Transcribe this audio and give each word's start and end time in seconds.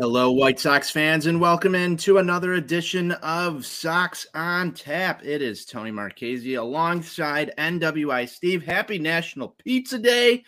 Hello, 0.00 0.30
White 0.30 0.60
Sox 0.60 0.90
fans, 0.90 1.26
and 1.26 1.40
welcome 1.40 1.74
into 1.74 2.18
another 2.18 2.52
edition 2.52 3.10
of 3.10 3.66
Sox 3.66 4.28
on 4.32 4.70
Tap. 4.70 5.24
It 5.24 5.42
is 5.42 5.64
Tony 5.64 5.90
Marchese 5.90 6.54
alongside 6.54 7.52
NWI 7.58 8.28
Steve. 8.28 8.62
Happy 8.62 9.00
National 9.00 9.48
Pizza 9.48 9.98
Day. 9.98 10.44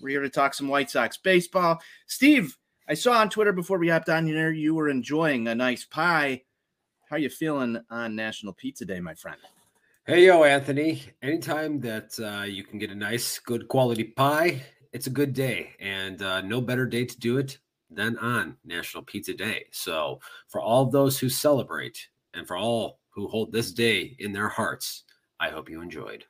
We're 0.00 0.10
here 0.10 0.22
to 0.22 0.30
talk 0.30 0.54
some 0.54 0.68
White 0.68 0.92
Sox 0.92 1.16
baseball. 1.16 1.80
Steve, 2.06 2.56
I 2.88 2.94
saw 2.94 3.14
on 3.14 3.30
Twitter 3.30 3.52
before 3.52 3.78
we 3.78 3.88
hopped 3.88 4.10
on 4.10 4.28
here 4.28 4.52
you 4.52 4.76
were 4.76 4.88
enjoying 4.88 5.48
a 5.48 5.56
nice 5.56 5.84
pie. 5.84 6.42
How 7.10 7.16
are 7.16 7.18
you 7.18 7.30
feeling 7.30 7.80
on 7.90 8.14
National 8.14 8.52
Pizza 8.52 8.84
Day, 8.84 9.00
my 9.00 9.14
friend? 9.14 9.40
Hey, 10.06 10.26
yo, 10.26 10.44
Anthony. 10.44 11.02
Anytime 11.20 11.80
that 11.80 12.16
uh, 12.20 12.44
you 12.44 12.62
can 12.62 12.78
get 12.78 12.92
a 12.92 12.94
nice, 12.94 13.40
good 13.40 13.66
quality 13.66 14.04
pie, 14.04 14.62
it's 14.92 15.08
a 15.08 15.10
good 15.10 15.34
day. 15.34 15.72
And 15.80 16.22
uh, 16.22 16.42
no 16.42 16.60
better 16.60 16.86
day 16.86 17.06
to 17.06 17.18
do 17.18 17.38
it 17.38 17.58
than 17.94 18.18
on 18.18 18.56
National 18.64 19.02
Pizza 19.02 19.34
Day. 19.34 19.66
So, 19.72 20.20
for 20.48 20.60
all 20.60 20.86
those 20.86 21.18
who 21.18 21.28
celebrate 21.28 22.08
and 22.34 22.46
for 22.46 22.56
all 22.56 23.00
who 23.10 23.28
hold 23.28 23.52
this 23.52 23.72
day 23.72 24.16
in 24.18 24.32
their 24.32 24.48
hearts, 24.48 25.04
I 25.40 25.48
hope 25.50 25.68
you 25.70 25.80
enjoyed. 25.80 26.24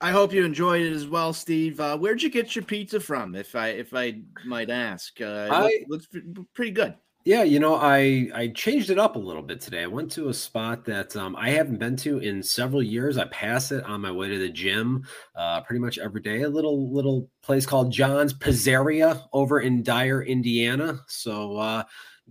I 0.00 0.10
hope 0.12 0.32
you 0.32 0.44
enjoyed 0.44 0.82
it 0.82 0.92
as 0.92 1.08
well, 1.08 1.32
Steve. 1.32 1.80
Uh, 1.80 1.98
where'd 1.98 2.22
you 2.22 2.30
get 2.30 2.54
your 2.54 2.64
pizza 2.64 3.00
from, 3.00 3.34
if 3.34 3.56
I 3.56 3.68
if 3.68 3.92
I 3.94 4.20
might 4.44 4.70
ask? 4.70 5.20
Uh, 5.20 5.24
it 5.24 5.52
I- 5.52 5.84
look- 5.88 6.02
looks 6.04 6.06
pretty 6.54 6.70
good. 6.70 6.94
Yeah, 7.24 7.42
you 7.42 7.58
know, 7.58 7.74
I 7.74 8.30
I 8.34 8.48
changed 8.48 8.88
it 8.90 8.98
up 8.98 9.16
a 9.16 9.18
little 9.18 9.42
bit 9.42 9.60
today. 9.60 9.82
I 9.82 9.86
went 9.86 10.10
to 10.12 10.28
a 10.30 10.34
spot 10.34 10.84
that 10.86 11.14
um, 11.16 11.36
I 11.36 11.50
haven't 11.50 11.78
been 11.78 11.96
to 11.96 12.18
in 12.18 12.42
several 12.42 12.82
years. 12.82 13.18
I 13.18 13.26
pass 13.26 13.70
it 13.70 13.84
on 13.84 14.00
my 14.00 14.10
way 14.10 14.28
to 14.28 14.38
the 14.38 14.48
gym 14.48 15.04
uh, 15.34 15.60
pretty 15.60 15.80
much 15.80 15.98
every 15.98 16.22
day. 16.22 16.42
A 16.42 16.48
little 16.48 16.90
little 16.92 17.28
place 17.42 17.66
called 17.66 17.92
John's 17.92 18.32
Pizzeria 18.32 19.24
over 19.32 19.60
in 19.60 19.82
Dyer, 19.82 20.22
Indiana. 20.22 21.00
So 21.06 21.56
uh, 21.58 21.84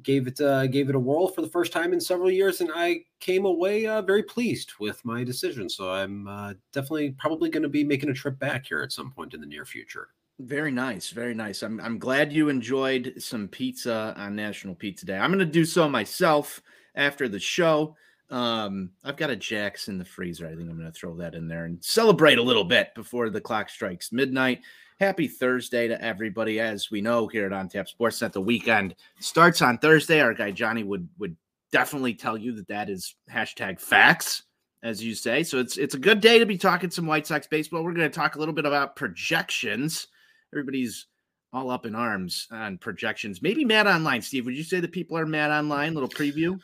gave 0.03 0.25
it 0.27 0.41
uh, 0.41 0.65
gave 0.67 0.89
it 0.89 0.95
a 0.95 0.99
whirl 0.99 1.27
for 1.27 1.41
the 1.41 1.49
first 1.49 1.71
time 1.73 1.93
in 1.93 2.01
several 2.01 2.31
years, 2.31 2.61
and 2.61 2.71
I 2.73 3.01
came 3.19 3.45
away 3.45 3.85
uh, 3.85 4.01
very 4.01 4.23
pleased 4.23 4.73
with 4.79 5.03
my 5.05 5.23
decision. 5.23 5.69
So 5.69 5.91
I'm 5.91 6.27
uh, 6.27 6.53
definitely 6.73 7.11
probably 7.19 7.49
going 7.51 7.63
to 7.63 7.69
be 7.69 7.83
making 7.83 8.09
a 8.09 8.13
trip 8.13 8.39
back 8.39 8.65
here 8.67 8.81
at 8.81 8.91
some 8.91 9.11
point 9.11 9.33
in 9.35 9.41
the 9.41 9.47
near 9.47 9.65
future. 9.65 10.09
Very 10.39 10.71
nice, 10.71 11.09
very 11.09 11.33
nice. 11.33 11.63
I'm 11.63 11.79
I'm 11.79 11.97
glad 11.97 12.31
you 12.31 12.49
enjoyed 12.49 13.15
some 13.17 13.47
pizza 13.47 14.13
on 14.15 14.35
National 14.35 14.75
Pizza 14.75 15.07
Day. 15.07 15.17
I'm 15.17 15.31
gonna 15.31 15.45
do 15.45 15.65
so 15.65 15.89
myself 15.89 16.61
after 16.93 17.27
the 17.27 17.39
show. 17.39 17.95
Um, 18.29 18.91
I've 19.03 19.17
got 19.17 19.31
a 19.31 19.35
Jack's 19.35 19.87
in 19.87 19.97
the 19.97 20.05
freezer. 20.05 20.45
I 20.45 20.55
think 20.55 20.69
I'm 20.69 20.77
gonna 20.77 20.91
throw 20.91 21.15
that 21.15 21.33
in 21.33 21.47
there 21.47 21.65
and 21.65 21.83
celebrate 21.83 22.37
a 22.37 22.43
little 22.43 22.63
bit 22.63 22.93
before 22.93 23.31
the 23.31 23.41
clock 23.41 23.67
strikes 23.67 24.11
midnight. 24.11 24.61
Happy 24.99 25.27
Thursday 25.27 25.87
to 25.87 25.99
everybody. 26.03 26.59
As 26.59 26.91
we 26.91 27.01
know 27.01 27.25
here 27.25 27.47
at 27.47 27.53
On 27.53 27.67
Tap 27.67 27.87
Sportsnet, 27.87 28.31
the 28.31 28.41
weekend 28.41 28.93
starts 29.19 29.63
on 29.63 29.79
Thursday. 29.79 30.21
Our 30.21 30.35
guy 30.35 30.51
Johnny 30.51 30.83
would 30.83 31.09
would 31.17 31.35
definitely 31.71 32.13
tell 32.13 32.37
you 32.37 32.51
that 32.57 32.67
that 32.67 32.91
is 32.91 33.15
hashtag 33.31 33.79
facts, 33.79 34.43
as 34.83 35.03
you 35.03 35.15
say. 35.15 35.41
So 35.41 35.57
it's 35.57 35.77
it's 35.77 35.95
a 35.95 35.99
good 35.99 36.21
day 36.21 36.37
to 36.37 36.45
be 36.45 36.59
talking 36.59 36.91
some 36.91 37.07
White 37.07 37.25
Sox 37.25 37.47
baseball. 37.47 37.83
We're 37.83 37.93
going 37.93 38.11
to 38.11 38.15
talk 38.15 38.35
a 38.35 38.39
little 38.39 38.53
bit 38.53 38.67
about 38.67 38.95
projections 38.95 40.09
everybody's 40.53 41.07
all 41.53 41.71
up 41.71 41.85
in 41.85 41.95
arms 41.95 42.47
on 42.51 42.77
projections. 42.77 43.41
Maybe 43.41 43.63
mad 43.63 43.87
online, 43.87 44.21
Steve. 44.21 44.45
Would 44.45 44.57
you 44.57 44.63
say 44.63 44.79
that 44.79 44.91
people 44.91 45.17
are 45.17 45.25
mad 45.25 45.51
online? 45.51 45.93
Little 45.93 46.09
preview. 46.09 46.59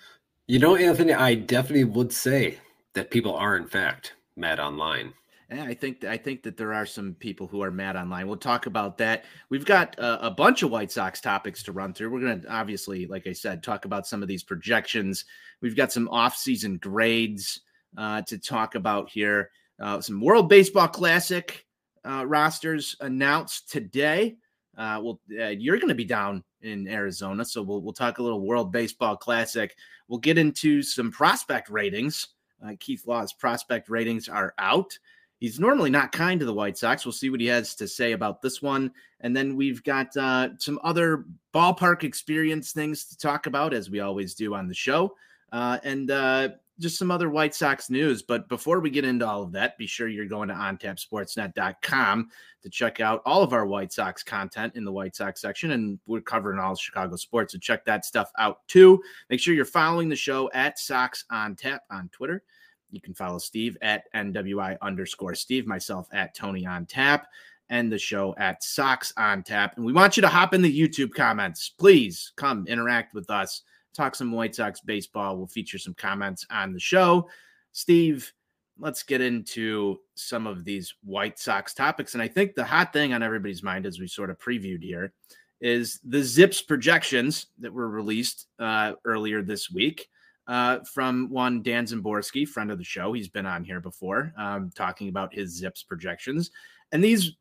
You 0.48 0.60
know, 0.60 0.76
Anthony, 0.76 1.14
I 1.14 1.36
definitely 1.36 1.86
would 1.86 2.12
say 2.12 2.58
that 2.94 3.10
people 3.10 3.34
are 3.34 3.56
in 3.56 3.68
fact 3.68 4.14
mad 4.36 4.60
online. 4.60 5.14
Yeah, 5.52 5.64
I 5.64 5.74
think 5.74 6.04
I 6.04 6.18
think 6.18 6.42
that 6.44 6.58
there 6.58 6.74
are 6.74 6.86
some 6.86 7.14
people 7.14 7.48
who 7.48 7.62
are 7.62 7.72
mad 7.72 7.96
online. 7.96 8.28
We'll 8.28 8.38
talk 8.38 8.66
about 8.66 8.98
that. 8.98 9.26
We've 9.50 9.66
got 9.66 9.98
a, 10.00 10.28
a 10.28 10.32
bunch 10.32 10.64
of 10.64 10.72
White 10.72 10.92
Sox 10.92 11.22
topics 11.22 11.62
to 11.64 11.72
run 11.72 11.94
through. 11.94 12.10
We're 12.10 12.22
going 12.22 12.42
to 12.42 12.52
obviously, 12.52 13.06
like 13.06 13.28
I 13.28 13.34
said, 13.34 13.62
talk 13.62 13.86
about 13.86 14.08
some 14.08 14.22
of 14.22 14.28
these 14.28 14.44
projections. 14.44 15.26
We've 15.62 15.76
got 15.76 15.92
some 15.92 16.10
off-season 16.10 16.78
grades 16.78 17.62
uh, 17.98 18.24
to 18.24 18.38
talk 18.38 18.76
about 18.76 19.10
here. 19.10 19.52
Uh, 19.80 20.02
some 20.02 20.22
World 20.22 20.50
Baseball 20.50 20.88
Classic 20.88 21.66
uh, 22.06 22.26
rosters 22.26 22.96
announced 23.00 23.72
today. 23.72 24.36
Uh, 24.78 25.00
well, 25.04 25.20
uh, 25.40 25.50
you're 25.50 25.78
going 25.78 25.90
to 25.90 25.96
be 25.96 26.06
down 26.06 26.44
in 26.62 26.88
Arizona, 26.88 27.46
so 27.46 27.62
we'll 27.62 27.82
we'll 27.82 27.94
talk 27.94 28.18
a 28.18 28.24
little 28.24 28.42
World 28.42 28.72
Baseball 28.72 29.16
Classic. 29.16 29.76
We'll 30.08 30.20
get 30.20 30.38
into 30.38 30.82
some 30.82 31.12
prospect 31.12 31.70
ratings. 31.70 32.30
Uh, 32.66 32.74
Keith 32.80 33.06
Law's 33.06 33.34
prospect 33.34 33.90
ratings 33.90 34.30
are 34.30 34.54
out. 34.58 34.98
He's 35.40 35.60
normally 35.60 35.90
not 35.90 36.14
kind 36.14 36.40
to 36.40 36.46
the 36.46 36.54
White 36.54 36.78
Sox. 36.78 37.06
We'll 37.06 37.12
see 37.12 37.30
what 37.30 37.42
he 37.42 37.48
has 37.48 37.76
to 37.76 37.88
say 37.88 38.14
about 38.14 38.42
this 38.42 38.62
one. 38.62 38.92
And 39.20 39.36
then 39.36 39.58
we've 39.58 39.84
got 39.84 40.16
uh, 40.16 40.50
some 40.58 40.80
other 40.86 41.26
ballpark 41.54 42.04
experience 42.04 42.72
things 42.72 43.06
to 43.06 43.18
talk 43.18 43.46
about, 43.46 43.74
as 43.74 43.90
we 43.90 44.00
always 44.00 44.36
do 44.36 44.56
on 44.56 44.70
the 44.70 44.74
show, 44.74 45.16
uh, 45.52 45.80
and 45.84 46.10
uh, 46.12 46.50
just 46.80 46.98
some 46.98 47.12
other 47.12 47.30
White 47.30 47.54
Sox 47.54 47.90
news. 47.90 48.24
But 48.24 48.50
before 48.50 48.80
we 48.80 48.90
get 48.90 49.06
into 49.06 49.28
all 49.28 49.44
of 49.44 49.52
that, 49.52 49.78
be 49.78 49.88
sure 49.88 50.08
you're 50.08 50.26
going 50.26 50.50
to 50.50 50.56
ontapsportsnet.com 50.56 52.30
to 52.64 52.70
check 52.70 53.00
out 53.00 53.22
all 53.26 53.44
of 53.44 53.54
our 53.54 53.66
White 53.66 53.94
Sox 53.94 54.24
content 54.24 54.76
in 54.76 54.86
the 54.86 54.92
White 54.92 55.16
Sox 55.16 55.42
section. 55.42 55.72
And 55.72 56.00
we're 56.08 56.22
covering 56.22 56.60
all 56.60 56.76
Chicago 56.76 57.16
sports. 57.16 57.54
So 57.54 57.60
check 57.60 57.86
that 57.86 58.06
stuff 58.06 58.32
out 58.38 58.60
too. 58.68 59.02
Make 59.30 59.40
sure 59.40 59.54
you're 59.54 59.66
following 59.66 60.10
the 60.10 60.16
show 60.16 60.50
at 60.54 60.80
Sox 60.80 61.26
on 61.30 61.56
Tap 61.56 61.84
on 61.92 62.10
Twitter. 62.10 62.44
You 62.92 63.02
can 63.02 63.14
follow 63.14 63.40
Steve 63.40 63.78
at 63.82 64.04
NWI 64.14 64.78
underscore 64.82 65.36
Steve, 65.36 65.66
myself 65.66 66.08
at 66.14 66.36
Tony 66.36 66.66
on 66.66 66.86
Tap, 66.86 67.28
and 67.70 67.92
the 67.92 67.98
show 67.98 68.36
at 68.38 68.64
Sox 68.64 69.12
on 69.18 69.42
Tap. 69.42 69.78
And 69.78 69.86
we 69.86 69.94
want 69.94 70.16
you 70.16 70.22
to 70.22 70.28
hop 70.28 70.54
in 70.54 70.62
the 70.62 70.80
YouTube 70.80 71.14
comments. 71.14 71.70
Please 71.70 72.32
come 72.36 72.68
interact 72.68 73.16
with 73.16 73.32
us, 73.32 73.64
talk 73.94 74.16
some 74.16 74.32
White 74.32 74.56
Sox 74.56 74.82
baseball. 74.82 75.38
We'll 75.38 75.48
feature 75.48 75.78
some 75.78 75.94
comments 75.94 76.46
on 76.50 76.74
the 76.74 76.80
show. 76.80 77.30
Steve, 77.72 78.32
let's 78.80 79.04
get 79.04 79.22
into 79.22 79.98
some 80.16 80.48
of 80.48 80.64
these 80.64 80.94
White 81.04 81.40
Sox 81.40 81.74
topics. 81.74 82.14
And 82.14 82.24
I 82.24 82.28
think 82.28 82.56
the 82.56 82.66
hot 82.66 82.94
thing 82.94 83.14
on 83.14 83.24
everybody's 83.24 83.64
mind, 83.64 83.86
as 83.86 84.00
we 84.00 84.08
sort 84.08 84.30
of 84.30 84.40
previewed 84.40 84.84
here, 84.84 85.14
is 85.62 86.00
the 86.04 86.22
Zips 86.22 86.62
projections 86.62 87.48
that 87.60 87.74
were 87.74 87.90
released 87.90 88.48
uh, 88.60 88.94
earlier 89.06 89.42
this 89.42 89.72
week 89.72 90.08
uh, 90.48 90.80
from 90.94 91.30
one 91.30 91.62
Dan 91.62 91.86
Szymborski, 91.86 92.48
friend 92.48 92.72
of 92.72 92.78
the 92.78 92.84
show. 92.84 93.14
He's 93.14 93.30
been 93.30 93.46
on 93.46 93.64
here 93.64 93.80
before, 93.80 94.34
um, 94.38 94.72
talking 94.76 95.08
about 95.08 95.34
his 95.34 95.56
Zips 95.56 95.84
projections. 95.84 96.52
And 96.92 97.04
these 97.04 97.38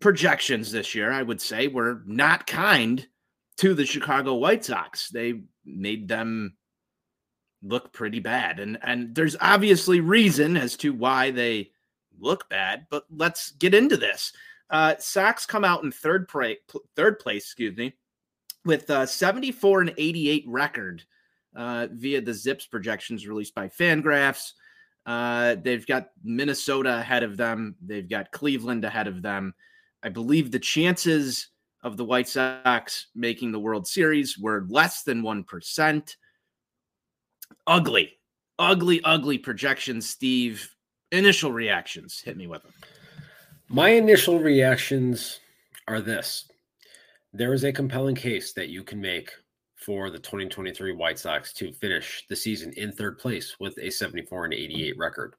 projections 0.00 0.70
this 0.70 0.94
year, 0.94 1.10
I 1.10 1.22
would 1.22 1.40
say, 1.40 1.66
were 1.66 2.02
not 2.06 2.46
kind 2.46 3.06
to 3.58 3.74
the 3.74 3.86
Chicago 3.86 4.34
White 4.34 4.64
Sox. 4.64 5.08
They 5.08 5.42
made 5.64 6.08
them 6.08 6.56
look 7.62 7.92
pretty 7.92 8.20
bad. 8.20 8.60
And 8.60 8.78
and 8.82 9.14
there's 9.14 9.36
obviously 9.40 10.00
reason 10.00 10.56
as 10.56 10.76
to 10.78 10.92
why 10.92 11.30
they 11.30 11.70
look 12.18 12.48
bad, 12.48 12.86
but 12.90 13.04
let's 13.10 13.52
get 13.52 13.74
into 13.74 13.96
this. 13.96 14.32
Uh 14.70 14.94
Sox 14.98 15.46
come 15.46 15.64
out 15.64 15.82
in 15.82 15.92
third 15.92 16.30
third 16.96 17.18
place, 17.18 17.44
excuse 17.44 17.76
me, 17.76 17.94
with 18.64 18.88
uh 18.90 19.06
74 19.06 19.82
and 19.82 19.94
88 19.96 20.44
record 20.46 21.02
uh 21.56 21.88
via 21.90 22.20
the 22.20 22.34
Zips 22.34 22.66
projections 22.66 23.26
released 23.26 23.54
by 23.54 23.68
Fangraphs. 23.68 24.52
Uh 25.04 25.56
they've 25.56 25.86
got 25.86 26.10
Minnesota 26.22 26.98
ahead 26.98 27.24
of 27.24 27.36
them, 27.36 27.74
they've 27.84 28.08
got 28.08 28.30
Cleveland 28.30 28.84
ahead 28.84 29.08
of 29.08 29.20
them. 29.20 29.54
I 30.00 30.10
believe 30.10 30.52
the 30.52 30.60
chances 30.60 31.48
of 31.82 31.96
the 31.96 32.04
White 32.04 32.28
Sox 32.28 33.08
making 33.14 33.52
the 33.52 33.60
World 33.60 33.86
Series 33.86 34.38
were 34.38 34.66
less 34.68 35.02
than 35.02 35.22
1% 35.22 36.16
ugly, 37.66 38.18
ugly, 38.58 39.00
ugly 39.04 39.38
projections. 39.38 40.08
Steve, 40.08 40.74
initial 41.12 41.52
reactions. 41.52 42.20
Hit 42.20 42.36
me 42.36 42.46
with 42.46 42.62
them. 42.62 42.72
My 43.68 43.90
initial 43.90 44.40
reactions 44.40 45.40
are 45.86 46.00
this 46.00 46.48
there 47.32 47.52
is 47.52 47.64
a 47.64 47.72
compelling 47.72 48.14
case 48.14 48.52
that 48.54 48.68
you 48.68 48.82
can 48.82 49.00
make 49.00 49.30
for 49.76 50.10
the 50.10 50.18
2023 50.18 50.92
White 50.92 51.18
Sox 51.18 51.52
to 51.52 51.72
finish 51.72 52.24
the 52.28 52.36
season 52.36 52.72
in 52.76 52.90
third 52.90 53.18
place 53.18 53.56
with 53.60 53.78
a 53.78 53.90
74 53.90 54.46
and 54.46 54.54
88 54.54 54.98
record. 54.98 55.34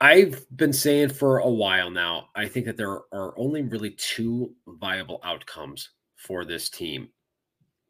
I've 0.00 0.46
been 0.56 0.72
saying 0.72 1.10
for 1.10 1.38
a 1.38 1.50
while 1.50 1.90
now, 1.90 2.28
I 2.34 2.48
think 2.48 2.64
that 2.66 2.78
there 2.78 3.00
are 3.12 3.38
only 3.38 3.62
really 3.62 3.90
two 3.90 4.54
viable 4.66 5.20
outcomes 5.22 5.90
for 6.16 6.44
this 6.44 6.70
team 6.70 7.08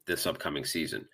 this 0.07 0.27
upcoming 0.27 0.65
season. 0.65 1.07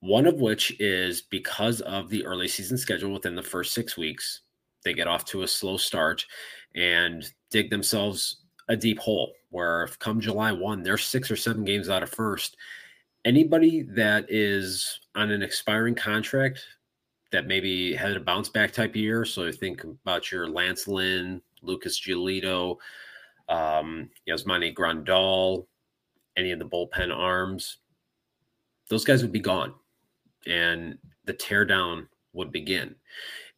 One 0.00 0.26
of 0.26 0.40
which 0.40 0.78
is 0.80 1.22
because 1.22 1.80
of 1.82 2.10
the 2.10 2.26
early 2.26 2.48
season 2.48 2.76
schedule 2.76 3.12
within 3.12 3.36
the 3.36 3.42
first 3.42 3.72
six 3.72 3.96
weeks, 3.96 4.40
they 4.84 4.92
get 4.92 5.06
off 5.06 5.24
to 5.26 5.42
a 5.42 5.48
slow 5.48 5.76
start 5.76 6.26
and 6.74 7.24
dig 7.50 7.70
themselves 7.70 8.42
a 8.68 8.76
deep 8.76 8.98
hole 8.98 9.32
where 9.50 9.84
if 9.84 9.98
come 10.00 10.20
July 10.20 10.50
1, 10.50 10.82
they're 10.82 10.98
six 10.98 11.30
or 11.30 11.36
seven 11.36 11.64
games 11.64 11.88
out 11.88 12.02
of 12.02 12.10
first. 12.10 12.56
Anybody 13.24 13.82
that 13.94 14.26
is 14.28 14.98
on 15.14 15.30
an 15.30 15.42
expiring 15.42 15.94
contract 15.94 16.66
that 17.34 17.48
maybe 17.48 17.92
had 17.92 18.16
a 18.16 18.20
bounce 18.20 18.48
back 18.48 18.72
type 18.72 18.90
of 18.90 18.96
year. 18.96 19.24
So 19.24 19.50
think 19.50 19.82
about 19.82 20.30
your 20.30 20.48
Lance 20.48 20.86
Lynn, 20.86 21.42
Lucas 21.62 22.00
Giolito, 22.00 22.76
um, 23.48 24.08
Yasmani 24.28 24.72
Grandal, 24.72 25.66
any 26.36 26.52
of 26.52 26.60
the 26.60 26.64
bullpen 26.64 27.12
arms, 27.12 27.78
those 28.88 29.04
guys 29.04 29.22
would 29.22 29.32
be 29.32 29.40
gone 29.40 29.74
and 30.46 30.96
the 31.24 31.34
teardown 31.34 32.06
would 32.34 32.52
begin. 32.52 32.94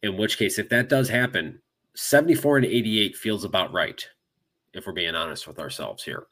In 0.01 0.17
which 0.17 0.39
case, 0.39 0.57
if 0.57 0.69
that 0.69 0.89
does 0.89 1.07
happen, 1.07 1.61
74 1.95 2.57
and 2.57 2.65
88 2.65 3.15
feels 3.15 3.43
about 3.43 3.73
right 3.73 4.03
if 4.73 4.87
we're 4.87 4.93
being 4.93 5.15
honest 5.15 5.47
with 5.47 5.59
ourselves 5.59 6.03
here. 6.03 6.25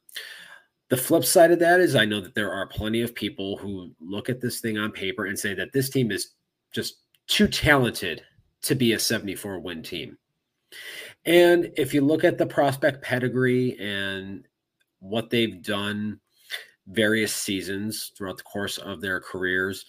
The 0.89 0.97
flip 0.97 1.25
side 1.25 1.51
of 1.51 1.59
that 1.59 1.79
is 1.79 1.95
I 1.95 2.05
know 2.05 2.21
that 2.21 2.33
there 2.33 2.51
are 2.51 2.65
plenty 2.67 3.01
of 3.01 3.13
people 3.13 3.57
who 3.57 3.91
look 3.99 4.29
at 4.29 4.41
this 4.41 4.61
thing 4.61 4.79
on 4.79 4.91
paper 4.91 5.25
and 5.27 5.37
say 5.37 5.53
that 5.53 5.73
this 5.73 5.89
team 5.91 6.11
is 6.11 6.31
just 6.71 7.04
too 7.27 7.47
talented 7.47 8.23
to 8.61 8.75
be 8.75 8.93
a 8.93 8.99
74 8.99 9.59
win 9.59 9.83
team. 9.83 10.17
And 11.25 11.71
if 11.77 11.93
you 11.93 12.01
look 12.01 12.23
at 12.23 12.37
the 12.37 12.45
prospect 12.45 13.01
pedigree 13.01 13.77
and 13.79 14.47
what 14.99 15.29
they've 15.29 15.61
done 15.61 16.19
various 16.87 17.33
seasons 17.33 18.11
throughout 18.15 18.37
the 18.37 18.43
course 18.43 18.77
of 18.77 19.01
their 19.01 19.19
careers, 19.19 19.85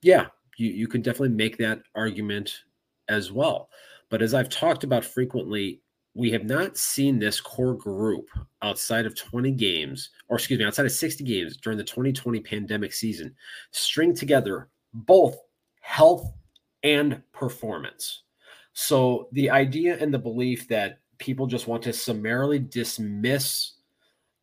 yeah, 0.00 0.26
you, 0.56 0.70
you 0.70 0.88
can 0.88 1.02
definitely 1.02 1.30
make 1.30 1.58
that 1.58 1.82
argument 1.94 2.64
as 3.08 3.32
well. 3.32 3.68
But 4.08 4.22
as 4.22 4.34
I've 4.34 4.48
talked 4.48 4.84
about 4.84 5.04
frequently, 5.04 5.80
we 6.14 6.30
have 6.30 6.44
not 6.44 6.76
seen 6.76 7.18
this 7.18 7.40
core 7.40 7.74
group 7.74 8.28
outside 8.60 9.06
of 9.06 9.16
20 9.16 9.50
games, 9.52 10.10
or 10.28 10.36
excuse 10.36 10.58
me, 10.58 10.66
outside 10.66 10.86
of 10.86 10.92
60 10.92 11.24
games 11.24 11.56
during 11.56 11.78
the 11.78 11.84
2020 11.84 12.40
pandemic 12.40 12.92
season, 12.92 13.34
string 13.70 14.14
together 14.14 14.68
both 14.92 15.38
health 15.80 16.30
and 16.82 17.22
performance. 17.32 18.22
So 18.72 19.28
the 19.32 19.50
idea 19.50 19.96
and 19.98 20.12
the 20.12 20.18
belief 20.18 20.68
that 20.68 21.00
people 21.18 21.46
just 21.46 21.66
want 21.66 21.82
to 21.84 21.92
summarily 21.92 22.58
dismiss 22.58 23.72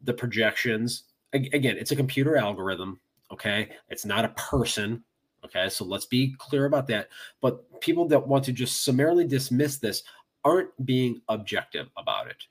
the 0.01 0.13
projections 0.13 1.03
again, 1.33 1.77
it's 1.77 1.91
a 1.91 1.95
computer 1.95 2.37
algorithm. 2.37 2.99
Okay. 3.31 3.69
It's 3.89 4.05
not 4.05 4.25
a 4.25 4.29
person. 4.29 5.03
Okay. 5.45 5.69
So 5.69 5.85
let's 5.85 6.05
be 6.05 6.35
clear 6.37 6.65
about 6.65 6.87
that. 6.87 7.09
But 7.41 7.81
people 7.81 8.07
that 8.07 8.27
want 8.27 8.43
to 8.45 8.51
just 8.51 8.83
summarily 8.83 9.25
dismiss 9.25 9.77
this 9.77 10.03
aren't 10.43 10.69
being 10.85 11.21
objective 11.29 11.89
about 11.97 12.27
it. 12.27 12.43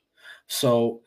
So 0.46 1.02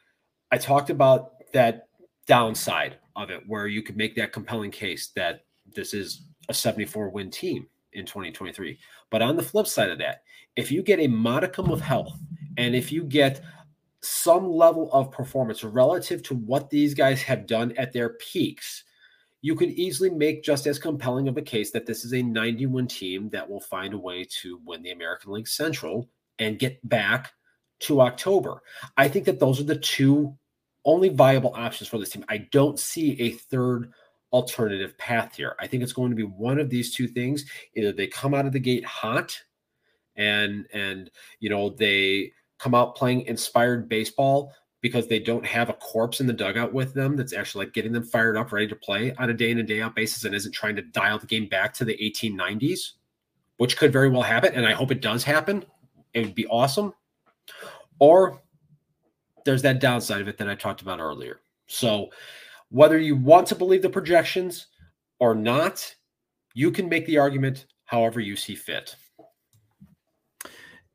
I 0.51 0.57
talked 0.57 0.89
about 0.89 1.51
that 1.53 1.87
downside 2.27 2.97
of 3.15 3.29
it 3.29 3.43
where 3.47 3.67
you 3.67 3.81
could 3.81 3.97
make 3.97 4.15
that 4.15 4.33
compelling 4.33 4.71
case 4.71 5.11
that 5.15 5.45
this 5.73 5.93
is 5.93 6.23
a 6.49 6.53
74 6.53 7.09
win 7.09 7.29
team 7.29 7.67
in 7.93 8.05
2023. 8.05 8.77
But 9.09 9.21
on 9.21 9.35
the 9.35 9.43
flip 9.43 9.67
side 9.67 9.89
of 9.89 9.97
that, 9.99 10.23
if 10.55 10.71
you 10.71 10.81
get 10.83 10.99
a 10.99 11.07
modicum 11.07 11.71
of 11.71 11.81
health 11.81 12.17
and 12.57 12.75
if 12.75 12.91
you 12.91 13.03
get 13.03 13.41
some 14.01 14.51
level 14.51 14.91
of 14.91 15.11
performance 15.11 15.63
relative 15.63 16.23
to 16.23 16.35
what 16.35 16.69
these 16.69 16.93
guys 16.93 17.21
have 17.21 17.45
done 17.47 17.73
at 17.77 17.93
their 17.93 18.09
peaks, 18.09 18.83
you 19.41 19.55
could 19.55 19.69
easily 19.69 20.09
make 20.09 20.43
just 20.43 20.67
as 20.67 20.77
compelling 20.77 21.27
of 21.27 21.37
a 21.37 21.41
case 21.41 21.71
that 21.71 21.85
this 21.85 22.05
is 22.05 22.13
a 22.13 22.21
91 22.21 22.87
team 22.87 23.29
that 23.29 23.49
will 23.49 23.61
find 23.61 23.93
a 23.93 23.97
way 23.97 24.23
to 24.41 24.59
win 24.65 24.83
the 24.83 24.91
American 24.91 25.31
League 25.31 25.47
Central 25.47 26.09
and 26.39 26.59
get 26.59 26.87
back 26.87 27.31
to 27.79 28.01
October. 28.01 28.61
I 28.97 29.07
think 29.07 29.25
that 29.25 29.39
those 29.39 29.59
are 29.59 29.65
the 29.65 29.75
two 29.75 30.35
only 30.85 31.09
viable 31.09 31.53
options 31.55 31.87
for 31.87 31.97
this 31.97 32.09
team. 32.09 32.25
I 32.29 32.37
don't 32.51 32.79
see 32.79 33.19
a 33.19 33.31
third 33.31 33.91
alternative 34.33 34.97
path 34.97 35.35
here. 35.35 35.55
I 35.59 35.67
think 35.67 35.83
it's 35.83 35.93
going 35.93 36.09
to 36.09 36.15
be 36.15 36.23
one 36.23 36.59
of 36.59 36.69
these 36.69 36.95
two 36.95 37.07
things. 37.07 37.45
Either 37.75 37.91
they 37.91 38.07
come 38.07 38.33
out 38.33 38.45
of 38.45 38.53
the 38.53 38.59
gate 38.59 38.85
hot 38.85 39.37
and 40.15 40.65
and 40.73 41.09
you 41.39 41.49
know 41.49 41.69
they 41.69 42.31
come 42.59 42.75
out 42.75 42.95
playing 42.95 43.21
inspired 43.21 43.89
baseball 43.89 44.53
because 44.81 45.07
they 45.07 45.19
don't 45.19 45.45
have 45.45 45.69
a 45.69 45.73
corpse 45.73 46.19
in 46.19 46.27
the 46.27 46.33
dugout 46.33 46.73
with 46.73 46.93
them 46.93 47.15
that's 47.15 47.33
actually 47.33 47.65
like 47.65 47.73
getting 47.73 47.91
them 47.91 48.03
fired 48.03 48.35
up, 48.35 48.51
ready 48.51 48.67
to 48.67 48.75
play 48.75 49.13
on 49.19 49.29
a 49.29 49.33
day 49.33 49.51
in 49.51 49.59
and 49.59 49.67
day 49.67 49.79
out 49.79 49.95
basis 49.95 50.25
and 50.25 50.33
isn't 50.33 50.51
trying 50.51 50.75
to 50.75 50.81
dial 50.81 51.19
the 51.19 51.27
game 51.27 51.47
back 51.47 51.73
to 51.73 51.85
the 51.85 51.95
1890s, 51.97 52.93
which 53.57 53.77
could 53.77 53.93
very 53.93 54.09
well 54.09 54.23
happen. 54.23 54.53
And 54.55 54.65
I 54.65 54.73
hope 54.73 54.91
it 54.91 55.01
does 55.01 55.23
happen. 55.23 55.63
It 56.13 56.25
would 56.25 56.35
be 56.35 56.47
awesome. 56.47 56.93
Or 57.99 58.41
there's 59.45 59.61
that 59.61 59.79
downside 59.79 60.21
of 60.21 60.27
it 60.27 60.37
that 60.39 60.49
I 60.49 60.55
talked 60.55 60.81
about 60.81 60.99
earlier. 60.99 61.41
So 61.67 62.09
whether 62.71 62.97
you 62.97 63.15
want 63.15 63.47
to 63.47 63.55
believe 63.55 63.81
the 63.81 63.89
projections 63.89 64.67
or 65.19 65.35
not, 65.35 65.93
you 66.55 66.71
can 66.71 66.89
make 66.89 67.05
the 67.05 67.17
argument 67.17 67.67
however 67.85 68.19
you 68.19 68.35
see 68.35 68.55
fit. 68.55 68.95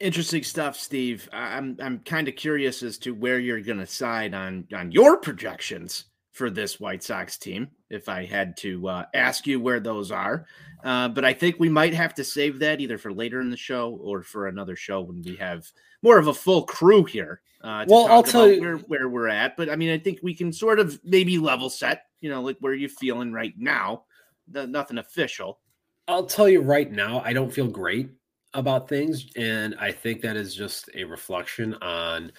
Interesting 0.00 0.43
stuff, 0.43 0.76
Steve. 0.76 1.28
I'm 1.32 1.78
I'm 1.81 2.00
kind 2.00 2.28
of 2.28 2.37
curious 2.37 2.82
as 2.82 2.99
to 2.99 3.14
where 3.14 3.38
you're 3.38 3.61
going 3.61 3.78
to 3.78 3.87
side 3.87 4.34
on 4.34 4.67
on 4.75 4.93
your 4.93 5.19
projections 5.19 6.06
for 6.32 6.50
this 6.50 6.78
White 6.78 7.02
Sox 7.02 7.38
team. 7.38 7.69
If 7.88 8.08
I 8.08 8.26
had 8.26 8.56
to 8.58 8.88
uh, 8.88 9.05
ask 9.14 9.46
you 9.46 9.58
where 9.58 9.81
those 9.81 10.11
are, 10.11 10.47
uh, 10.85 11.09
but 11.09 11.25
I 11.25 11.33
think 11.33 11.56
we 11.59 11.71
might 11.71 11.95
have 11.95 12.12
to 12.14 12.25
save 12.25 12.59
that 12.59 12.80
either 12.80 12.99
for 12.99 13.12
later 13.12 13.40
in 13.40 13.49
the 13.49 13.56
show 13.56 13.99
or 14.02 14.23
for 14.23 14.49
another 14.49 14.76
show 14.76 15.00
when 15.00 15.23
we 15.23 15.37
have 15.37 15.66
more 16.02 16.18
of 16.18 16.26
a 16.26 16.35
full 16.35 16.64
crew 16.64 17.04
here. 17.04 17.40
Uh, 17.66 17.85
well, 17.88 18.06
I'll 18.06 18.23
tell 18.23 18.49
you 18.49 18.61
where, 18.61 18.76
where 18.76 19.08
we're 19.08 19.28
at, 19.28 19.56
but 19.56 19.68
I 19.68 19.75
mean, 19.76 19.90
I 19.90 19.99
think 19.99 20.20
we 20.23 20.35
can 20.35 20.52
sort 20.52 20.78
of 20.78 21.00
maybe 21.02 21.37
level 21.38 21.68
set. 21.68 22.04
You 22.20 22.30
know, 22.30 22.40
like 22.40 22.56
where 22.61 22.75
you 22.75 22.88
feeling 22.88 23.32
right 23.32 23.54
now. 23.56 24.04
The, 24.49 24.66
nothing 24.66 24.99
official. 24.99 25.58
I'll 26.06 26.26
tell 26.26 26.49
you 26.49 26.61
right 26.61 26.90
now, 26.90 27.20
I 27.25 27.32
don't 27.32 27.52
feel 27.52 27.66
great 27.66 28.11
about 28.54 28.88
things. 28.88 29.26
And 29.37 29.75
I 29.80 29.90
think 29.90 30.20
that 30.23 30.37
is 30.37 30.54
just 30.54 30.88
a 30.94 31.04
reflection 31.04 31.75
on 31.82 32.32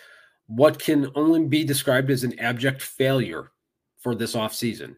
what 0.47 0.79
can 0.79 1.11
only 1.15 1.45
be 1.45 1.63
described 1.65 2.09
as 2.09 2.23
an 2.23 2.39
abject 2.39 2.81
failure 2.81 3.51
for 3.99 4.15
this 4.15 4.35
offseason. 4.35 4.95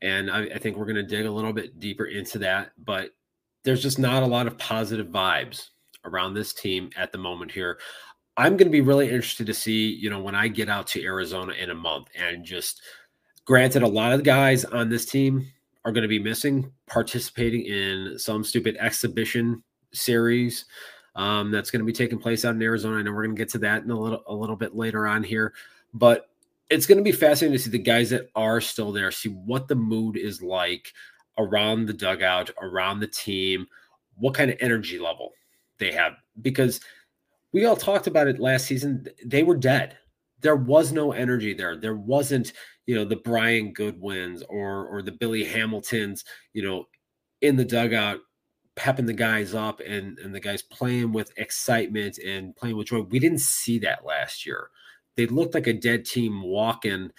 And 0.00 0.30
I, 0.30 0.44
I 0.44 0.58
think 0.58 0.76
we're 0.76 0.86
going 0.86 0.96
to 0.96 1.02
dig 1.02 1.26
a 1.26 1.30
little 1.30 1.52
bit 1.52 1.78
deeper 1.78 2.06
into 2.06 2.38
that. 2.38 2.72
But 2.82 3.10
there's 3.64 3.82
just 3.82 3.98
not 3.98 4.22
a 4.22 4.26
lot 4.26 4.46
of 4.46 4.58
positive 4.58 5.08
vibes 5.08 5.68
around 6.04 6.34
this 6.34 6.52
team 6.52 6.90
at 6.96 7.12
the 7.12 7.18
moment 7.18 7.52
here. 7.52 7.78
I'm 8.36 8.56
going 8.56 8.68
to 8.68 8.72
be 8.72 8.80
really 8.80 9.06
interested 9.06 9.46
to 9.46 9.54
see, 9.54 9.90
you 9.90 10.08
know, 10.08 10.20
when 10.20 10.34
I 10.34 10.48
get 10.48 10.68
out 10.68 10.86
to 10.88 11.04
Arizona 11.04 11.52
in 11.52 11.70
a 11.70 11.74
month 11.74 12.08
and 12.18 12.44
just 12.44 12.80
granted, 13.44 13.82
a 13.82 13.88
lot 13.88 14.12
of 14.12 14.18
the 14.18 14.24
guys 14.24 14.64
on 14.64 14.88
this 14.88 15.04
team 15.04 15.46
are 15.84 15.92
going 15.92 16.02
to 16.02 16.08
be 16.08 16.18
missing 16.18 16.72
participating 16.86 17.62
in 17.66 18.18
some 18.18 18.44
stupid 18.44 18.76
exhibition 18.78 19.62
series 19.92 20.64
um, 21.16 21.50
that's 21.50 21.70
going 21.70 21.80
to 21.80 21.86
be 21.86 21.92
taking 21.92 22.18
place 22.18 22.44
out 22.44 22.54
in 22.54 22.62
Arizona. 22.62 22.98
I 22.98 23.02
know 23.02 23.12
we're 23.12 23.24
going 23.24 23.36
to 23.36 23.40
get 23.40 23.50
to 23.50 23.58
that 23.58 23.82
in 23.82 23.90
a 23.90 23.98
little 23.98 24.22
a 24.26 24.34
little 24.34 24.56
bit 24.56 24.74
later 24.74 25.06
on 25.06 25.22
here, 25.22 25.52
but 25.92 26.30
it's 26.70 26.86
going 26.86 26.98
to 26.98 27.04
be 27.04 27.12
fascinating 27.12 27.58
to 27.58 27.62
see 27.62 27.70
the 27.70 27.78
guys 27.78 28.10
that 28.10 28.30
are 28.34 28.60
still 28.60 28.92
there, 28.92 29.10
see 29.10 29.28
what 29.28 29.68
the 29.68 29.74
mood 29.74 30.16
is 30.16 30.40
like 30.40 30.92
around 31.36 31.86
the 31.86 31.92
dugout, 31.92 32.50
around 32.62 33.00
the 33.00 33.06
team, 33.06 33.66
what 34.16 34.34
kind 34.34 34.50
of 34.50 34.56
energy 34.60 34.98
level 34.98 35.32
they 35.78 35.92
have. 35.92 36.14
Because 36.40 36.80
we 37.52 37.64
all 37.64 37.76
talked 37.76 38.06
about 38.06 38.28
it 38.28 38.40
last 38.40 38.66
season. 38.66 39.06
They 39.24 39.42
were 39.42 39.56
dead. 39.56 39.98
There 40.40 40.56
was 40.56 40.92
no 40.92 41.12
energy 41.12 41.54
there. 41.54 41.76
There 41.76 41.96
wasn't, 41.96 42.52
you 42.86 42.94
know, 42.94 43.04
the 43.04 43.16
Brian 43.16 43.72
Goodwins 43.72 44.42
or 44.48 44.86
or 44.86 45.02
the 45.02 45.12
Billy 45.12 45.44
Hamiltons, 45.44 46.24
you 46.52 46.62
know, 46.62 46.86
in 47.40 47.56
the 47.56 47.64
dugout 47.64 48.20
pepping 48.74 49.06
the 49.06 49.12
guys 49.12 49.54
up 49.54 49.80
and 49.80 50.18
and 50.18 50.34
the 50.34 50.40
guys 50.40 50.62
playing 50.62 51.12
with 51.12 51.32
excitement 51.36 52.18
and 52.18 52.56
playing 52.56 52.76
with 52.76 52.88
joy. 52.88 53.00
We 53.02 53.18
didn't 53.18 53.40
see 53.40 53.78
that 53.80 54.04
last 54.04 54.46
year. 54.46 54.68
They 55.16 55.26
looked 55.26 55.54
like 55.54 55.66
a 55.66 55.72
dead 55.72 56.04
team 56.04 56.42
walking 56.42 57.10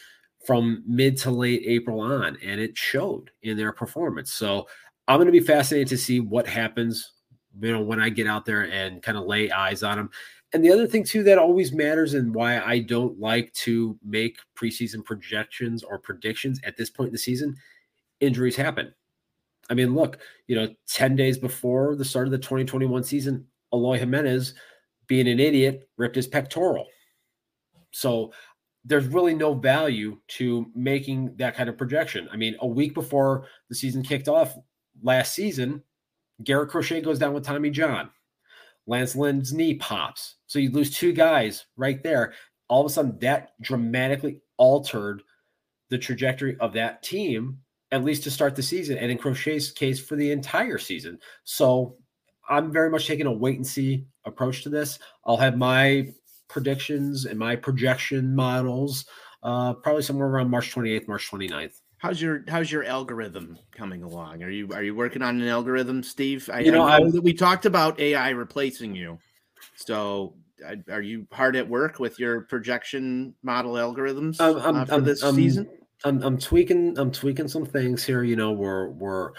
from 0.46 0.84
mid 0.88 1.18
to 1.18 1.32
late 1.32 1.64
April 1.66 2.02
on, 2.02 2.38
and 2.44 2.60
it 2.60 2.78
showed 2.78 3.32
in 3.44 3.56
their 3.56 3.72
performance. 3.72 4.34
So 4.34 4.68
I'm 5.08 5.18
going 5.18 5.28
to 5.28 5.32
be 5.32 5.40
fascinated 5.40 5.90
to 5.90 5.98
see 5.98 6.20
what 6.20 6.48
happens. 6.48 7.14
You 7.62 7.72
know, 7.72 7.82
when 7.82 8.00
I 8.00 8.10
get 8.10 8.28
out 8.28 8.46
there 8.46 8.64
and 8.72 9.02
kind 9.02 9.18
of 9.18 9.26
lay 9.26 9.52
eyes 9.52 9.84
on 9.84 9.98
them, 9.98 10.10
and 10.54 10.64
the 10.64 10.72
other 10.72 10.88
thing 10.88 11.04
too 11.04 11.24
that 11.24 11.38
always 11.38 11.72
matters 11.72 12.14
and 12.14 12.34
why 12.34 12.60
I 12.60 12.80
don't 12.80 13.20
like 13.20 13.52
to 13.54 13.98
make 14.04 14.38
preseason 14.56 15.04
projections 15.04 15.84
or 15.84 15.98
predictions 15.98 16.60
at 16.64 16.78
this 16.78 16.90
point 16.90 17.08
in 17.08 17.14
the 17.14 17.20
season, 17.20 17.56
injuries 18.20 18.56
happen. 18.56 18.94
I 19.70 19.74
mean, 19.74 19.96
look, 19.96 20.20
you 20.48 20.56
know, 20.56 20.74
10 20.88 21.16
days 21.16 21.38
before 21.38 21.96
the 21.96 22.06
start 22.06 22.28
of 22.28 22.32
the 22.32 22.38
2021 22.38 23.04
season, 23.04 23.46
Eloy 23.74 23.98
Jimenez, 23.98 24.54
being 25.08 25.28
an 25.28 25.40
idiot, 25.40 25.88
ripped 25.98 26.16
his 26.16 26.28
pectoral. 26.28 26.88
So 27.92 28.34
there's 28.86 29.08
really 29.08 29.34
no 29.34 29.54
value 29.54 30.20
to 30.28 30.66
making 30.76 31.36
that 31.38 31.56
kind 31.56 31.70
of 31.70 31.78
projection. 31.78 32.28
I 32.32 32.38
mean, 32.38 32.56
a 32.60 32.68
week 32.68 32.94
before 32.94 33.46
the 33.70 33.76
season 33.76 34.04
kicked 34.04 34.28
off 34.28 34.56
last 35.02 35.34
season, 35.34 35.82
Garrett 36.44 36.70
Crochet 36.70 37.02
goes 37.02 37.20
down 37.20 37.34
with 37.34 37.44
Tommy 37.44 37.70
John. 37.70 38.10
Lance 38.88 39.16
Lynn's 39.16 39.54
knee 39.54 39.76
pops. 39.76 40.36
So 40.48 40.60
you 40.60 40.72
lose 40.72 40.92
two 40.92 41.14
guys 41.14 41.66
right 41.78 42.02
there. 42.04 42.34
All 42.68 42.86
of 42.86 42.92
a 42.92 42.94
sudden, 42.94 43.18
that 43.20 43.52
dramatically 43.62 44.42
altered 44.58 45.24
the 45.90 45.98
trajectory 45.98 46.58
of 46.60 46.74
that 46.74 47.04
team, 47.04 47.60
at 47.92 48.04
least 48.04 48.24
to 48.24 48.32
start 48.32 48.56
the 48.56 48.64
season, 48.64 48.98
and 48.98 49.12
in 49.12 49.18
Crochet's 49.18 49.72
case, 49.72 50.00
for 50.00 50.16
the 50.16 50.32
entire 50.32 50.78
season. 50.78 51.20
So 51.44 51.98
I'm 52.50 52.72
very 52.72 52.90
much 52.90 53.08
taking 53.08 53.28
a 53.28 53.32
wait 53.32 53.58
and 53.58 53.68
see 53.68 54.06
approach 54.26 54.64
to 54.64 54.70
this. 54.70 55.00
I'll 55.26 55.38
have 55.38 55.58
my 55.58 56.14
predictions 56.48 57.26
and 57.26 57.38
my 57.40 57.56
projection 57.56 58.36
models 58.36 59.06
uh, 59.44 59.74
probably 59.74 60.02
somewhere 60.02 60.28
around 60.28 60.50
March 60.50 60.74
28th, 60.74 61.08
March 61.08 61.30
29th. 61.30 61.82
How's 62.04 62.22
your 62.22 62.44
how's 62.50 62.70
your 62.70 62.84
algorithm 62.84 63.58
coming 63.72 64.04
along? 64.04 64.44
Are 64.44 64.50
you 64.50 64.68
are 64.74 64.84
you 64.84 64.94
working 64.94 65.22
on 65.22 65.42
an 65.42 65.48
algorithm, 65.48 66.04
Steve? 66.04 66.50
I, 66.52 66.60
You 66.60 66.74
know, 66.74 66.84
I 66.84 67.00
know 67.00 67.10
that 67.12 67.22
we 67.22 67.32
talked 67.34 67.66
about 67.66 67.98
AI 67.98 68.32
replacing 68.32 68.94
you. 68.94 69.20
So 69.78 70.36
are 70.92 71.02
you 71.02 71.26
hard 71.32 71.56
at 71.56 71.66
work 71.70 72.00
with 72.00 72.20
your 72.20 72.42
projection 72.42 73.36
model 73.42 73.76
algorithms 73.76 74.42
I'm- 74.42 74.58
I'm- 74.58 74.76
uh, 74.76 74.86
for 74.86 74.94
I'm- 74.96 75.04
this 75.06 75.24
I'm- 75.24 75.36
season? 75.36 75.70
I'm, 76.04 76.22
I'm 76.22 76.38
tweaking 76.38 77.00
I'm 77.00 77.10
tweaking 77.10 77.48
some 77.48 77.66
things 77.66 78.04
here. 78.04 78.22
You 78.22 78.36
know, 78.36 78.52
we're 78.52 78.90
we're 78.90 79.32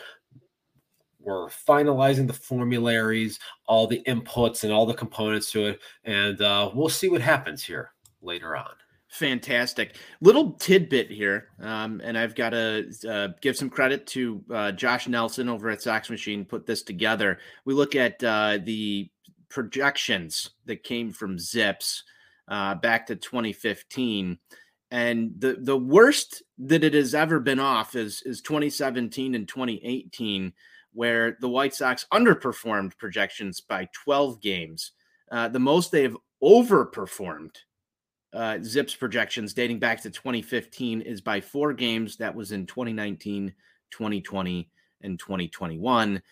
we're 1.20 1.50
finalizing 1.50 2.26
the 2.26 2.32
formularies, 2.32 3.40
all 3.66 3.86
the 3.86 4.02
inputs 4.06 4.64
and 4.64 4.72
all 4.72 4.86
the 4.86 4.94
components 4.94 5.52
to 5.52 5.66
it, 5.66 5.80
and 6.04 6.40
uh, 6.40 6.70
we'll 6.72 6.88
see 6.88 7.10
what 7.10 7.20
happens 7.20 7.62
here 7.62 7.90
later 8.22 8.56
on. 8.56 8.70
Fantastic. 9.14 9.94
Little 10.20 10.54
tidbit 10.54 11.08
here, 11.08 11.50
um, 11.60 12.00
and 12.02 12.18
I've 12.18 12.34
got 12.34 12.50
to 12.50 12.90
uh, 13.08 13.28
give 13.40 13.56
some 13.56 13.70
credit 13.70 14.08
to 14.08 14.42
uh, 14.52 14.72
Josh 14.72 15.06
Nelson 15.06 15.48
over 15.48 15.70
at 15.70 15.80
Sox 15.80 16.10
Machine. 16.10 16.44
Put 16.44 16.66
this 16.66 16.82
together. 16.82 17.38
We 17.64 17.74
look 17.74 17.94
at 17.94 18.22
uh, 18.24 18.58
the 18.64 19.08
projections 19.48 20.50
that 20.64 20.82
came 20.82 21.12
from 21.12 21.38
Zips 21.38 22.02
uh, 22.48 22.74
back 22.74 23.06
to 23.06 23.14
2015, 23.14 24.36
and 24.90 25.32
the 25.38 25.58
the 25.60 25.78
worst 25.78 26.42
that 26.58 26.82
it 26.82 26.94
has 26.94 27.14
ever 27.14 27.38
been 27.38 27.60
off 27.60 27.94
is 27.94 28.20
is 28.22 28.40
2017 28.40 29.36
and 29.36 29.46
2018, 29.46 30.52
where 30.92 31.36
the 31.40 31.48
White 31.48 31.76
Sox 31.76 32.04
underperformed 32.12 32.98
projections 32.98 33.60
by 33.60 33.88
12 33.92 34.40
games. 34.40 34.90
Uh, 35.30 35.46
the 35.46 35.60
most 35.60 35.92
they've 35.92 36.16
overperformed 36.42 37.54
uh, 38.34 38.58
Zips 38.62 38.98
projections 38.98 39.54
dating 39.54 39.78
back 39.78 40.02
to 40.02 40.10
2015 40.10 41.00
is 41.00 41.20
by 41.20 41.40
four 41.40 41.72
games. 41.72 42.16
That 42.16 42.34
was 42.34 42.52
in 42.52 42.66
2019, 42.66 43.54
2020, 43.90 44.68
and 45.02 45.18
2021. 45.18 46.22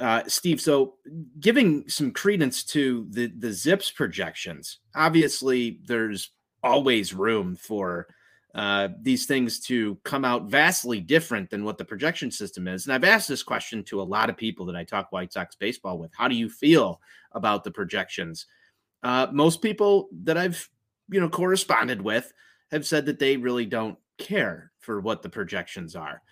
Uh, 0.00 0.22
Steve, 0.28 0.60
so 0.60 0.94
giving 1.40 1.88
some 1.88 2.12
credence 2.12 2.62
to 2.62 3.06
the 3.10 3.26
the 3.38 3.52
Zips 3.52 3.90
projections, 3.90 4.78
obviously 4.94 5.80
there's 5.84 6.30
always 6.62 7.12
room 7.12 7.56
for 7.56 8.06
uh, 8.54 8.88
these 9.02 9.26
things 9.26 9.60
to 9.60 9.96
come 10.04 10.24
out 10.24 10.44
vastly 10.44 11.00
different 11.00 11.50
than 11.50 11.64
what 11.64 11.78
the 11.78 11.84
projection 11.84 12.30
system 12.30 12.66
is. 12.68 12.86
And 12.86 12.92
I've 12.92 13.04
asked 13.04 13.28
this 13.28 13.42
question 13.42 13.82
to 13.84 14.00
a 14.00 14.02
lot 14.02 14.30
of 14.30 14.36
people 14.36 14.64
that 14.66 14.76
I 14.76 14.84
talk 14.84 15.12
White 15.12 15.32
Sox 15.32 15.56
baseball 15.56 15.98
with. 15.98 16.12
How 16.16 16.28
do 16.28 16.34
you 16.34 16.48
feel 16.48 17.00
about 17.32 17.64
the 17.64 17.70
projections? 17.70 18.46
Uh, 19.02 19.26
most 19.32 19.62
people 19.62 20.08
that 20.24 20.38
I've 20.38 20.68
you 21.10 21.20
know 21.20 21.28
corresponded 21.28 22.02
with 22.02 22.32
have 22.70 22.86
said 22.86 23.06
that 23.06 23.18
they 23.18 23.36
really 23.36 23.66
don't 23.66 23.98
care 24.18 24.72
for 24.80 25.00
what 25.00 25.22
the 25.22 25.28
projections 25.28 25.96
are. 25.96 26.22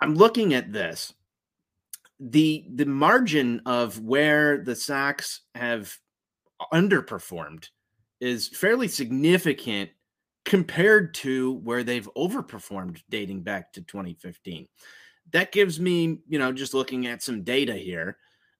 I'm 0.00 0.14
looking 0.14 0.54
at 0.54 0.72
this. 0.72 1.12
The 2.20 2.66
the 2.74 2.86
margin 2.86 3.62
of 3.64 4.00
where 4.00 4.58
the 4.58 4.74
Sox 4.74 5.42
have 5.54 5.96
underperformed 6.72 7.68
is 8.20 8.48
fairly 8.48 8.88
significant 8.88 9.90
compared 10.44 11.14
to 11.14 11.52
where 11.52 11.84
they've 11.84 12.08
overperformed 12.16 13.02
dating 13.10 13.42
back 13.42 13.72
to 13.72 13.82
2015. 13.82 14.66
That 15.32 15.52
gives 15.52 15.78
me, 15.78 16.18
you 16.26 16.38
know, 16.38 16.52
just 16.52 16.74
looking 16.74 17.06
at 17.06 17.22
some 17.22 17.44
data 17.44 17.74
here, 17.74 18.16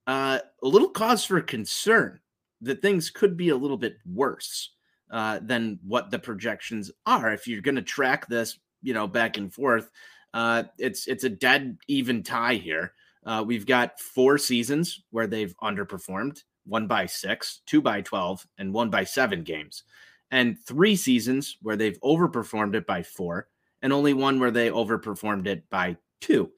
uh, 0.07 0.39
a 0.63 0.69
little 0.69 0.91
cause 0.91 1.25
for 1.25 1.41
concern 1.41 2.21
that 2.61 2.83
things 2.83 3.11
could 3.11 3.37
be 3.37 3.49
a 3.49 3.57
little 3.57 3.79
bit 3.79 3.97
worse 4.07 4.71
uh, 5.11 5.41
than 5.43 5.79
what 5.87 6.11
the 6.11 6.19
projections 6.19 6.91
are. 7.07 7.33
If 7.33 7.47
you're 7.47 7.61
going 7.63 7.77
to 7.77 7.83
track 7.83 8.27
this, 8.29 8.59
you 8.83 8.95
know, 8.95 9.07
back 9.07 9.37
and 9.37 9.53
forth, 9.53 9.91
uh, 10.35 10.65
it's 10.79 11.07
it's 11.07 11.25
a 11.25 11.31
dead 11.31 11.79
even 11.89 12.23
tie 12.23 12.55
here. 12.55 12.93
Uh, 13.25 13.43
we've 13.47 13.67
got 13.67 14.01
four 14.01 14.39
seasons 14.39 15.03
where 15.11 15.27
they've 15.27 15.55
underperformed, 15.63 16.43
one 16.67 16.87
by 16.87 17.07
six, 17.07 17.63
two 17.67 17.81
by 17.81 18.01
twelve, 18.01 18.47
and 18.59 18.73
one 18.73 18.91
by 18.91 19.05
seven 19.05 19.43
games, 19.43 19.85
and 20.31 20.59
three 20.61 20.97
seasons 20.97 21.57
where 21.63 21.77
they've 21.77 22.01
overperformed 22.01 22.75
it 22.75 22.87
by 22.87 23.03
four, 23.03 23.49
and 23.83 23.93
only 23.93 24.15
one 24.15 24.39
where 24.39 24.51
they 24.51 24.71
overperformed 24.71 25.47
it 25.47 25.69
by 25.71 25.97
two. 26.21 26.51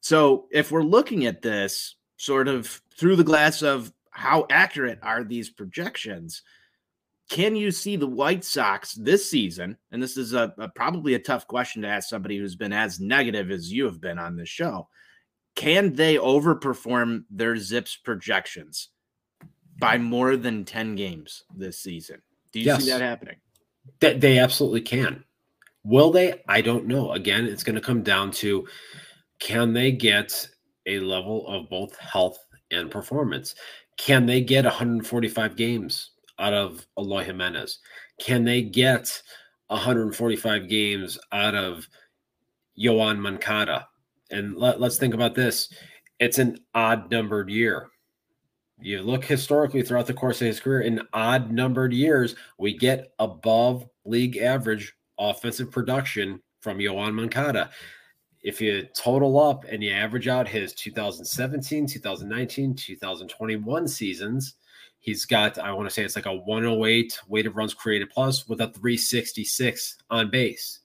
So 0.00 0.46
if 0.50 0.70
we're 0.70 0.82
looking 0.82 1.26
at 1.26 1.42
this 1.42 1.96
sort 2.16 2.48
of 2.48 2.80
through 2.96 3.16
the 3.16 3.24
glass 3.24 3.62
of 3.62 3.92
how 4.10 4.46
accurate 4.50 4.98
are 5.02 5.22
these 5.22 5.50
projections, 5.50 6.42
can 7.28 7.54
you 7.54 7.70
see 7.70 7.96
the 7.96 8.06
White 8.06 8.44
Sox 8.44 8.94
this 8.94 9.30
season? 9.30 9.76
And 9.92 10.02
this 10.02 10.16
is 10.16 10.32
a, 10.32 10.54
a, 10.58 10.68
probably 10.68 11.14
a 11.14 11.18
tough 11.18 11.46
question 11.46 11.82
to 11.82 11.88
ask 11.88 12.08
somebody 12.08 12.38
who's 12.38 12.56
been 12.56 12.72
as 12.72 13.00
negative 13.00 13.50
as 13.50 13.70
you 13.70 13.84
have 13.84 14.00
been 14.00 14.18
on 14.18 14.34
this 14.34 14.48
show. 14.48 14.88
Can 15.54 15.92
they 15.92 16.16
overperform 16.16 17.24
their 17.30 17.56
Zips 17.56 17.96
projections 18.02 18.88
by 19.78 19.98
more 19.98 20.36
than 20.36 20.64
10 20.64 20.94
games 20.94 21.44
this 21.54 21.78
season? 21.78 22.22
Do 22.52 22.60
you 22.60 22.66
Yes. 22.66 22.84
see 22.84 22.90
that 22.90 23.02
happening? 23.02 23.36
That 24.00 24.20
they 24.20 24.38
absolutely 24.38 24.80
can. 24.80 25.24
Will 25.84 26.10
they? 26.10 26.42
I 26.48 26.60
don't 26.60 26.86
know. 26.86 27.12
Again, 27.12 27.46
it's 27.46 27.62
going 27.62 27.74
to 27.76 27.80
come 27.80 28.02
down 28.02 28.30
to 28.32 28.66
can 29.38 29.72
they 29.72 29.92
get 29.92 30.48
a 30.86 31.00
level 31.00 31.46
of 31.46 31.68
both 31.68 31.96
health 31.98 32.38
and 32.70 32.90
performance? 32.90 33.54
Can 33.96 34.26
they 34.26 34.40
get 34.40 34.64
145 34.64 35.56
games 35.56 36.10
out 36.38 36.54
of 36.54 36.86
Eloy 36.98 37.24
Jimenez? 37.24 37.78
Can 38.18 38.44
they 38.44 38.62
get 38.62 39.22
145 39.68 40.68
games 40.68 41.18
out 41.32 41.54
of 41.54 41.88
Yoan 42.78 43.18
Moncada? 43.18 43.88
And 44.30 44.56
let, 44.56 44.80
let's 44.80 44.98
think 44.98 45.14
about 45.14 45.34
this. 45.34 45.72
It's 46.18 46.38
an 46.38 46.58
odd 46.74 47.10
numbered 47.10 47.50
year. 47.50 47.88
You 48.80 49.02
look 49.02 49.24
historically 49.24 49.82
throughout 49.82 50.06
the 50.06 50.14
course 50.14 50.40
of 50.40 50.46
his 50.46 50.60
career, 50.60 50.82
in 50.82 51.02
odd 51.12 51.50
numbered 51.50 51.92
years, 51.92 52.36
we 52.58 52.76
get 52.76 53.12
above 53.18 53.86
league 54.04 54.36
average 54.36 54.94
offensive 55.18 55.70
production 55.70 56.40
from 56.60 56.78
Yoan 56.78 57.14
Moncada. 57.14 57.70
If 58.40 58.60
you 58.60 58.86
total 58.94 59.40
up 59.40 59.64
and 59.64 59.82
you 59.82 59.90
average 59.90 60.28
out 60.28 60.46
his 60.46 60.72
2017, 60.74 61.88
2019, 61.88 62.74
2021 62.76 63.88
seasons, 63.88 64.54
he's 65.00 65.24
got, 65.24 65.58
I 65.58 65.72
want 65.72 65.88
to 65.88 65.94
say 65.94 66.04
it's 66.04 66.16
like 66.16 66.26
a 66.26 66.34
108 66.34 67.20
weighted 67.28 67.56
runs 67.56 67.74
created 67.74 68.10
plus 68.10 68.48
with 68.48 68.60
a 68.60 68.68
366 68.68 69.96
on 70.10 70.30
base. 70.30 70.80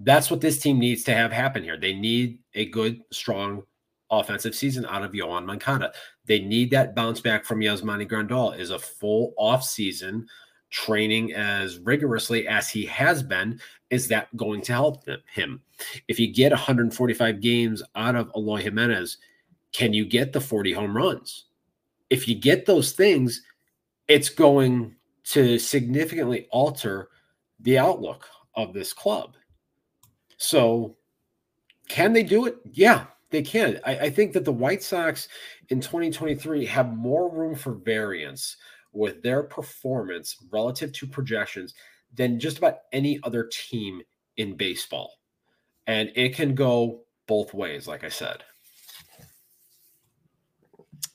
That's 0.00 0.30
what 0.30 0.40
this 0.40 0.58
team 0.58 0.78
needs 0.78 1.04
to 1.04 1.14
have 1.14 1.32
happen 1.32 1.62
here. 1.62 1.76
They 1.76 1.94
need 1.94 2.40
a 2.54 2.66
good, 2.66 3.00
strong 3.12 3.62
offensive 4.10 4.54
season 4.54 4.84
out 4.86 5.02
of 5.02 5.12
Yoan 5.12 5.46
Moncada. 5.46 5.92
They 6.26 6.40
need 6.40 6.70
that 6.70 6.94
bounce 6.94 7.20
back 7.20 7.44
from 7.44 7.60
Yasmani 7.60 8.08
Grandal 8.08 8.58
is 8.58 8.70
a 8.70 8.78
full 8.78 9.32
off 9.36 9.64
season 9.64 10.26
training 10.70 11.34
as 11.34 11.78
rigorously 11.78 12.48
as 12.48 12.68
he 12.68 12.84
has 12.86 13.22
been. 13.22 13.60
Is 13.90 14.08
that 14.08 14.34
going 14.36 14.62
to 14.62 14.72
help 14.72 15.04
him? 15.32 15.60
If 16.08 16.18
you 16.18 16.32
get 16.32 16.52
145 16.52 17.40
games 17.40 17.82
out 17.94 18.16
of 18.16 18.30
Eloy 18.34 18.62
Jimenez, 18.62 19.18
can 19.72 19.92
you 19.92 20.04
get 20.04 20.32
the 20.32 20.40
40 20.40 20.72
home 20.72 20.96
runs? 20.96 21.46
If 22.10 22.28
you 22.28 22.34
get 22.34 22.66
those 22.66 22.92
things, 22.92 23.42
it's 24.12 24.28
going 24.28 24.94
to 25.24 25.58
significantly 25.58 26.46
alter 26.50 27.08
the 27.60 27.78
outlook 27.78 28.28
of 28.54 28.74
this 28.74 28.92
club. 28.92 29.36
So, 30.36 30.98
can 31.88 32.12
they 32.12 32.22
do 32.22 32.44
it? 32.44 32.56
Yeah, 32.72 33.06
they 33.30 33.40
can. 33.40 33.80
I, 33.86 33.98
I 33.98 34.10
think 34.10 34.34
that 34.34 34.44
the 34.44 34.52
White 34.52 34.82
Sox 34.82 35.28
in 35.70 35.80
2023 35.80 36.66
have 36.66 36.94
more 36.94 37.32
room 37.32 37.54
for 37.54 37.72
variance 37.72 38.58
with 38.92 39.22
their 39.22 39.42
performance 39.42 40.36
relative 40.50 40.92
to 40.92 41.06
projections 41.06 41.72
than 42.12 42.38
just 42.38 42.58
about 42.58 42.80
any 42.92 43.18
other 43.22 43.48
team 43.50 44.02
in 44.36 44.58
baseball. 44.58 45.14
And 45.86 46.12
it 46.14 46.34
can 46.34 46.54
go 46.54 47.04
both 47.26 47.54
ways, 47.54 47.88
like 47.88 48.04
I 48.04 48.10
said. 48.10 48.44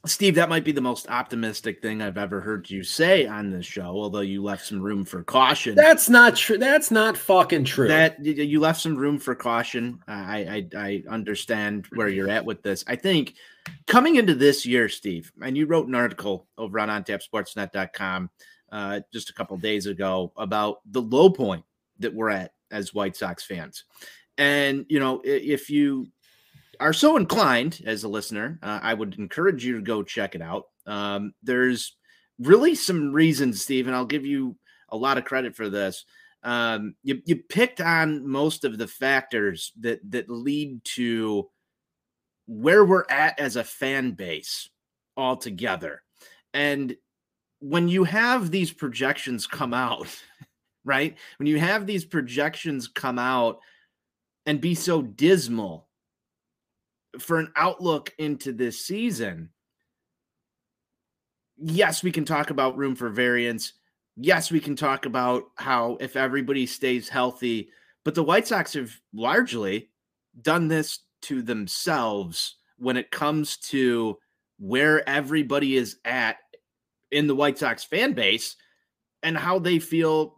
Steve, 0.05 0.35
that 0.35 0.49
might 0.49 0.63
be 0.63 0.71
the 0.71 0.81
most 0.81 1.09
optimistic 1.09 1.81
thing 1.81 2.01
I've 2.01 2.17
ever 2.17 2.39
heard 2.39 2.69
you 2.69 2.83
say 2.83 3.25
on 3.25 3.49
this 3.49 3.65
show, 3.65 3.83
although 3.83 4.21
you 4.21 4.41
left 4.41 4.65
some 4.65 4.81
room 4.81 5.03
for 5.03 5.23
caution. 5.23 5.75
That's 5.75 6.09
not 6.09 6.35
true. 6.35 6.57
That's 6.57 6.91
not 6.91 7.17
fucking 7.17 7.65
true. 7.65 7.87
That 7.87 8.23
you 8.23 8.59
left 8.59 8.79
some 8.79 8.95
room 8.95 9.19
for 9.19 9.35
caution. 9.35 9.99
I, 10.07 10.67
I 10.73 10.79
I 10.79 11.03
understand 11.09 11.87
where 11.95 12.07
you're 12.07 12.29
at 12.29 12.45
with 12.45 12.63
this. 12.63 12.85
I 12.87 12.95
think 12.95 13.35
coming 13.85 14.15
into 14.15 14.33
this 14.33 14.65
year, 14.65 14.87
Steve, 14.87 15.31
and 15.41 15.57
you 15.57 15.65
wrote 15.65 15.87
an 15.87 15.95
article 15.95 16.47
over 16.57 16.79
on 16.79 16.89
ontapsportsnet.com 16.89 18.29
uh, 18.71 18.99
just 19.11 19.29
a 19.29 19.33
couple 19.33 19.57
days 19.57 19.85
ago 19.87 20.31
about 20.37 20.79
the 20.91 21.01
low 21.01 21.29
point 21.29 21.65
that 21.99 22.13
we're 22.13 22.29
at 22.29 22.53
as 22.71 22.93
White 22.93 23.15
Sox 23.15 23.43
fans. 23.43 23.83
And 24.37 24.85
you 24.87 24.99
know, 24.99 25.21
if 25.23 25.69
you 25.69 26.07
are 26.79 26.93
so 26.93 27.17
inclined 27.17 27.81
as 27.85 28.03
a 28.03 28.09
listener, 28.09 28.59
uh, 28.61 28.79
I 28.81 28.93
would 28.93 29.15
encourage 29.17 29.65
you 29.65 29.75
to 29.75 29.81
go 29.81 30.03
check 30.03 30.35
it 30.35 30.41
out. 30.41 30.65
Um, 30.85 31.33
there's 31.43 31.95
really 32.39 32.75
some 32.75 33.11
reasons, 33.11 33.61
Steve, 33.61 33.87
and 33.87 33.95
I'll 33.95 34.05
give 34.05 34.25
you 34.25 34.55
a 34.89 34.97
lot 34.97 35.17
of 35.17 35.25
credit 35.25 35.55
for 35.55 35.69
this. 35.69 36.05
Um, 36.43 36.95
you, 37.03 37.21
you 37.25 37.37
picked 37.37 37.81
on 37.81 38.27
most 38.27 38.63
of 38.63 38.77
the 38.77 38.87
factors 38.87 39.73
that 39.81 39.99
that 40.11 40.29
lead 40.29 40.83
to 40.95 41.49
where 42.45 42.85
we're 42.85 43.05
at 43.09 43.39
as 43.39 43.55
a 43.55 43.63
fan 43.63 44.11
base 44.11 44.69
altogether. 45.17 46.01
And 46.53 46.95
when 47.59 47.87
you 47.87 48.03
have 48.05 48.51
these 48.51 48.71
projections 48.71 49.47
come 49.47 49.73
out, 49.73 50.07
right? 50.85 51.17
When 51.37 51.47
you 51.47 51.59
have 51.59 51.85
these 51.85 52.05
projections 52.05 52.87
come 52.87 53.19
out 53.19 53.59
and 54.45 54.61
be 54.61 54.75
so 54.75 55.01
dismal 55.01 55.86
for 57.19 57.39
an 57.39 57.51
outlook 57.55 58.13
into 58.17 58.51
this 58.51 58.85
season, 58.85 59.49
yes, 61.57 62.03
we 62.03 62.11
can 62.11 62.25
talk 62.25 62.49
about 62.49 62.77
room 62.77 62.95
for 62.95 63.09
variance. 63.09 63.73
Yes, 64.15 64.51
we 64.51 64.59
can 64.59 64.75
talk 64.75 65.05
about 65.05 65.43
how 65.55 65.97
if 65.99 66.15
everybody 66.15 66.65
stays 66.65 67.09
healthy, 67.09 67.69
but 68.03 68.15
the 68.15 68.23
White 68.23 68.47
Sox 68.47 68.73
have 68.73 68.91
largely 69.13 69.89
done 70.41 70.67
this 70.67 70.99
to 71.23 71.41
themselves 71.41 72.55
when 72.77 72.97
it 72.97 73.11
comes 73.11 73.57
to 73.57 74.17
where 74.59 75.07
everybody 75.07 75.75
is 75.75 75.97
at 76.05 76.37
in 77.11 77.27
the 77.27 77.35
White 77.35 77.57
Sox 77.57 77.83
fan 77.83 78.13
base 78.13 78.55
and 79.23 79.37
how 79.37 79.59
they 79.59 79.79
feel 79.79 80.35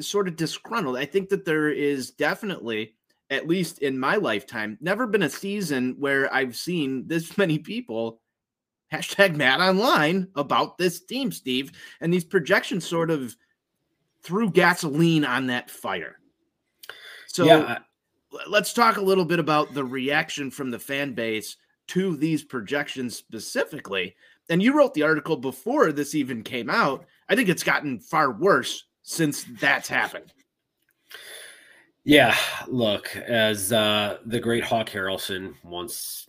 sort 0.00 0.28
of 0.28 0.36
disgruntled. 0.36 0.96
I 0.96 1.04
think 1.04 1.28
that 1.28 1.44
there 1.44 1.70
is 1.70 2.10
definitely 2.12 2.94
at 3.32 3.48
least 3.48 3.78
in 3.78 3.98
my 3.98 4.16
lifetime, 4.16 4.76
never 4.80 5.06
been 5.06 5.22
a 5.22 5.30
season 5.30 5.96
where 5.98 6.32
I've 6.32 6.54
seen 6.54 7.08
this 7.08 7.36
many 7.38 7.58
people 7.58 8.20
hashtag 8.92 9.34
mad 9.34 9.60
online 9.60 10.28
about 10.36 10.76
this 10.76 11.00
team, 11.00 11.32
Steve. 11.32 11.72
And 12.00 12.12
these 12.12 12.24
projections 12.24 12.86
sort 12.86 13.10
of 13.10 13.34
threw 14.22 14.50
gasoline 14.50 15.24
on 15.24 15.46
that 15.46 15.70
fire. 15.70 16.18
So 17.26 17.44
yeah. 17.44 17.78
let's 18.46 18.74
talk 18.74 18.98
a 18.98 19.02
little 19.02 19.24
bit 19.24 19.38
about 19.38 19.72
the 19.72 19.84
reaction 19.84 20.50
from 20.50 20.70
the 20.70 20.78
fan 20.78 21.14
base 21.14 21.56
to 21.88 22.16
these 22.16 22.44
projections 22.44 23.16
specifically. 23.16 24.14
And 24.50 24.62
you 24.62 24.76
wrote 24.76 24.92
the 24.92 25.04
article 25.04 25.38
before 25.38 25.90
this 25.90 26.14
even 26.14 26.42
came 26.42 26.68
out. 26.68 27.06
I 27.30 27.34
think 27.34 27.48
it's 27.48 27.64
gotten 27.64 27.98
far 27.98 28.30
worse 28.30 28.84
since 29.02 29.44
that's 29.58 29.88
happened. 29.88 30.34
Yeah, 32.04 32.36
look, 32.66 33.14
as 33.16 33.72
uh, 33.72 34.18
the 34.26 34.40
great 34.40 34.64
Hawk 34.64 34.88
Harrelson 34.88 35.54
once, 35.62 36.28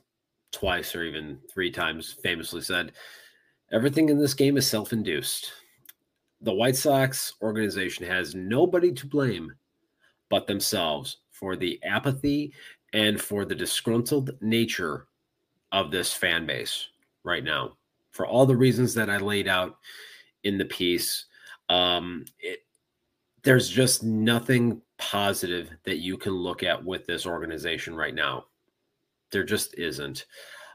twice, 0.52 0.96
or 0.96 1.04
even 1.04 1.40
three 1.52 1.72
times 1.72 2.14
famously 2.22 2.62
said, 2.62 2.92
everything 3.72 4.10
in 4.10 4.20
this 4.20 4.36
game 4.36 4.56
is 4.58 4.68
self 4.68 4.94
induced. 4.94 5.52
The 6.42 6.54
White 6.54 6.76
Sox 6.76 7.34
organization 7.42 8.06
has 8.06 8.36
nobody 8.36 8.92
to 8.92 9.08
blame 9.08 9.52
but 10.30 10.46
themselves 10.46 11.18
for 11.32 11.56
the 11.56 11.82
apathy 11.84 12.54
and 12.94 13.20
for 13.20 13.44
the 13.46 13.56
disgruntled 13.56 14.32
nature 14.42 15.08
of 15.72 15.90
this 15.90 16.14
fan 16.14 16.46
base 16.46 16.90
right 17.24 17.44
now. 17.44 17.78
For 18.12 18.28
all 18.28 18.46
the 18.46 18.56
reasons 18.56 18.94
that 18.94 19.10
I 19.10 19.18
laid 19.18 19.48
out 19.48 19.78
in 20.44 20.60
the 20.60 20.66
piece, 20.66 21.26
um, 21.70 22.26
it, 22.40 22.60
there's 23.42 23.70
just 23.70 24.04
nothing 24.04 24.83
positive 24.98 25.70
that 25.84 25.98
you 25.98 26.18
can 26.18 26.34
look 26.34 26.64
at 26.64 26.84
with 26.84 27.06
this 27.06 27.26
organization 27.26 27.96
right 27.96 28.16
now. 28.16 28.46
There 29.32 29.44
just 29.44 29.78
isn't. 29.78 30.26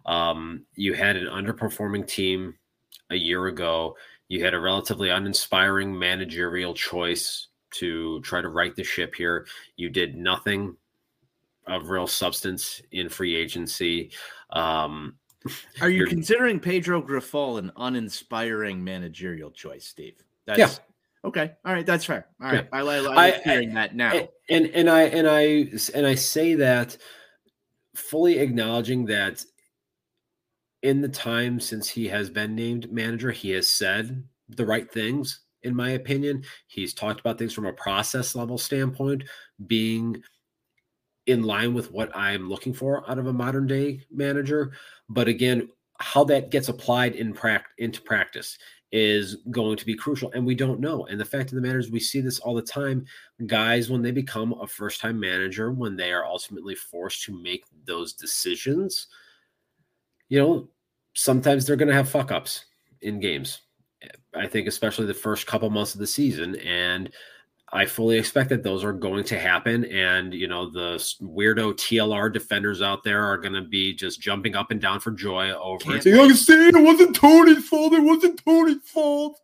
Um, 0.07 0.65
you 0.75 0.95
had 0.95 1.17
an 1.17 1.27
underperforming 1.27 2.07
team 2.07 2.55
a 3.11 3.17
year 3.17 3.47
ago. 3.47 3.97
You 4.29 4.45
had 4.45 4.55
a 4.55 4.61
relatively 4.61 5.11
uninspiring 5.11 5.97
managerial 5.97 6.75
choice 6.75 7.49
to 7.71 8.21
try 8.21 8.41
to 8.41 8.49
right 8.49 8.75
the 8.75 8.85
ship 8.85 9.15
here. 9.15 9.47
You 9.77 9.91
did 9.91 10.17
nothing 10.17 10.77
of 11.67 11.91
real 11.91 12.07
substance 12.07 12.81
in 12.93 13.09
free 13.09 13.37
agency. 13.37 14.11
Um, 14.51 15.17
Are 15.81 15.91
you 15.91 16.07
considering 16.07 16.61
Pedro 16.61 17.03
Grifol 17.03 17.59
an 17.59 17.71
uninspiring 17.77 18.83
managerial 18.83 19.51
choice, 19.51 19.87
Steve? 19.87 20.17
That's 20.47 20.59
yeah. 20.59 20.71
Okay. 21.29 21.53
All 21.65 21.75
right. 21.75 21.85
That's 21.85 22.07
fair. 22.07 22.27
All 22.41 22.49
right. 22.49 22.65
Yeah. 22.73 22.79
I, 22.79 22.81
I, 22.81 22.97
I 22.97 23.01
like 23.01 23.43
hearing 23.43 23.75
that 23.75 23.95
now. 23.95 24.29
And 24.49 24.67
and 24.69 24.89
I 24.89 25.03
and 25.03 25.29
I 25.29 25.69
and 25.95 26.07
I 26.07 26.15
say 26.15 26.55
that 26.55 26.97
fully 27.95 28.39
acknowledging 28.39 29.05
that 29.07 29.45
in 30.83 31.03
the 31.03 31.09
time 31.09 31.61
since 31.61 31.87
he 31.87 32.09
has 32.09 32.31
been 32.31 32.55
named 32.55 32.91
manager, 32.91 33.31
he 33.31 33.51
has 33.51 33.69
said 33.69 34.25
the 34.49 34.65
right 34.65 34.91
things, 34.91 35.41
in 35.65 35.77
my 35.77 35.91
opinion. 35.91 36.45
He's 36.67 36.95
talked 36.95 37.21
about 37.21 37.39
things 37.39 37.53
from 37.53 37.67
a 37.67 37.73
process 37.75 38.35
level 38.35 38.57
standpoint, 38.57 39.25
being 39.67 40.23
in 41.27 41.43
line 41.43 41.75
with 41.75 41.93
what 41.93 42.17
I'm 42.17 42.49
looking 42.49 42.73
for 42.73 43.09
out 43.11 43.19
of 43.19 43.27
a 43.27 43.33
modern 43.35 43.67
day 43.67 44.01
manager. 44.11 44.73
But 45.11 45.29
again, 45.29 45.69
how 45.99 46.25
that 46.25 46.51
gets 46.51 46.69
applied 46.69 47.17
in 47.17 47.35
pract- 47.35 47.75
into 47.77 48.01
practice 48.01 48.57
is 48.91 49.37
going 49.51 49.77
to 49.77 49.85
be 49.85 49.95
crucial 49.95 50.33
and 50.33 50.47
we 50.47 50.55
don't 50.55 50.81
know 50.81 51.05
and 51.07 51.21
the 51.21 51.25
fact 51.25 51.51
of 51.51 51.57
the 51.57 51.61
matter 51.61 51.79
is 51.79 51.91
we 51.91 52.01
see 52.01 52.21
this 52.21 52.39
all 52.39 52.55
the 52.55 52.63
time. 52.63 53.05
Guys 53.47 53.91
when 53.91 54.03
they 54.03 54.11
become 54.11 54.55
a 54.55 54.67
first 54.67 55.01
time 55.01 55.21
manager 55.21 55.71
when 55.73 55.97
they 55.97 56.11
are 56.13 56.25
ultimately 56.25 56.75
forced 56.75 57.23
to 57.25 57.43
make 57.43 57.65
those 57.85 58.15
decisions 58.15 59.09
you 60.29 60.39
know 60.39 60.69
sometimes 61.15 61.67
they're 61.67 61.77
going 61.77 61.89
to 61.89 61.95
have 61.95 62.09
fuck 62.09 62.31
ups 62.31 62.67
in 63.03 63.21
games 63.21 63.63
i 64.35 64.47
think 64.47 64.67
especially 64.67 65.07
the 65.07 65.15
first 65.15 65.47
couple 65.47 65.69
months 65.71 65.95
of 65.95 66.01
the 66.01 66.07
season 66.07 66.57
and 66.57 67.11
I 67.73 67.85
fully 67.85 68.19
expect 68.19 68.49
that 68.51 68.63
those 68.63 68.83
are 68.83 68.93
going 68.93 69.25
to 69.25 69.39
happen. 69.39 69.85
And, 69.85 70.33
you 70.33 70.49
know, 70.49 70.71
the 70.71 70.97
weirdo 71.23 71.75
TLR 71.75 72.33
defenders 72.33 72.81
out 72.81 73.03
there 73.05 73.23
are 73.23 73.37
going 73.37 73.53
to 73.53 73.63
be 73.63 73.95
just 73.95 74.21
jumping 74.21 74.55
up 74.57 74.71
and 74.71 74.81
down 74.81 75.01
for 75.01 75.11
joy 75.11 75.51
over 75.51 75.85
Can't 75.85 75.97
it. 75.97 76.03
Saying, 76.05 76.31
I 76.31 76.35
saying 76.35 76.77
it 76.77 76.83
wasn't 76.83 77.15
Tony's 77.15 77.69
fault. 77.69 77.93
It 77.93 78.01
wasn't 78.01 78.43
Tony's 78.45 78.83
fault. 78.85 79.41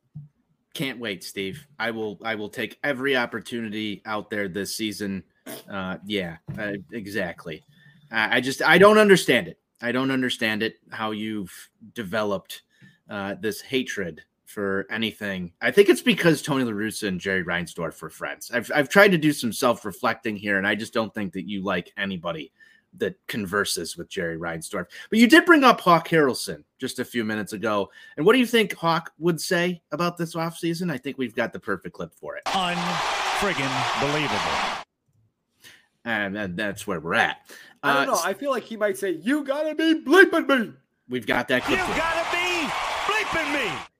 Can't 0.72 0.98
wait, 0.98 1.22
Steve. 1.22 1.66
I 1.78 1.92
will. 1.92 2.18
I 2.24 2.34
will 2.34 2.48
take 2.48 2.78
every 2.82 3.16
opportunity 3.16 4.02
out 4.06 4.28
there 4.28 4.48
this 4.48 4.74
season. 4.74 5.22
Uh, 5.70 5.98
yeah, 6.04 6.38
uh, 6.58 6.72
exactly. 6.90 7.62
I, 8.10 8.38
I 8.38 8.40
just 8.40 8.60
I 8.60 8.78
don't 8.78 8.98
understand 8.98 9.46
it. 9.46 9.60
I 9.80 9.92
don't 9.92 10.10
understand 10.10 10.64
it. 10.64 10.74
How 10.90 11.12
you've 11.12 11.52
developed 11.92 12.62
uh, 13.08 13.36
this 13.40 13.60
hatred 13.60 14.22
for 14.54 14.86
anything. 14.88 15.52
I 15.60 15.72
think 15.72 15.88
it's 15.88 16.00
because 16.00 16.40
Tony 16.40 16.62
La 16.62 16.70
Russa 16.70 17.08
and 17.08 17.20
Jerry 17.20 17.42
Reinsdorf 17.42 18.00
were 18.00 18.08
friends. 18.08 18.52
I've 18.54 18.70
I've 18.72 18.88
tried 18.88 19.10
to 19.10 19.18
do 19.18 19.32
some 19.32 19.52
self 19.52 19.84
reflecting 19.84 20.36
here, 20.36 20.58
and 20.58 20.66
I 20.66 20.76
just 20.76 20.94
don't 20.94 21.12
think 21.12 21.32
that 21.32 21.48
you 21.48 21.62
like 21.62 21.92
anybody 21.96 22.52
that 22.98 23.16
converses 23.26 23.96
with 23.96 24.08
Jerry 24.08 24.38
Reinsdorf. 24.38 24.86
But 25.10 25.18
you 25.18 25.26
did 25.26 25.44
bring 25.44 25.64
up 25.64 25.80
Hawk 25.80 26.08
Harrelson 26.08 26.62
just 26.78 27.00
a 27.00 27.04
few 27.04 27.24
minutes 27.24 27.52
ago. 27.52 27.90
And 28.16 28.24
what 28.24 28.34
do 28.34 28.38
you 28.38 28.46
think 28.46 28.72
Hawk 28.74 29.10
would 29.18 29.40
say 29.40 29.82
about 29.90 30.16
this 30.16 30.36
offseason? 30.36 30.92
I 30.92 30.98
think 30.98 31.18
we've 31.18 31.34
got 31.34 31.52
the 31.52 31.58
perfect 31.58 31.96
clip 31.96 32.14
for 32.14 32.36
it. 32.36 32.44
Unfriggin' 32.44 34.00
believable. 34.00 34.84
And, 36.04 36.38
and 36.38 36.56
that's 36.56 36.86
where 36.86 37.00
we're 37.00 37.14
at. 37.14 37.38
I 37.82 37.94
don't 37.94 38.02
uh, 38.10 38.12
know. 38.12 38.20
I 38.22 38.32
feel 38.32 38.52
like 38.52 38.62
he 38.62 38.76
might 38.76 38.96
say, 38.96 39.18
You 39.20 39.42
gotta 39.42 39.74
be 39.74 40.00
bleeping 40.00 40.46
me. 40.46 40.74
We've 41.08 41.26
got 41.26 41.48
that 41.48 41.64
clip. 41.64 41.80
You 41.80 41.86
gotta 41.96 42.30
be 42.30 42.70
bleeping 43.12 43.52
me 43.52 43.93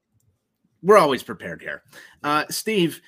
we're 0.85 0.99
always 0.99 1.23
prepared 1.23 1.63
here. 1.63 1.83
Uh, 2.23 2.45
Steve, 2.51 3.01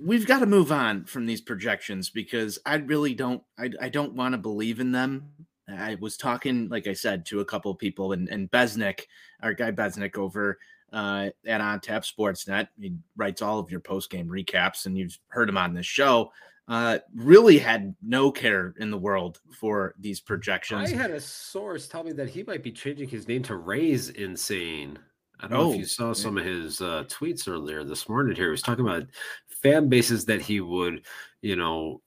we've 0.00 0.26
got 0.26 0.40
to 0.40 0.46
move 0.46 0.70
on 0.70 1.04
from 1.04 1.26
these 1.26 1.40
projections 1.40 2.10
because 2.10 2.58
I 2.64 2.76
really 2.76 3.14
don't 3.14 3.42
I, 3.58 3.70
I 3.80 3.88
don't 3.88 4.14
want 4.14 4.34
to 4.34 4.38
believe 4.38 4.78
in 4.78 4.92
them. 4.92 5.30
I 5.68 5.96
was 6.00 6.16
talking, 6.16 6.68
like 6.68 6.86
I 6.86 6.92
said, 6.92 7.24
to 7.26 7.40
a 7.40 7.44
couple 7.44 7.70
of 7.70 7.78
people 7.78 8.12
and, 8.12 8.28
and 8.28 8.50
Besnick, 8.50 9.02
our 9.42 9.54
guy 9.54 9.72
Besnick 9.72 10.18
over 10.18 10.58
uh, 10.92 11.30
at 11.46 11.60
On 11.60 11.80
Tap 11.80 12.02
Sportsnet. 12.02 12.68
He 12.78 12.94
writes 13.16 13.40
all 13.40 13.58
of 13.58 13.70
your 13.70 13.80
post 13.80 14.10
game 14.10 14.28
recaps, 14.28 14.84
and 14.84 14.98
you've 14.98 15.18
heard 15.28 15.48
him 15.48 15.56
on 15.56 15.72
this 15.72 15.86
show. 15.86 16.32
Uh, 16.68 16.98
really 17.14 17.58
had 17.58 17.94
no 18.02 18.30
care 18.30 18.74
in 18.78 18.90
the 18.90 18.98
world 18.98 19.40
for 19.52 19.94
these 19.98 20.20
projections. 20.20 20.92
I 20.92 20.96
had 20.96 21.10
a 21.10 21.20
source 21.20 21.88
tell 21.88 22.04
me 22.04 22.12
that 22.12 22.28
he 22.28 22.42
might 22.42 22.62
be 22.62 22.70
changing 22.70 23.08
his 23.08 23.26
name 23.26 23.42
to 23.44 23.56
Rays 23.56 24.10
Insane. 24.10 24.98
I 25.42 25.48
don't 25.48 25.58
know 25.58 25.64
Oh, 25.70 25.72
if 25.72 25.78
you 25.78 25.84
saw 25.86 26.12
some 26.12 26.38
of 26.38 26.44
his 26.44 26.80
uh, 26.80 27.04
tweets 27.08 27.48
earlier 27.48 27.82
this 27.84 28.08
morning. 28.08 28.36
Here, 28.36 28.44
he 28.46 28.50
was 28.52 28.62
talking 28.62 28.86
about 28.86 29.06
fan 29.62 29.88
bases 29.88 30.24
that 30.26 30.40
he 30.40 30.60
would, 30.60 31.04
you 31.40 31.56
know, 31.56 32.00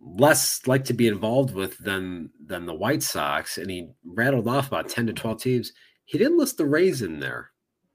less 0.00 0.60
like 0.66 0.84
to 0.86 0.94
be 0.94 1.06
involved 1.06 1.54
with 1.54 1.78
than 1.78 2.30
than 2.44 2.66
the 2.66 2.74
White 2.74 3.02
Sox, 3.02 3.58
and 3.58 3.70
he 3.70 3.88
rattled 4.04 4.48
off 4.48 4.66
about 4.68 4.88
ten 4.88 5.06
to 5.06 5.12
twelve 5.12 5.40
teams. 5.40 5.72
He 6.04 6.18
didn't 6.18 6.38
list 6.38 6.56
the 6.56 6.66
Rays 6.66 7.02
in 7.02 7.20
there. 7.20 7.50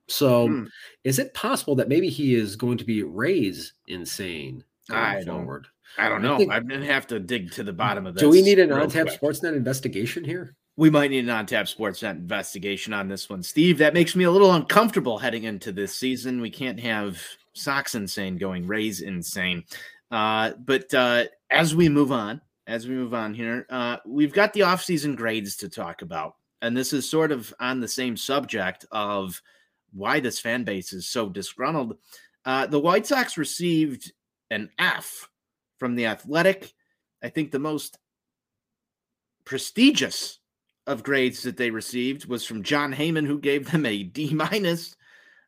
So, 0.08 0.48
Hmm. 0.48 0.65
is 1.04 1.20
it 1.20 1.34
possible 1.34 1.76
that 1.76 1.89
maybe 1.89 2.08
he 2.10 2.34
is 2.34 2.56
going 2.56 2.78
to 2.78 2.86
be 2.86 3.04
Rays 3.04 3.74
insane 3.88 4.63
going 4.89 5.04
I 5.04 5.24
don't 5.24 5.39
forward? 5.39 5.67
I 5.98 6.08
don't 6.08 6.24
I 6.24 6.28
know. 6.30 6.38
think- 6.38 6.52
I'm 6.52 6.65
gonna 6.67 6.86
have 6.86 7.08
to 7.08 7.20
dig 7.20 7.52
to 7.54 7.63
the 7.63 7.74
bottom 7.74 8.08
of 8.08 8.13
this. 8.13 8.22
Do 8.22 8.30
we 8.30 8.41
need 8.41 8.60
an 8.60 8.72
on-tap 8.72 9.08
quick. 9.08 9.20
Sportsnet 9.22 9.54
investigation 9.56 10.24
here? 10.24 10.56
We 10.78 10.92
might 10.92 11.10
need 11.10 11.24
an 11.24 11.32
on 11.32 11.48
tap 11.48 11.66
Sportsnet 11.66 12.12
investigation 12.12 12.94
on 12.94 13.08
this 13.08 13.30
one, 13.32 13.42
Steve. 13.42 13.80
That 13.80 13.96
makes 13.96 14.16
me 14.16 14.26
a 14.26 14.32
little 14.32 14.54
uncomfortable 14.54 15.18
heading 15.18 15.46
into 15.46 15.72
this 15.72 15.96
season. 15.96 16.40
We 16.40 16.52
can't 16.52 16.80
have 16.80 17.20
Sox 17.54 17.96
insane 17.96 18.38
going 18.38 18.68
Rays 18.68 19.02
insane. 19.02 19.63
Uh, 20.12 20.52
but 20.60 20.94
uh, 20.94 21.24
as 21.50 21.76
we 21.76 21.90
move 21.90 22.12
on, 22.12 22.42
as 22.68 22.88
we 22.88 22.94
move 22.94 23.16
on 23.16 23.34
here, 23.34 23.66
uh, 23.72 23.98
we've 24.06 24.34
got 24.34 24.54
the 24.54 24.60
offseason 24.60 25.16
grades 25.16 25.56
to 25.58 25.70
talk 25.70 26.04
about. 26.04 26.36
And 26.62 26.78
this 26.78 26.94
is 26.94 27.10
sort 27.10 27.32
of 27.32 27.52
on 27.60 27.80
the 27.80 27.88
same 27.88 28.16
subject 28.16 28.86
of 28.92 29.42
why 29.94 30.20
this 30.20 30.40
fan 30.40 30.63
base 30.63 30.94
is 30.94 31.08
so 31.08 31.28
disgruntled. 31.28 31.98
Uh, 32.46 32.68
the 32.68 32.80
White 32.80 33.08
Sox 33.08 33.36
received 33.36 34.12
an 34.52 34.70
F 34.78 35.28
from 35.80 35.96
the 35.96 36.06
Athletic. 36.06 36.72
I 37.24 37.30
think 37.30 37.52
the 37.52 37.58
most 37.58 37.98
prestigious 39.44 40.40
of 40.88 41.04
grades 41.04 41.43
that 41.43 41.58
they 41.58 41.69
received 41.69 42.26
was 42.26 42.45
from 42.45 42.63
Jon 42.63 42.93
Heyman, 42.93 43.28
who 43.28 43.39
gave 43.39 43.69
them 43.69 43.86
a 43.86 44.04
D 44.04 44.34
minus. 44.34 44.95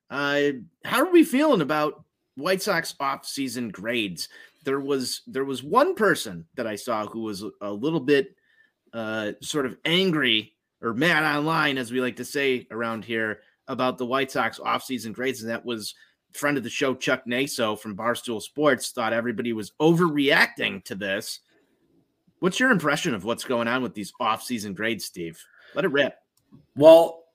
Uh, 0.09 0.51
how 0.83 0.99
are 0.99 1.11
we 1.11 1.23
feeling 1.23 1.61
about 1.61 2.03
White 2.35 2.61
Sox 2.61 2.93
off-season 2.99 3.69
grades? 3.69 4.29
There 4.65 4.79
was 4.79 5.21
there 5.25 5.45
was 5.45 5.63
one 5.63 5.95
person 5.95 6.45
that 6.55 6.67
I 6.67 6.75
saw 6.75 7.07
who 7.07 7.21
was 7.21 7.43
a 7.61 7.71
little 7.71 8.01
bit 8.01 8.35
uh, 8.93 9.31
sort 9.41 9.65
of 9.65 9.77
angry 9.85 10.53
or 10.81 10.93
mad 10.93 11.23
online, 11.23 11.77
as 11.77 11.91
we 11.91 12.01
like 12.01 12.17
to 12.17 12.25
say 12.25 12.67
around 12.69 13.05
here, 13.05 13.39
about 13.67 13.97
the 13.97 14.05
White 14.05 14.31
Sox 14.31 14.59
off-season 14.59 15.13
grades, 15.13 15.41
and 15.41 15.49
that 15.49 15.65
was 15.65 15.95
friend 16.33 16.57
of 16.57 16.63
the 16.63 16.69
show 16.69 16.93
Chuck 16.93 17.25
Naso 17.25 17.75
from 17.75 17.95
Barstool 17.95 18.41
Sports. 18.41 18.91
Thought 18.91 19.13
everybody 19.13 19.53
was 19.53 19.71
overreacting 19.79 20.83
to 20.85 20.95
this. 20.95 21.39
What's 22.39 22.59
your 22.59 22.71
impression 22.71 23.13
of 23.13 23.23
what's 23.25 23.43
going 23.43 23.67
on 23.67 23.83
with 23.83 23.93
these 23.93 24.13
off-season 24.19 24.73
grades, 24.73 25.05
Steve? 25.05 25.43
Let 25.75 25.85
it 25.85 25.91
rip. 25.91 26.15
Well, 26.75 27.25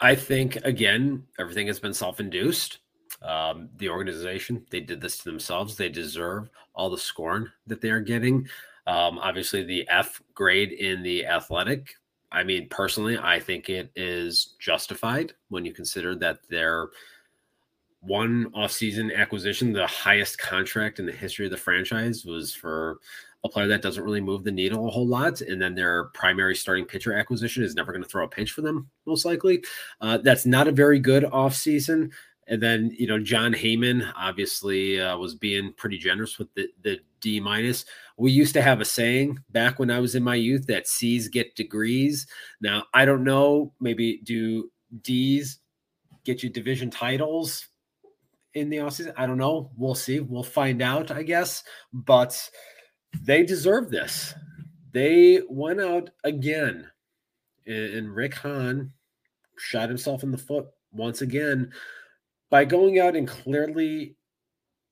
I 0.00 0.14
think 0.14 0.56
again, 0.56 1.24
everything 1.38 1.66
has 1.68 1.78
been 1.78 1.94
self-induced. 1.94 2.78
Um, 3.22 3.68
the 3.76 3.90
organization 3.90 4.64
they 4.70 4.80
did 4.80 5.00
this 5.00 5.18
to 5.18 5.24
themselves. 5.24 5.76
They 5.76 5.90
deserve 5.90 6.48
all 6.74 6.88
the 6.88 6.98
scorn 6.98 7.52
that 7.66 7.80
they 7.80 7.90
are 7.90 8.00
getting. 8.00 8.48
Um, 8.86 9.18
obviously, 9.18 9.62
the 9.62 9.86
F 9.88 10.22
grade 10.34 10.72
in 10.72 11.02
the 11.02 11.26
athletic. 11.26 11.94
I 12.32 12.44
mean, 12.44 12.68
personally, 12.68 13.18
I 13.18 13.38
think 13.38 13.68
it 13.68 13.90
is 13.94 14.54
justified 14.58 15.34
when 15.48 15.64
you 15.64 15.72
consider 15.72 16.14
that 16.16 16.38
their 16.48 16.88
one 18.00 18.50
off-season 18.54 19.12
acquisition, 19.12 19.72
the 19.72 19.86
highest 19.86 20.38
contract 20.38 20.98
in 20.98 21.04
the 21.04 21.12
history 21.12 21.44
of 21.44 21.50
the 21.50 21.58
franchise, 21.58 22.24
was 22.24 22.54
for 22.54 23.00
a 23.42 23.48
player 23.48 23.66
that 23.68 23.82
doesn't 23.82 24.04
really 24.04 24.20
move 24.20 24.44
the 24.44 24.52
needle 24.52 24.86
a 24.86 24.90
whole 24.90 25.06
lot. 25.06 25.40
And 25.40 25.60
then 25.60 25.74
their 25.74 26.04
primary 26.14 26.54
starting 26.54 26.84
pitcher 26.84 27.14
acquisition 27.14 27.62
is 27.62 27.74
never 27.74 27.92
going 27.92 28.02
to 28.02 28.08
throw 28.08 28.24
a 28.24 28.28
pinch 28.28 28.52
for 28.52 28.60
them, 28.60 28.88
most 29.06 29.24
likely. 29.24 29.64
Uh, 30.00 30.18
that's 30.18 30.44
not 30.44 30.68
a 30.68 30.72
very 30.72 30.98
good 30.98 31.24
offseason. 31.24 32.10
And 32.46 32.60
then, 32.60 32.94
you 32.98 33.06
know, 33.06 33.18
Jon 33.18 33.52
Heyman 33.52 34.12
obviously 34.16 35.00
uh, 35.00 35.16
was 35.16 35.36
being 35.36 35.72
pretty 35.74 35.98
generous 35.98 36.38
with 36.38 36.52
the, 36.54 36.68
the 36.82 36.98
D 37.20 37.38
minus. 37.38 37.84
We 38.16 38.32
used 38.32 38.54
to 38.54 38.62
have 38.62 38.80
a 38.80 38.84
saying 38.84 39.38
back 39.50 39.78
when 39.78 39.90
I 39.90 40.00
was 40.00 40.16
in 40.16 40.24
my 40.24 40.34
youth 40.34 40.66
that 40.66 40.88
C's 40.88 41.28
get 41.28 41.54
degrees. 41.54 42.26
Now, 42.60 42.84
I 42.92 43.04
don't 43.04 43.24
know, 43.24 43.72
maybe 43.80 44.20
do 44.24 44.70
D's 45.02 45.60
get 46.24 46.42
you 46.42 46.50
division 46.50 46.90
titles 46.90 47.68
in 48.54 48.68
the 48.68 48.78
offseason? 48.78 49.14
I 49.16 49.26
don't 49.26 49.38
know. 49.38 49.70
We'll 49.76 49.94
see. 49.94 50.20
We'll 50.20 50.42
find 50.42 50.82
out, 50.82 51.10
I 51.10 51.22
guess. 51.22 51.62
But 51.92 52.50
they 53.22 53.44
deserve 53.44 53.90
this. 53.90 54.34
They 54.92 55.42
went 55.48 55.80
out 55.80 56.10
again, 56.24 56.88
and 57.66 58.14
Rick 58.14 58.34
Hahn 58.34 58.92
shot 59.58 59.88
himself 59.88 60.22
in 60.22 60.30
the 60.30 60.38
foot 60.38 60.66
once 60.92 61.22
again 61.22 61.72
by 62.50 62.64
going 62.64 62.98
out 62.98 63.14
and 63.14 63.28
clearly 63.28 64.16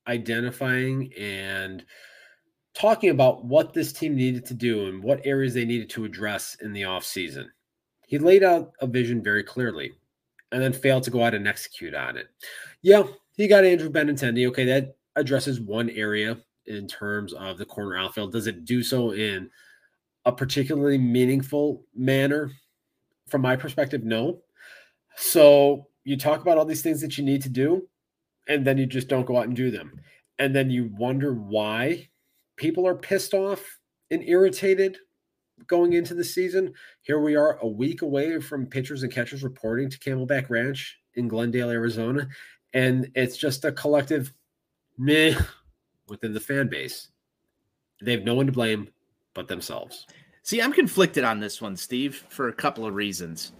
identifying 0.07 1.13
and 1.19 1.85
talking 2.75 3.11
about 3.11 3.45
what 3.45 3.75
this 3.75 3.93
team 3.93 4.15
needed 4.15 4.47
to 4.47 4.55
do 4.55 4.87
and 4.87 5.03
what 5.03 5.27
areas 5.27 5.55
they 5.55 5.65
needed 5.65 5.91
to 5.91 6.05
address 6.05 6.57
in 6.63 6.73
the 6.73 6.83
offseason. 6.83 7.47
He 8.07 8.19
laid 8.19 8.45
out 8.45 8.73
a 8.81 8.87
vision 8.87 9.23
very 9.23 9.43
clearly 9.43 9.93
and 10.53 10.63
then 10.63 10.73
failed 10.73 11.03
to 11.03 11.11
go 11.11 11.23
out 11.23 11.35
and 11.35 11.49
execute 11.49 11.95
on 11.95 12.17
it. 12.17 12.29
Yeah, 12.83 13.03
he 13.37 13.49
got 13.49 13.65
Andrew 13.65 13.91
Benintendi. 13.91 14.47
Okay, 14.49 14.65
that 14.65 14.97
addresses 15.17 15.61
one 15.61 15.91
area 15.91 16.39
in 16.69 16.87
terms 16.87 17.33
of 17.33 17.59
the 17.59 17.65
corner 17.65 17.97
outfield. 17.97 18.33
Does 18.33 18.47
it 18.47 18.65
do 18.65 18.83
so 18.83 19.13
in 19.13 19.51
a 20.25 20.33
particularly 20.33 20.99
meaningful 20.99 21.85
manner? 21.95 22.53
From 23.29 23.43
my 23.43 23.57
perspective, 23.57 24.05
no. 24.05 24.41
So 25.17 25.89
you 26.05 26.17
talk 26.17 26.41
about 26.41 26.59
all 26.59 26.65
these 26.65 26.83
things 26.83 27.01
that 27.01 27.19
you 27.19 27.25
need 27.25 27.43
to 27.43 27.49
do, 27.49 27.89
and 28.47 28.67
then 28.67 28.79
you 28.79 28.87
just 28.87 29.09
don't 29.09 29.27
go 29.27 29.37
out 29.37 29.47
and 29.47 29.57
do 29.57 29.71
them. 29.71 30.01
And 30.39 30.55
then 30.55 30.71
you 30.71 30.91
wonder 30.97 31.35
why 31.35 32.09
people 32.57 32.87
are 32.87 32.95
pissed 32.95 33.35
off 33.35 33.79
and 34.11 34.23
irritated 34.23 34.99
going 35.67 35.93
into 35.93 36.15
the 36.15 36.25
season. 36.25 36.73
Here 37.03 37.21
we 37.21 37.35
are 37.35 37.59
a 37.59 37.67
week 37.67 38.03
away 38.03 38.41
from 38.41 38.67
pitchers 38.67 39.03
and 39.03 39.13
catchers 39.13 39.43
reporting 39.43 39.91
to 39.91 39.99
Camelback 39.99 40.49
Ranch 40.49 40.99
in 41.15 41.29
Glendale, 41.29 41.71
Arizona. 41.71 42.29
And 42.73 43.11
it's 43.15 43.37
just 43.37 43.65
a 43.65 43.73
collective 43.73 44.33
meh 44.97 45.35
within 46.09 46.33
the 46.33 46.41
fan 46.41 46.69
base. 46.69 47.09
They 48.01 48.13
have 48.13 48.25
no 48.25 48.35
one 48.35 48.47
to 48.47 48.53
blame 48.53 48.89
but 49.35 49.49
themselves. 49.49 50.07
See, 50.43 50.63
I'm 50.63 50.73
conflicted 50.73 51.25
on 51.25 51.41
this 51.41 51.61
one, 51.61 51.77
Steve, 51.77 52.25
for 52.29 52.49
a 52.49 52.53
couple 52.55 52.87
of 52.87 52.95
reasons. 52.95 53.53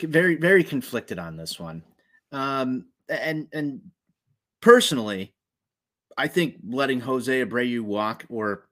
Very, 0.00 0.36
very 0.36 0.64
conflicted 0.64 1.18
on 1.18 1.36
this 1.36 1.60
one. 1.60 1.82
Um, 2.32 2.86
and 3.08 3.48
and 3.52 3.80
personally, 4.60 5.34
I 6.16 6.28
think 6.28 6.56
letting 6.66 7.00
Jose 7.00 7.44
Abreu 7.44 7.80
walk 7.80 8.24
or 8.28 8.68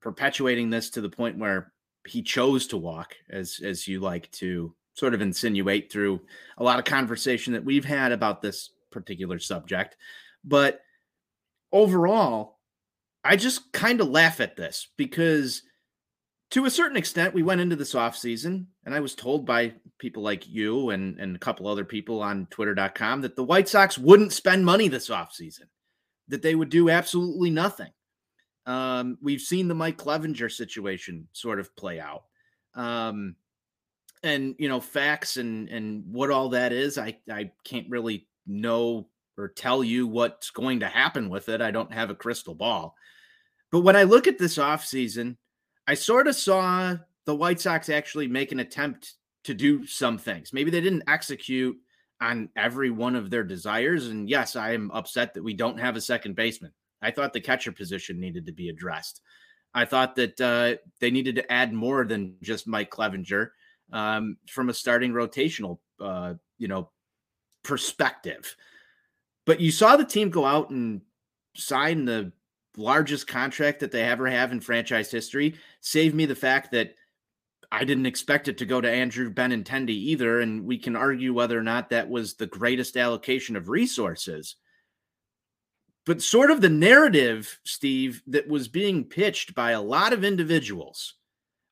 perpetuating 0.00 0.70
this 0.70 0.90
to 0.90 1.00
the 1.00 1.08
point 1.08 1.38
where 1.38 1.72
he 2.06 2.22
chose 2.22 2.66
to 2.68 2.76
walk, 2.76 3.14
as 3.30 3.60
as 3.64 3.86
you 3.88 4.00
like 4.00 4.30
to 4.32 4.74
sort 4.94 5.14
of 5.14 5.22
insinuate 5.22 5.90
through 5.90 6.20
a 6.58 6.62
lot 6.62 6.78
of 6.78 6.84
conversation 6.84 7.52
that 7.52 7.64
we've 7.64 7.84
had 7.84 8.12
about 8.12 8.42
this 8.42 8.70
particular 8.90 9.38
subject. 9.38 9.96
But 10.44 10.80
overall, 11.72 12.58
I 13.24 13.36
just 13.36 13.72
kind 13.72 14.00
of 14.00 14.08
laugh 14.08 14.40
at 14.40 14.56
this 14.56 14.88
because 14.96 15.62
to 16.50 16.64
a 16.64 16.70
certain 16.70 16.96
extent, 16.96 17.34
we 17.34 17.42
went 17.42 17.60
into 17.60 17.76
this 17.76 17.94
offseason, 17.94 18.66
and 18.84 18.94
I 18.94 19.00
was 19.00 19.14
told 19.14 19.46
by 19.46 19.74
people 19.98 20.22
like 20.22 20.48
you 20.48 20.90
and, 20.90 21.18
and 21.20 21.36
a 21.36 21.38
couple 21.38 21.68
other 21.68 21.84
people 21.84 22.22
on 22.22 22.46
twitter.com 22.50 23.20
that 23.20 23.36
the 23.36 23.44
White 23.44 23.68
Sox 23.68 23.96
wouldn't 23.96 24.32
spend 24.32 24.64
money 24.64 24.88
this 24.88 25.10
offseason, 25.10 25.66
that 26.28 26.42
they 26.42 26.54
would 26.54 26.70
do 26.70 26.90
absolutely 26.90 27.50
nothing. 27.50 27.90
Um, 28.66 29.18
we've 29.22 29.40
seen 29.40 29.68
the 29.68 29.74
Mike 29.74 29.96
Clevinger 29.96 30.50
situation 30.50 31.28
sort 31.32 31.60
of 31.60 31.74
play 31.76 32.00
out. 32.00 32.24
Um, 32.74 33.36
and 34.22 34.54
you 34.58 34.68
know, 34.68 34.80
facts 34.80 35.36
and 35.38 35.68
and 35.68 36.04
what 36.12 36.30
all 36.30 36.50
that 36.50 36.72
is, 36.72 36.98
I 36.98 37.16
I 37.30 37.52
can't 37.64 37.88
really 37.88 38.28
know 38.46 39.08
or 39.40 39.48
tell 39.48 39.82
you 39.82 40.06
what's 40.06 40.50
going 40.50 40.80
to 40.80 40.88
happen 40.88 41.28
with 41.28 41.48
it. 41.48 41.60
I 41.60 41.70
don't 41.70 41.92
have 41.92 42.10
a 42.10 42.14
crystal 42.14 42.54
ball. 42.54 42.94
But 43.72 43.80
when 43.80 43.96
I 43.96 44.02
look 44.02 44.26
at 44.26 44.38
this 44.38 44.58
offseason, 44.58 45.36
I 45.86 45.94
sort 45.94 46.28
of 46.28 46.36
saw 46.36 46.96
the 47.24 47.34
White 47.34 47.60
Sox 47.60 47.88
actually 47.88 48.28
make 48.28 48.52
an 48.52 48.60
attempt 48.60 49.14
to 49.44 49.54
do 49.54 49.86
some 49.86 50.18
things. 50.18 50.52
Maybe 50.52 50.70
they 50.70 50.80
didn't 50.80 51.08
execute 51.08 51.76
on 52.20 52.50
every 52.56 52.90
one 52.90 53.16
of 53.16 53.30
their 53.30 53.44
desires. 53.44 54.08
And 54.08 54.28
yes, 54.28 54.56
I 54.56 54.72
am 54.72 54.90
upset 54.90 55.34
that 55.34 55.42
we 55.42 55.54
don't 55.54 55.80
have 55.80 55.96
a 55.96 56.00
second 56.00 56.36
baseman. 56.36 56.72
I 57.00 57.10
thought 57.10 57.32
the 57.32 57.40
catcher 57.40 57.72
position 57.72 58.20
needed 58.20 58.46
to 58.46 58.52
be 58.52 58.68
addressed. 58.68 59.22
I 59.72 59.84
thought 59.84 60.16
that 60.16 60.40
uh, 60.40 60.76
they 61.00 61.10
needed 61.10 61.36
to 61.36 61.52
add 61.52 61.72
more 61.72 62.04
than 62.04 62.36
just 62.42 62.66
Mike 62.66 62.90
Clevinger 62.90 63.50
um, 63.92 64.36
from 64.48 64.68
a 64.68 64.74
starting 64.74 65.12
rotational, 65.12 65.78
uh, 66.00 66.34
you 66.58 66.68
know, 66.68 66.90
perspective. 67.62 68.54
But 69.46 69.60
you 69.60 69.70
saw 69.70 69.96
the 69.96 70.04
team 70.04 70.30
go 70.30 70.44
out 70.44 70.70
and 70.70 71.00
sign 71.56 72.04
the 72.04 72.32
largest 72.76 73.26
contract 73.26 73.80
that 73.80 73.90
they 73.90 74.02
ever 74.02 74.26
have 74.28 74.52
in 74.52 74.60
franchise 74.60 75.10
history. 75.10 75.54
Save 75.80 76.14
me 76.14 76.26
the 76.26 76.34
fact 76.34 76.70
that 76.72 76.94
I 77.72 77.84
didn't 77.84 78.06
expect 78.06 78.48
it 78.48 78.58
to 78.58 78.66
go 78.66 78.80
to 78.80 78.90
Andrew 78.90 79.32
Benintendi 79.32 79.90
either. 79.90 80.40
And 80.40 80.64
we 80.64 80.78
can 80.78 80.96
argue 80.96 81.32
whether 81.32 81.58
or 81.58 81.62
not 81.62 81.90
that 81.90 82.08
was 82.08 82.34
the 82.34 82.46
greatest 82.46 82.96
allocation 82.96 83.56
of 83.56 83.68
resources. 83.68 84.56
But 86.06 86.22
sort 86.22 86.50
of 86.50 86.60
the 86.60 86.68
narrative, 86.68 87.60
Steve, 87.64 88.22
that 88.26 88.48
was 88.48 88.68
being 88.68 89.04
pitched 89.04 89.54
by 89.54 89.72
a 89.72 89.82
lot 89.82 90.12
of 90.12 90.24
individuals 90.24 91.14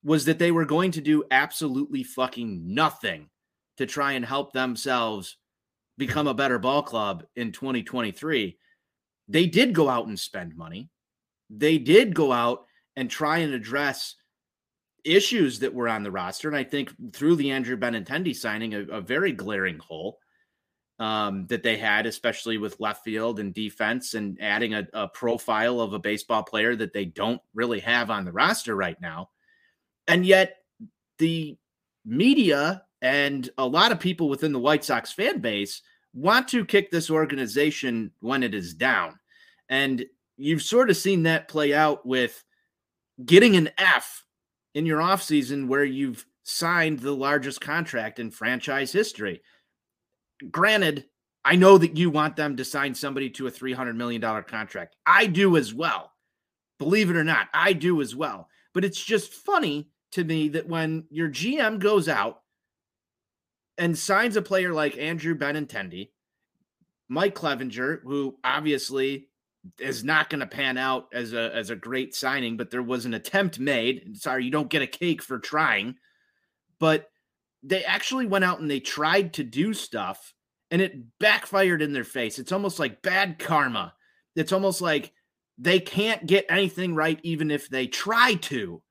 was 0.03 0.25
that 0.25 0.39
they 0.39 0.51
were 0.51 0.65
going 0.65 0.91
to 0.91 1.01
do 1.01 1.25
absolutely 1.31 2.03
fucking 2.03 2.73
nothing 2.73 3.29
to 3.77 3.85
try 3.85 4.13
and 4.13 4.23
help 4.23 4.53
themselves 4.53 5.37
become 5.99 6.27
a 6.27 6.33
better 6.33 6.57
ball 6.57 6.81
club 6.81 7.23
in 7.35 7.51
2023. 7.51 8.57
They 9.27 9.45
did 9.45 9.73
go 9.73 9.87
out 9.87 10.07
and 10.07 10.19
spend 10.19 10.55
money. 10.55 10.89
They 11.51 11.77
did 11.77 12.15
go 12.15 12.31
out 12.31 12.65
and 12.95 13.11
try 13.11 13.39
and 13.39 13.53
address 13.53 14.15
issues 15.03 15.59
that 15.59 15.73
were 15.73 15.87
on 15.87 16.03
the 16.03 16.11
roster. 16.11 16.47
And 16.47 16.57
I 16.57 16.63
think 16.63 16.91
through 17.13 17.35
the 17.35 17.51
Andrew 17.51 17.77
Benintendi 17.77 18.35
signing, 18.35 18.73
a, 18.73 18.81
a 18.85 19.01
very 19.01 19.31
glaring 19.31 19.77
hole 19.77 20.17
um, 20.99 21.45
that 21.47 21.63
they 21.63 21.77
had, 21.77 22.05
especially 22.05 22.57
with 22.57 22.79
left 22.79 23.03
field 23.03 23.39
and 23.39 23.53
defense, 23.53 24.13
and 24.13 24.37
adding 24.41 24.73
a, 24.73 24.87
a 24.93 25.07
profile 25.09 25.79
of 25.79 25.93
a 25.93 25.99
baseball 25.99 26.43
player 26.43 26.75
that 26.75 26.93
they 26.93 27.05
don't 27.05 27.41
really 27.53 27.79
have 27.79 28.09
on 28.09 28.25
the 28.25 28.31
roster 28.31 28.75
right 28.75 28.99
now. 28.99 29.29
And 30.07 30.25
yet, 30.25 30.57
the 31.19 31.57
media 32.05 32.83
and 33.01 33.49
a 33.57 33.65
lot 33.65 33.91
of 33.91 33.99
people 33.99 34.29
within 34.29 34.51
the 34.51 34.59
White 34.59 34.83
Sox 34.83 35.11
fan 35.11 35.39
base 35.39 35.81
want 36.13 36.47
to 36.49 36.65
kick 36.65 36.91
this 36.91 37.09
organization 37.09 38.11
when 38.19 38.43
it 38.43 38.53
is 38.53 38.73
down. 38.73 39.19
And 39.69 40.05
you've 40.37 40.63
sort 40.63 40.89
of 40.89 40.97
seen 40.97 41.23
that 41.23 41.47
play 41.47 41.73
out 41.73 42.05
with 42.05 42.43
getting 43.25 43.55
an 43.55 43.69
F 43.77 44.23
in 44.73 44.85
your 44.85 44.99
offseason 44.99 45.67
where 45.67 45.83
you've 45.83 46.25
signed 46.43 46.99
the 46.99 47.15
largest 47.15 47.61
contract 47.61 48.19
in 48.19 48.31
franchise 48.31 48.91
history. 48.91 49.41
Granted, 50.49 51.05
I 51.45 51.55
know 51.55 51.77
that 51.77 51.97
you 51.97 52.09
want 52.09 52.35
them 52.35 52.57
to 52.57 52.65
sign 52.65 52.93
somebody 52.95 53.29
to 53.31 53.47
a 53.47 53.51
$300 53.51 53.95
million 53.95 54.21
contract. 54.43 54.95
I 55.05 55.25
do 55.25 55.57
as 55.57 55.73
well. 55.73 56.11
Believe 56.79 57.09
it 57.09 57.15
or 57.15 57.23
not, 57.23 57.47
I 57.53 57.73
do 57.73 58.01
as 58.01 58.15
well. 58.15 58.47
But 58.73 58.85
it's 58.85 59.03
just 59.03 59.33
funny 59.33 59.89
to 60.11 60.23
me 60.23 60.49
that 60.49 60.67
when 60.67 61.05
your 61.09 61.29
GM 61.29 61.79
goes 61.79 62.09
out 62.09 62.41
and 63.79 63.97
signs 63.97 64.35
a 64.35 64.41
player 64.41 64.73
like 64.73 64.97
Andrew 64.97 65.35
Benintendi, 65.35 66.09
Mike 67.07 67.33
Clevinger, 67.33 68.01
who 68.03 68.37
obviously 68.43 69.29
is 69.79 70.03
not 70.03 70.29
going 70.29 70.41
to 70.41 70.47
pan 70.47 70.77
out 70.77 71.07
as 71.13 71.33
a 71.33 71.55
as 71.55 71.69
a 71.69 71.75
great 71.75 72.13
signing, 72.13 72.57
but 72.57 72.69
there 72.69 72.83
was 72.83 73.05
an 73.05 73.13
attempt 73.13 73.57
made. 73.57 74.17
Sorry, 74.17 74.45
you 74.45 74.51
don't 74.51 74.69
get 74.69 74.81
a 74.81 74.87
cake 74.87 75.23
for 75.23 75.39
trying, 75.39 75.95
but 76.77 77.09
they 77.63 77.83
actually 77.83 78.27
went 78.27 78.45
out 78.45 78.59
and 78.59 78.69
they 78.69 78.79
tried 78.79 79.33
to 79.33 79.43
do 79.43 79.73
stuff 79.73 80.33
and 80.71 80.81
it 80.81 81.17
backfired 81.19 81.81
in 81.81 81.93
their 81.93 82.03
face. 82.03 82.37
It's 82.37 82.51
almost 82.51 82.79
like 82.79 83.01
bad 83.01 83.39
karma. 83.39 83.93
It's 84.35 84.53
almost 84.53 84.81
like 84.81 85.13
they 85.57 85.79
can't 85.79 86.25
get 86.25 86.45
anything 86.49 86.95
right 86.95 87.19
even 87.23 87.49
if 87.49 87.69
they 87.69 87.87
try 87.87 88.35
to. 88.35 88.81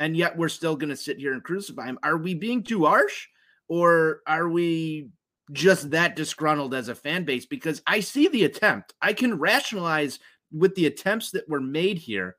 And 0.00 0.16
yet 0.16 0.36
we're 0.36 0.48
still 0.48 0.76
going 0.76 0.90
to 0.90 0.96
sit 0.96 1.18
here 1.18 1.32
and 1.32 1.42
crucify 1.42 1.86
him. 1.86 1.98
Are 2.02 2.16
we 2.16 2.34
being 2.34 2.62
too 2.62 2.84
harsh 2.84 3.28
or 3.68 4.20
are 4.26 4.48
we 4.48 5.10
just 5.52 5.90
that 5.90 6.16
disgruntled 6.16 6.74
as 6.74 6.88
a 6.88 6.94
fan 6.94 7.24
base 7.24 7.46
because 7.46 7.82
I 7.86 8.00
see 8.00 8.28
the 8.28 8.44
attempt. 8.44 8.94
I 9.00 9.12
can 9.12 9.38
rationalize 9.38 10.18
with 10.52 10.74
the 10.74 10.86
attempts 10.86 11.30
that 11.32 11.48
were 11.48 11.60
made 11.60 11.98
here. 11.98 12.36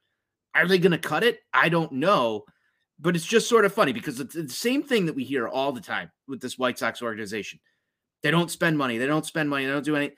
Are 0.56 0.68
they 0.68 0.78
going 0.78 0.92
to 0.92 0.98
cut 0.98 1.24
it? 1.24 1.40
I 1.54 1.70
don't 1.70 1.94
know. 1.94 2.46
But 3.00 3.16
it's 3.16 3.26
just 3.26 3.48
sort 3.48 3.66
of 3.66 3.74
funny 3.74 3.94
because 3.94 4.20
it's 4.20 4.36
the 4.36 4.50
same 4.50 4.84
thing 4.84 5.06
that 5.06 5.16
we 5.16 5.24
hear 5.24 5.48
all 5.48 5.72
the 5.72 5.80
time 5.80 6.12
with 6.28 6.42
this 6.42 6.58
White 6.58 6.78
Sox 6.78 7.02
organization. 7.02 7.60
They 8.24 8.32
don't 8.32 8.52
spend 8.52 8.78
money. 8.78 8.98
They 8.98 9.06
don't 9.06 9.26
spend 9.26 9.50
money. 9.50 9.66
They 9.66 9.72
don't 9.72 9.86
do 9.86 9.96
anything. 9.96 10.18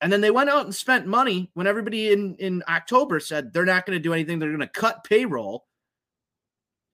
And 0.00 0.12
then 0.12 0.20
they 0.20 0.30
went 0.30 0.50
out 0.50 0.64
and 0.64 0.74
spent 0.74 1.06
money 1.06 1.50
when 1.54 1.66
everybody 1.66 2.12
in, 2.12 2.36
in 2.36 2.62
October 2.68 3.18
said 3.18 3.52
they're 3.52 3.64
not 3.64 3.86
going 3.86 3.98
to 3.98 4.02
do 4.02 4.12
anything. 4.12 4.38
They're 4.38 4.50
going 4.50 4.60
to 4.60 4.68
cut 4.68 5.04
payroll. 5.04 5.64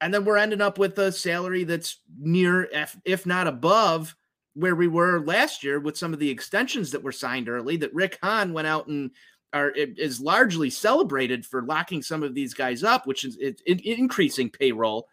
And 0.01 0.15
then 0.15 0.25
we're 0.25 0.37
ending 0.37 0.61
up 0.61 0.79
with 0.79 0.99
a 0.99 1.11
salary 1.11 1.65
that's 1.65 1.99
near, 2.19 2.65
if, 2.65 2.97
if 3.05 3.27
not 3.27 3.47
above, 3.47 4.15
where 4.55 4.75
we 4.75 4.89
were 4.89 5.21
last 5.21 5.63
year 5.63 5.81
with 5.81 5.97
some 5.97 6.13
of 6.13 6.19
the 6.19 6.31
extensions 6.31 6.91
that 6.91 7.03
were 7.03 7.13
signed 7.13 7.49
early 7.49 7.77
that 7.77 7.95
Rick 7.95 8.19
Hahn 8.23 8.53
went 8.53 8.67
out 8.67 8.89
and 8.89 9.11
are 9.53 9.71
is 9.71 10.21
largely 10.21 10.69
celebrated 10.69 11.47
for 11.47 11.63
locking 11.63 12.03
some 12.03 12.23
of 12.23 12.35
these 12.35 12.55
guys 12.55 12.85
up, 12.85 13.07
which 13.07 13.25
is 13.25 13.37
it, 13.39 13.63
it, 13.65 13.81
increasing 13.85 14.51
payroll 14.51 15.07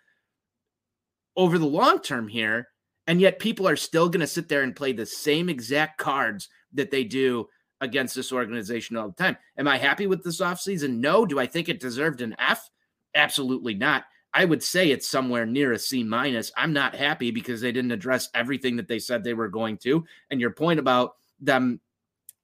over 1.37 1.57
the 1.57 1.65
long 1.65 1.99
term 1.99 2.27
here. 2.27 2.67
And 3.07 3.21
yet 3.21 3.39
people 3.39 3.67
are 3.67 3.75
still 3.75 4.09
going 4.09 4.21
to 4.21 4.27
sit 4.27 4.49
there 4.49 4.63
and 4.63 4.75
play 4.75 4.91
the 4.91 5.05
same 5.05 5.47
exact 5.47 5.99
cards 5.99 6.49
that 6.73 6.91
they 6.91 7.03
do 7.03 7.47
against 7.81 8.15
this 8.15 8.31
organization 8.31 8.97
all 8.97 9.09
the 9.09 9.23
time. 9.23 9.37
Am 9.57 9.67
I 9.67 9.77
happy 9.77 10.07
with 10.07 10.23
this 10.23 10.41
offseason? 10.41 10.97
No. 10.97 11.25
Do 11.25 11.39
I 11.39 11.45
think 11.45 11.69
it 11.69 11.79
deserved 11.79 12.21
an 12.21 12.35
F? 12.39 12.67
Absolutely 13.13 13.75
not. 13.75 14.05
I 14.35 14.43
would 14.43 14.61
say 14.61 14.91
it's 14.91 15.07
somewhere 15.07 15.45
near 15.45 15.71
a 15.71 15.79
C 15.79 16.03
minus. 16.03 16.51
I'm 16.57 16.73
not 16.73 16.93
happy 16.93 17.31
because 17.31 17.61
they 17.61 17.71
didn't 17.71 17.93
address 17.93 18.27
everything 18.35 18.75
that 18.75 18.89
they 18.89 18.99
said 18.99 19.23
they 19.23 19.33
were 19.33 19.47
going 19.47 19.77
to. 19.77 20.03
And 20.29 20.41
your 20.41 20.51
point 20.51 20.77
about 20.77 21.13
them 21.39 21.79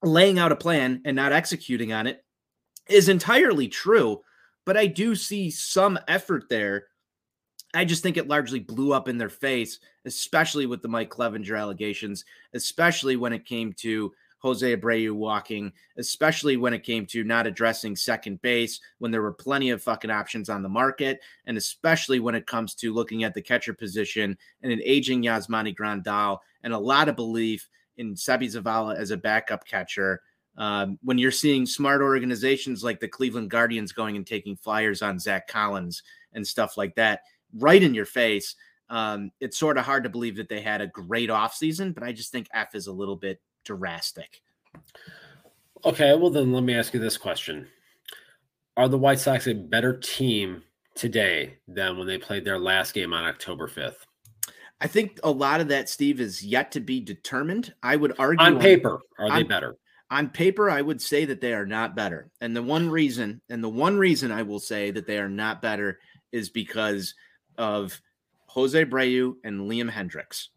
laying 0.01 0.39
out 0.39 0.53
a 0.53 0.55
plan 0.55 1.01
and 1.03 1.17
not 1.17 1.33
executing 1.33 1.91
on 1.91 2.07
it 2.07 2.23
is 2.87 3.09
entirely 3.09 3.67
true. 3.67 4.21
But 4.65 4.77
I 4.77 4.87
do 4.87 5.15
see 5.15 5.51
some 5.51 5.99
effort 6.07 6.45
there. 6.49 6.85
I 7.73 7.83
just 7.83 8.03
think 8.03 8.15
it 8.15 8.27
largely 8.27 8.59
blew 8.59 8.93
up 8.93 9.09
in 9.09 9.17
their 9.17 9.29
face, 9.29 9.79
especially 10.05 10.67
with 10.67 10.81
the 10.81 10.87
Mike 10.87 11.09
Clevinger 11.09 11.59
allegations, 11.59 12.23
especially 12.53 13.17
when 13.17 13.33
it 13.33 13.45
came 13.45 13.73
to 13.79 14.13
Jose 14.41 14.75
Abreu 14.75 15.11
walking, 15.13 15.71
especially 15.97 16.57
when 16.57 16.73
it 16.73 16.83
came 16.83 17.05
to 17.05 17.23
not 17.23 17.45
addressing 17.45 17.95
second 17.95 18.41
base 18.41 18.79
when 18.97 19.11
there 19.11 19.21
were 19.21 19.33
plenty 19.33 19.69
of 19.69 19.83
fucking 19.83 20.09
options 20.09 20.49
on 20.49 20.63
the 20.63 20.69
market, 20.69 21.21
and 21.45 21.57
especially 21.57 22.19
when 22.19 22.35
it 22.35 22.47
comes 22.47 22.73
to 22.75 22.93
looking 22.93 23.23
at 23.23 23.33
the 23.33 23.41
catcher 23.41 23.73
position 23.73 24.35
and 24.63 24.71
an 24.71 24.81
aging 24.83 25.23
Yasmani 25.23 25.75
Grandal 25.75 26.39
and 26.63 26.73
a 26.73 26.77
lot 26.77 27.07
of 27.07 27.15
belief 27.15 27.69
in 27.97 28.15
Seby 28.15 28.45
Zavala 28.45 28.95
as 28.95 29.11
a 29.11 29.17
backup 29.17 29.65
catcher. 29.65 30.21
Um, 30.57 30.97
when 31.03 31.17
you're 31.17 31.31
seeing 31.31 31.65
smart 31.65 32.01
organizations 32.01 32.83
like 32.83 32.99
the 32.99 33.07
Cleveland 33.07 33.51
Guardians 33.51 33.91
going 33.91 34.15
and 34.17 34.25
taking 34.25 34.55
flyers 34.55 35.01
on 35.01 35.19
Zach 35.19 35.47
Collins 35.47 36.03
and 36.33 36.45
stuff 36.45 36.77
like 36.77 36.95
that 36.95 37.21
right 37.53 37.81
in 37.81 37.93
your 37.93 38.05
face, 38.05 38.55
um, 38.89 39.31
it's 39.39 39.57
sort 39.57 39.77
of 39.77 39.85
hard 39.85 40.03
to 40.03 40.09
believe 40.09 40.35
that 40.35 40.49
they 40.49 40.61
had 40.61 40.81
a 40.81 40.87
great 40.87 41.29
offseason, 41.29 41.93
but 41.93 42.03
I 42.03 42.11
just 42.11 42.31
think 42.31 42.47
F 42.53 42.75
is 42.75 42.87
a 42.87 42.91
little 42.91 43.15
bit 43.15 43.39
drastic. 43.63 44.41
Okay, 45.83 46.15
well 46.15 46.29
then 46.29 46.51
let 46.51 46.63
me 46.63 46.75
ask 46.75 46.93
you 46.93 46.99
this 46.99 47.17
question: 47.17 47.67
Are 48.77 48.87
the 48.87 48.97
White 48.97 49.19
Sox 49.19 49.47
a 49.47 49.53
better 49.53 49.97
team 49.97 50.63
today 50.95 51.57
than 51.67 51.97
when 51.97 52.07
they 52.07 52.17
played 52.17 52.45
their 52.45 52.59
last 52.59 52.93
game 52.93 53.13
on 53.13 53.23
October 53.23 53.67
fifth? 53.67 54.05
I 54.81 54.87
think 54.87 55.19
a 55.23 55.29
lot 55.29 55.61
of 55.61 55.67
that, 55.67 55.89
Steve, 55.89 56.19
is 56.19 56.43
yet 56.43 56.71
to 56.71 56.79
be 56.79 56.99
determined. 56.99 57.73
I 57.83 57.95
would 57.95 58.13
argue 58.17 58.45
on 58.45 58.59
paper, 58.59 58.99
on, 59.19 59.25
are 59.31 59.35
they 59.35 59.43
on, 59.43 59.47
better? 59.47 59.77
On 60.09 60.29
paper, 60.29 60.71
I 60.71 60.81
would 60.81 61.01
say 61.01 61.25
that 61.25 61.39
they 61.39 61.53
are 61.53 61.67
not 61.67 61.95
better. 61.95 62.31
And 62.41 62.55
the 62.55 62.63
one 62.63 62.89
reason, 62.89 63.41
and 63.49 63.63
the 63.63 63.69
one 63.69 63.97
reason 63.97 64.31
I 64.31 64.41
will 64.41 64.59
say 64.59 64.89
that 64.91 65.05
they 65.05 65.19
are 65.19 65.29
not 65.29 65.61
better 65.61 65.99
is 66.31 66.49
because 66.49 67.13
of 67.59 68.01
Jose 68.47 68.83
Abreu 68.83 69.35
and 69.43 69.61
Liam 69.69 69.89
Hendriks. 69.89 70.47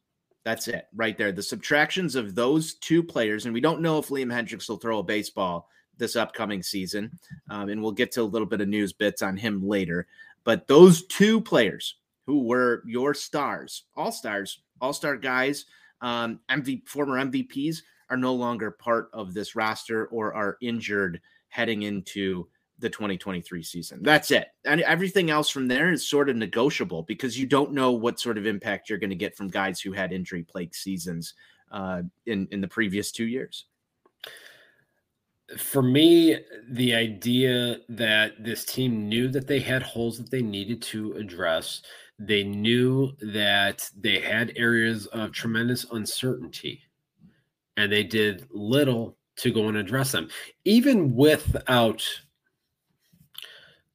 That's 0.45 0.69
it 0.69 0.87
right 0.95 1.17
there. 1.17 1.33
The 1.33 1.43
subtractions 1.43 2.17
of 2.17 2.35
those 2.35 2.75
two 2.75 3.03
players, 3.03 3.47
and 3.47 3.55
we 3.55 3.61
don't 3.61 3.81
know 3.81 3.99
if 3.99 4.09
Liam 4.09 4.33
Hendriks 4.33 4.69
will 4.69 4.77
throw 4.77 4.99
a 4.99 5.03
baseball 5.03 5.69
this 5.97 6.17
upcoming 6.17 6.63
season. 6.63 7.19
Um, 7.51 7.69
and 7.69 7.83
we'll 7.83 7.93
get 7.93 8.13
to 8.13 8.23
a 8.23 8.25
little 8.25 8.47
bit 8.47 8.61
of 8.61 8.69
news 8.69 8.93
bits 8.93 9.23
on 9.23 9.37
him 9.37 9.67
later. 9.67 10.07
But 10.45 10.67
those 10.67 11.07
two 11.07 11.41
players 11.41 11.97
who 12.27 12.45
were 12.45 12.83
your 12.87 13.15
stars, 13.15 13.85
all 13.97 14.13
stars, 14.13 14.61
all 14.81 14.93
star 14.93 15.17
guys, 15.17 15.67
um, 16.01 16.41
MV, 16.51 16.87
former 16.87 17.25
MVPs, 17.25 17.79
are 18.11 18.17
no 18.17 18.35
longer 18.35 18.71
part 18.71 19.09
of 19.13 19.33
this 19.33 19.57
roster 19.57 20.07
or 20.07 20.35
are 20.35 20.59
injured 20.61 21.21
heading 21.49 21.83
into 21.83 22.47
the 22.79 22.91
2023 22.91 23.63
season. 23.63 24.01
That's 24.03 24.31
it. 24.31 24.49
And 24.65 24.81
everything 24.81 25.31
else 25.31 25.49
from 25.49 25.69
there 25.69 25.93
is 25.93 26.09
sort 26.09 26.29
of 26.29 26.37
negotiable 26.37 27.03
because 27.03 27.39
you 27.39 27.47
don't 27.47 27.73
know 27.73 27.93
what 27.93 28.21
sort 28.21 28.39
of 28.39 28.47
impact 28.47 28.89
you're 28.89 28.99
going 28.99 29.11
to 29.11 29.17
get 29.17 29.37
from 29.37 29.49
guys 29.49 29.81
who 29.81 29.93
had 29.93 30.13
injury 30.13 30.43
plagued 30.43 30.75
seasons 30.75 31.35
uh, 31.71 32.03
in 32.27 32.49
in 32.51 32.61
the 32.61 32.69
previous 32.69 33.13
two 33.13 33.27
years. 33.27 33.67
For 35.59 35.83
me, 35.83 36.39
the 36.71 36.95
idea 36.95 37.79
that 37.91 38.43
this 38.43 38.65
team 38.65 39.09
knew 39.09 39.29
that 39.29 39.47
they 39.47 39.61
had 39.61 39.83
holes 39.83 40.17
that 40.19 40.31
they 40.31 40.41
needed 40.43 40.81
to 40.83 41.13
address, 41.13 41.83
they 42.19 42.45
knew 42.45 43.13
that 43.21 43.89
they 43.99 44.21
had 44.21 44.53
areas 44.57 45.07
of 45.07 45.33
tremendous 45.33 45.85
uncertainty 45.93 46.83
and 47.77 47.93
they 47.93 48.05
did 48.05 48.47
little 48.51 49.17
to 49.37 49.51
go 49.51 49.69
and 49.69 49.77
address 49.77 50.13
them, 50.13 50.29
even 50.65 51.15
without 51.15 52.03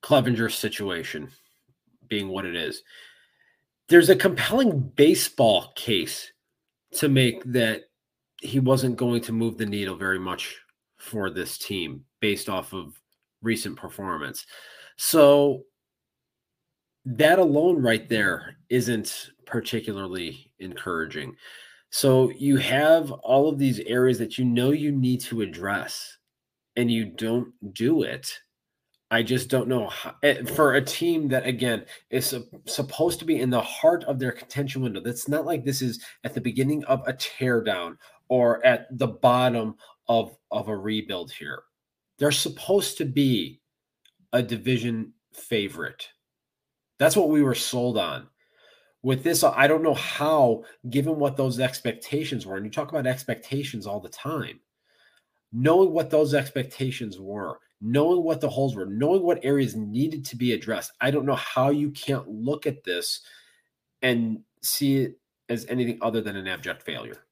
Clevinger's 0.02 0.56
situation 0.56 1.30
being 2.08 2.30
what 2.30 2.46
it 2.46 2.56
is. 2.56 2.84
There's 3.88 4.10
a 4.10 4.16
compelling 4.16 4.80
baseball 4.96 5.72
case 5.76 6.32
to 6.94 7.10
make 7.10 7.44
that 7.46 7.84
he 8.42 8.60
wasn't 8.60 8.98
going 8.98 9.22
to 9.22 9.34
move 9.34 9.58
the 9.58 9.66
needle 9.66 9.96
very 9.96 10.20
much 10.20 10.58
for 10.98 11.30
this 11.30 11.58
team 11.58 12.04
based 12.20 12.50
off 12.50 12.74
of 12.74 13.00
recent 13.42 13.78
performance. 13.78 14.46
So 14.98 15.64
that 17.06 17.40
alone 17.40 17.82
right 17.82 18.08
there 18.08 18.58
isn't 18.70 19.32
particularly 19.46 20.52
encouraging. 20.60 21.36
So 21.90 22.32
you 22.32 22.58
have 22.58 23.12
all 23.12 23.50
of 23.50 23.58
these 23.58 23.80
areas 23.80 24.20
that 24.20 24.38
you 24.38 24.46
know 24.46 24.72
you 24.72 24.92
need 24.92 25.22
to 25.22 25.42
address 25.42 26.18
and 26.76 26.92
you 26.92 27.06
don't 27.06 27.52
do 27.74 28.04
it. 28.04 28.32
I 29.12 29.24
just 29.24 29.50
don't 29.50 29.68
know 29.68 29.88
how, 29.88 30.16
eh, 30.22 30.44
for 30.44 30.74
a 30.74 30.82
team 30.82 31.30
that 31.30 31.46
again 31.46 31.86
is 32.12 32.36
supposed 32.66 33.20
to 33.20 33.26
be 33.26 33.40
in 33.40 33.50
the 33.50 33.62
heart 33.62 34.04
of 34.04 34.20
their 34.20 34.32
contention 34.32 34.82
window. 34.84 35.02
That's 35.02 35.28
not 35.28 35.46
like 35.46 35.66
this 35.66 35.82
is 35.82 36.04
at 36.24 36.36
the 36.36 36.42
beginning 36.42 36.84
of 36.86 37.02
a 37.08 37.14
teardown 37.14 37.98
or 38.28 38.64
at 38.66 38.88
the 38.98 39.08
bottom 39.08 39.76
of 40.08 40.38
of 40.52 40.68
a 40.68 40.78
rebuild 40.78 41.32
here. 41.32 41.64
They're 42.20 42.32
supposed 42.32 42.98
to 42.98 43.06
be 43.06 43.62
a 44.34 44.44
division 44.44 45.14
favorite. 45.34 46.08
That's 47.00 47.16
what 47.16 47.30
we 47.30 47.42
were 47.42 47.56
sold 47.56 47.98
on. 47.98 48.28
With 49.02 49.24
this, 49.24 49.44
I 49.44 49.68
don't 49.68 49.84
know 49.84 49.94
how, 49.94 50.66
given 50.90 51.18
what 51.18 51.38
those 51.38 51.60
expectations 51.60 52.46
were, 52.46 52.58
and 52.58 52.66
you 52.66 52.72
talk 52.72 52.90
about 52.90 53.08
expectations 53.08 53.88
all 53.88 54.02
the 54.02 54.10
time, 54.10 54.60
knowing 55.54 55.94
what 55.94 56.10
those 56.10 56.34
expectations 56.34 57.18
were, 57.18 57.60
knowing 57.82 58.24
what 58.24 58.42
the 58.42 58.50
holes 58.50 58.76
were, 58.76 58.86
knowing 58.86 59.24
what 59.24 59.44
areas 59.44 59.76
needed 59.76 60.26
to 60.26 60.36
be 60.36 60.54
addressed, 60.54 60.92
I 61.00 61.12
don't 61.12 61.26
know 61.26 61.36
how 61.36 61.70
you 61.70 61.92
can't 61.92 62.28
look 62.28 62.68
at 62.68 62.84
this 62.84 63.22
and 64.02 64.42
see 64.62 64.98
it 64.98 65.20
as 65.48 65.66
anything 65.68 65.98
other 66.02 66.22
than 66.22 66.36
an 66.36 66.48
abject 66.48 66.84
failure. 66.84 67.24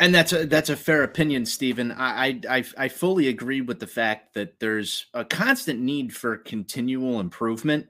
And 0.00 0.14
that's 0.14 0.32
a 0.32 0.46
that's 0.46 0.70
a 0.70 0.76
fair 0.76 1.02
opinion, 1.02 1.44
Stephen. 1.44 1.90
I, 1.90 2.40
I 2.48 2.64
I 2.76 2.88
fully 2.88 3.26
agree 3.26 3.62
with 3.62 3.80
the 3.80 3.86
fact 3.88 4.34
that 4.34 4.60
there's 4.60 5.06
a 5.12 5.24
constant 5.24 5.80
need 5.80 6.14
for 6.14 6.36
continual 6.36 7.18
improvement, 7.18 7.88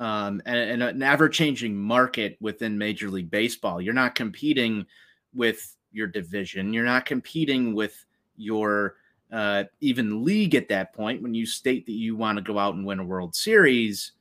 um, 0.00 0.40
and, 0.46 0.56
and 0.56 0.82
an 0.82 1.02
ever 1.02 1.28
changing 1.28 1.76
market 1.76 2.38
within 2.40 2.78
Major 2.78 3.10
League 3.10 3.30
Baseball. 3.30 3.82
You're 3.82 3.92
not 3.92 4.14
competing 4.14 4.86
with 5.34 5.76
your 5.90 6.06
division. 6.06 6.72
You're 6.72 6.84
not 6.84 7.04
competing 7.04 7.74
with 7.74 8.02
your 8.34 8.96
uh, 9.32 9.64
even 9.80 10.24
league 10.24 10.54
at 10.54 10.68
that 10.68 10.92
point. 10.92 11.22
When 11.22 11.34
you 11.34 11.46
state 11.46 11.86
that 11.86 11.92
you 11.92 12.14
want 12.16 12.36
to 12.36 12.42
go 12.42 12.58
out 12.58 12.74
and 12.74 12.84
win 12.84 13.00
a 13.00 13.04
World 13.04 13.34
Series, 13.34 14.12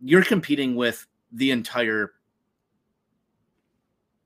you're 0.00 0.24
competing 0.24 0.74
with 0.74 1.06
the 1.32 1.50
entire 1.50 2.12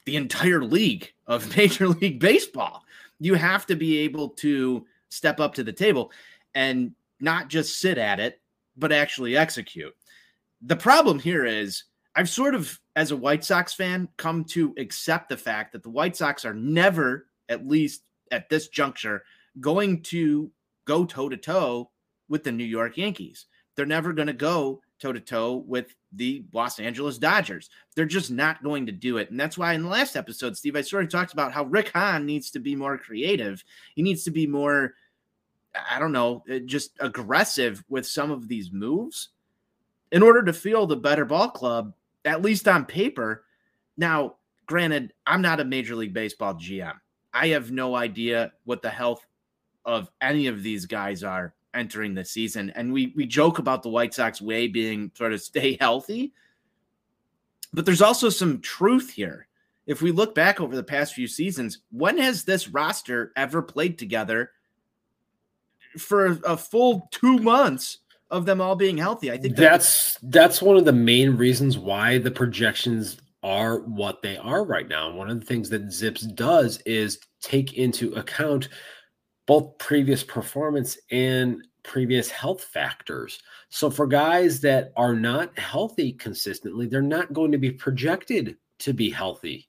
the 0.04 0.16
entire 0.16 0.64
league 0.64 1.12
of 1.26 1.56
Major 1.56 1.88
League 1.88 2.18
Baseball. 2.18 2.82
You 3.20 3.34
have 3.34 3.66
to 3.66 3.76
be 3.76 3.98
able 3.98 4.30
to 4.30 4.84
step 5.10 5.38
up 5.38 5.54
to 5.54 5.62
the 5.62 5.72
table 5.72 6.10
and 6.54 6.92
not 7.20 7.48
just 7.48 7.78
sit 7.78 7.98
at 7.98 8.18
it, 8.18 8.40
but 8.76 8.90
actually 8.90 9.36
execute. 9.36 9.94
The 10.62 10.76
problem 10.76 11.18
here 11.18 11.44
is 11.44 11.84
I've 12.16 12.28
sort 12.28 12.54
of, 12.54 12.78
as 12.96 13.10
a 13.10 13.16
White 13.16 13.44
Sox 13.44 13.72
fan, 13.72 14.08
come 14.16 14.44
to 14.46 14.74
accept 14.76 15.28
the 15.28 15.36
fact 15.36 15.72
that 15.72 15.82
the 15.82 15.90
White 15.90 16.16
Sox 16.16 16.44
are 16.44 16.54
never, 16.54 17.26
at 17.48 17.66
least 17.66 18.02
at 18.30 18.48
this 18.48 18.68
juncture, 18.68 19.22
going 19.60 20.02
to 20.02 20.50
go 20.84 21.04
toe 21.04 21.28
to 21.28 21.36
toe 21.36 21.90
with 22.28 22.44
the 22.44 22.52
New 22.52 22.64
York 22.64 22.96
Yankees. 22.96 23.46
They're 23.74 23.86
never 23.86 24.12
going 24.12 24.26
to 24.26 24.32
go 24.32 24.80
toe 25.00 25.12
to 25.12 25.20
toe 25.20 25.64
with 25.66 25.94
the 26.12 26.44
Los 26.52 26.78
Angeles 26.78 27.18
Dodgers. 27.18 27.70
They're 27.94 28.04
just 28.04 28.30
not 28.30 28.62
going 28.62 28.86
to 28.86 28.92
do 28.92 29.18
it. 29.18 29.30
And 29.30 29.38
that's 29.38 29.58
why 29.58 29.72
in 29.72 29.82
the 29.82 29.88
last 29.88 30.16
episode, 30.16 30.56
Steve, 30.56 30.76
I 30.76 30.82
sort 30.82 31.04
of 31.04 31.10
talked 31.10 31.32
about 31.32 31.52
how 31.52 31.64
Rick 31.64 31.90
Hahn 31.90 32.26
needs 32.26 32.50
to 32.52 32.60
be 32.60 32.76
more 32.76 32.98
creative. 32.98 33.64
He 33.94 34.02
needs 34.02 34.24
to 34.24 34.30
be 34.30 34.46
more, 34.46 34.94
I 35.90 35.98
don't 35.98 36.12
know, 36.12 36.44
uh, 36.50 36.58
just 36.60 36.92
aggressive 37.00 37.82
with 37.88 38.06
some 38.06 38.30
of 38.30 38.48
these 38.48 38.72
moves 38.72 39.30
in 40.10 40.22
order 40.22 40.42
to 40.44 40.52
field 40.52 40.90
the 40.90 40.96
better 40.96 41.24
ball 41.24 41.50
club, 41.50 41.94
at 42.24 42.42
least 42.42 42.68
on 42.68 42.84
paper. 42.84 43.44
Now, 43.96 44.36
granted, 44.66 45.12
I'm 45.26 45.42
not 45.42 45.60
a 45.60 45.64
Major 45.64 45.96
League 45.96 46.14
Baseball 46.14 46.54
GM. 46.54 46.94
I 47.34 47.48
have 47.48 47.72
no 47.72 47.96
idea 47.96 48.52
what 48.64 48.82
the 48.82 48.90
health 48.90 49.26
of 49.84 50.10
any 50.20 50.46
of 50.46 50.62
these 50.62 50.86
guys 50.86 51.22
are 51.22 51.54
entering 51.74 52.14
the 52.14 52.24
season. 52.24 52.70
And 52.74 52.92
we 52.92 53.12
we 53.16 53.26
joke 53.26 53.58
about 53.58 53.82
the 53.82 53.88
White 53.88 54.14
Sox 54.14 54.40
way 54.40 54.68
being 54.68 55.10
sort 55.14 55.32
of 55.32 55.40
stay 55.42 55.76
healthy, 55.80 56.32
but 57.72 57.84
there's 57.84 58.02
also 58.02 58.28
some 58.28 58.60
truth 58.60 59.10
here. 59.10 59.46
If 59.86 60.00
we 60.00 60.12
look 60.12 60.34
back 60.34 60.60
over 60.60 60.76
the 60.76 60.84
past 60.84 61.14
few 61.14 61.26
seasons, 61.26 61.78
when 61.90 62.18
has 62.18 62.44
this 62.44 62.68
roster 62.68 63.32
ever 63.34 63.62
played 63.62 63.98
together 63.98 64.52
for 65.98 66.38
a 66.46 66.56
full 66.56 67.08
two 67.10 67.38
months 67.38 67.98
of 68.30 68.46
them 68.46 68.60
all 68.60 68.76
being 68.76 68.96
healthy? 68.96 69.32
I 69.32 69.38
think 69.38 69.56
that's 69.56 70.18
that's 70.22 70.62
one 70.62 70.76
of 70.76 70.84
the 70.84 70.92
main 70.92 71.36
reasons 71.36 71.78
why 71.78 72.18
the 72.18 72.30
projections 72.30 73.18
are 73.42 73.80
what 73.80 74.22
they 74.22 74.36
are 74.36 74.64
right 74.64 74.88
now. 74.88 75.12
One 75.12 75.28
of 75.28 75.40
the 75.40 75.46
things 75.46 75.68
that 75.70 75.86
ZiPS 75.86 76.34
does 76.34 76.80
is 76.86 77.18
take 77.40 77.74
into 77.74 78.12
account 78.14 78.68
both 79.46 79.78
previous 79.78 80.22
performance 80.22 80.98
and 81.10 81.66
previous 81.82 82.30
health 82.30 82.62
factors. 82.62 83.42
So 83.68 83.90
for 83.90 84.06
guys 84.06 84.60
that 84.60 84.92
are 84.96 85.14
not 85.14 85.58
healthy 85.58 86.12
consistently, 86.12 86.86
they're 86.86 87.02
not 87.02 87.32
going 87.32 87.52
to 87.52 87.58
be 87.58 87.70
projected 87.70 88.56
to 88.78 88.92
be 88.92 89.10
healthy 89.10 89.68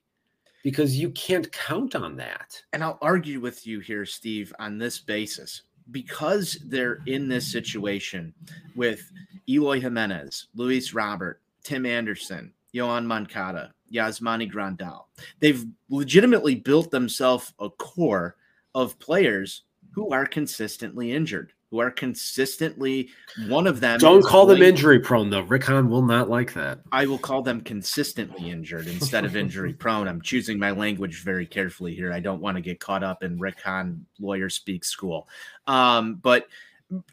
because 0.62 0.98
you 0.98 1.10
can't 1.10 1.50
count 1.52 1.94
on 1.94 2.16
that. 2.16 2.60
And 2.72 2.82
I'll 2.82 2.98
argue 3.02 3.40
with 3.40 3.66
you 3.66 3.80
here, 3.80 4.06
Steve, 4.06 4.52
on 4.58 4.78
this 4.78 4.98
basis. 4.98 5.62
Because 5.90 6.58
they're 6.64 7.00
in 7.04 7.28
this 7.28 7.52
situation 7.52 8.32
with 8.74 9.12
Eloy 9.46 9.80
Jimenez, 9.80 10.48
Luis 10.54 10.94
Robert, 10.94 11.42
Tim 11.62 11.84
Anderson, 11.84 12.54
Yoan 12.74 13.04
Moncada, 13.04 13.74
Yasmani 13.92 14.50
Grandal, 14.50 15.04
they've 15.40 15.66
legitimately 15.90 16.54
built 16.54 16.90
themselves 16.90 17.52
a 17.58 17.68
core 17.68 18.36
of 18.74 18.98
players 18.98 19.62
who 19.92 20.10
are 20.10 20.26
consistently 20.26 21.12
injured, 21.12 21.52
who 21.70 21.78
are 21.78 21.90
consistently 21.90 23.08
one 23.48 23.66
of 23.66 23.80
them. 23.80 23.98
Don't 23.98 24.24
call 24.24 24.46
them 24.46 24.62
injury 24.62 24.98
prone 24.98 25.30
though. 25.30 25.42
Rick 25.42 25.64
Hahn 25.64 25.88
will 25.88 26.02
not 26.02 26.28
like 26.28 26.52
that. 26.54 26.80
I 26.90 27.06
will 27.06 27.18
call 27.18 27.42
them 27.42 27.60
consistently 27.60 28.50
injured 28.50 28.86
instead 28.88 29.24
of 29.24 29.36
injury 29.36 29.72
prone. 29.78 30.08
I'm 30.08 30.20
choosing 30.20 30.58
my 30.58 30.72
language 30.72 31.22
very 31.22 31.46
carefully 31.46 31.94
here. 31.94 32.12
I 32.12 32.20
don't 32.20 32.40
want 32.40 32.56
to 32.56 32.60
get 32.60 32.80
caught 32.80 33.04
up 33.04 33.22
in 33.22 33.38
Rick 33.38 33.60
Hahn 33.62 34.04
lawyer 34.18 34.48
speak 34.48 34.84
school. 34.84 35.28
Um, 35.66 36.16
but 36.16 36.48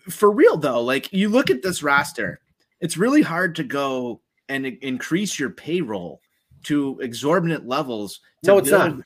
for 0.09 0.31
real 0.31 0.57
though, 0.57 0.81
like 0.81 1.11
you 1.13 1.29
look 1.29 1.49
at 1.49 1.61
this 1.61 1.83
roster, 1.83 2.39
it's 2.79 2.97
really 2.97 3.21
hard 3.21 3.55
to 3.55 3.63
go 3.63 4.21
and 4.49 4.65
increase 4.65 5.39
your 5.39 5.51
payroll 5.51 6.21
to 6.63 6.99
exorbitant 6.99 7.67
levels. 7.67 8.19
no, 8.43 8.57
it's 8.57 8.69
build, 8.69 8.97
not. 8.97 9.05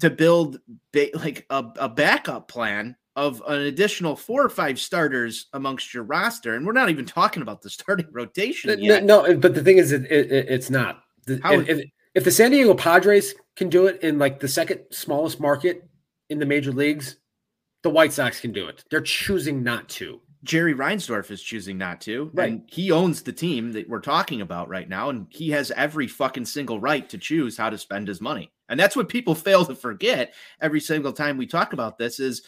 To 0.00 0.10
build 0.10 0.58
ba- 0.92 1.10
like 1.14 1.46
a, 1.50 1.64
a 1.78 1.88
backup 1.88 2.48
plan 2.48 2.96
of 3.16 3.42
an 3.46 3.62
additional 3.62 4.16
four 4.16 4.44
or 4.44 4.48
five 4.48 4.80
starters 4.80 5.46
amongst 5.52 5.94
your 5.94 6.02
roster, 6.02 6.56
and 6.56 6.66
we're 6.66 6.72
not 6.72 6.90
even 6.90 7.04
talking 7.04 7.42
about 7.42 7.62
the 7.62 7.70
starting 7.70 8.08
rotation 8.12 8.80
no, 8.80 8.98
no, 8.98 9.36
but 9.36 9.54
the 9.54 9.62
thing 9.62 9.78
is, 9.78 9.92
it, 9.92 10.04
it, 10.10 10.30
it's 10.30 10.68
not. 10.68 11.04
The, 11.26 11.40
if, 11.44 11.68
if, 11.68 11.90
if 12.14 12.24
the 12.24 12.30
San 12.30 12.50
Diego 12.50 12.74
Padres 12.74 13.34
can 13.56 13.68
do 13.68 13.86
it 13.86 14.02
in 14.02 14.18
like 14.18 14.40
the 14.40 14.48
second 14.48 14.80
smallest 14.90 15.40
market 15.40 15.88
in 16.28 16.38
the 16.38 16.46
major 16.46 16.72
leagues, 16.72 17.16
the 17.82 17.90
White 17.90 18.12
Sox 18.12 18.40
can 18.40 18.52
do 18.52 18.66
it. 18.66 18.84
They're 18.90 19.00
choosing 19.00 19.62
not 19.62 19.88
to. 19.90 20.20
Jerry 20.42 20.74
Reinsdorf 20.74 21.30
is 21.30 21.42
choosing 21.42 21.78
not 21.78 22.00
to. 22.02 22.30
Right. 22.34 22.52
And 22.52 22.62
he 22.66 22.90
owns 22.90 23.22
the 23.22 23.32
team 23.32 23.72
that 23.72 23.88
we're 23.88 24.00
talking 24.00 24.42
about 24.42 24.68
right 24.68 24.88
now. 24.88 25.08
And 25.08 25.26
he 25.30 25.50
has 25.50 25.70
every 25.70 26.06
fucking 26.06 26.44
single 26.44 26.78
right 26.78 27.08
to 27.08 27.18
choose 27.18 27.56
how 27.56 27.70
to 27.70 27.78
spend 27.78 28.08
his 28.08 28.20
money. 28.20 28.52
And 28.68 28.78
that's 28.78 28.96
what 28.96 29.08
people 29.08 29.34
fail 29.34 29.64
to 29.66 29.74
forget 29.74 30.34
every 30.60 30.80
single 30.80 31.12
time 31.12 31.36
we 31.36 31.46
talk 31.46 31.72
about 31.72 31.98
this 31.98 32.20
is 32.20 32.42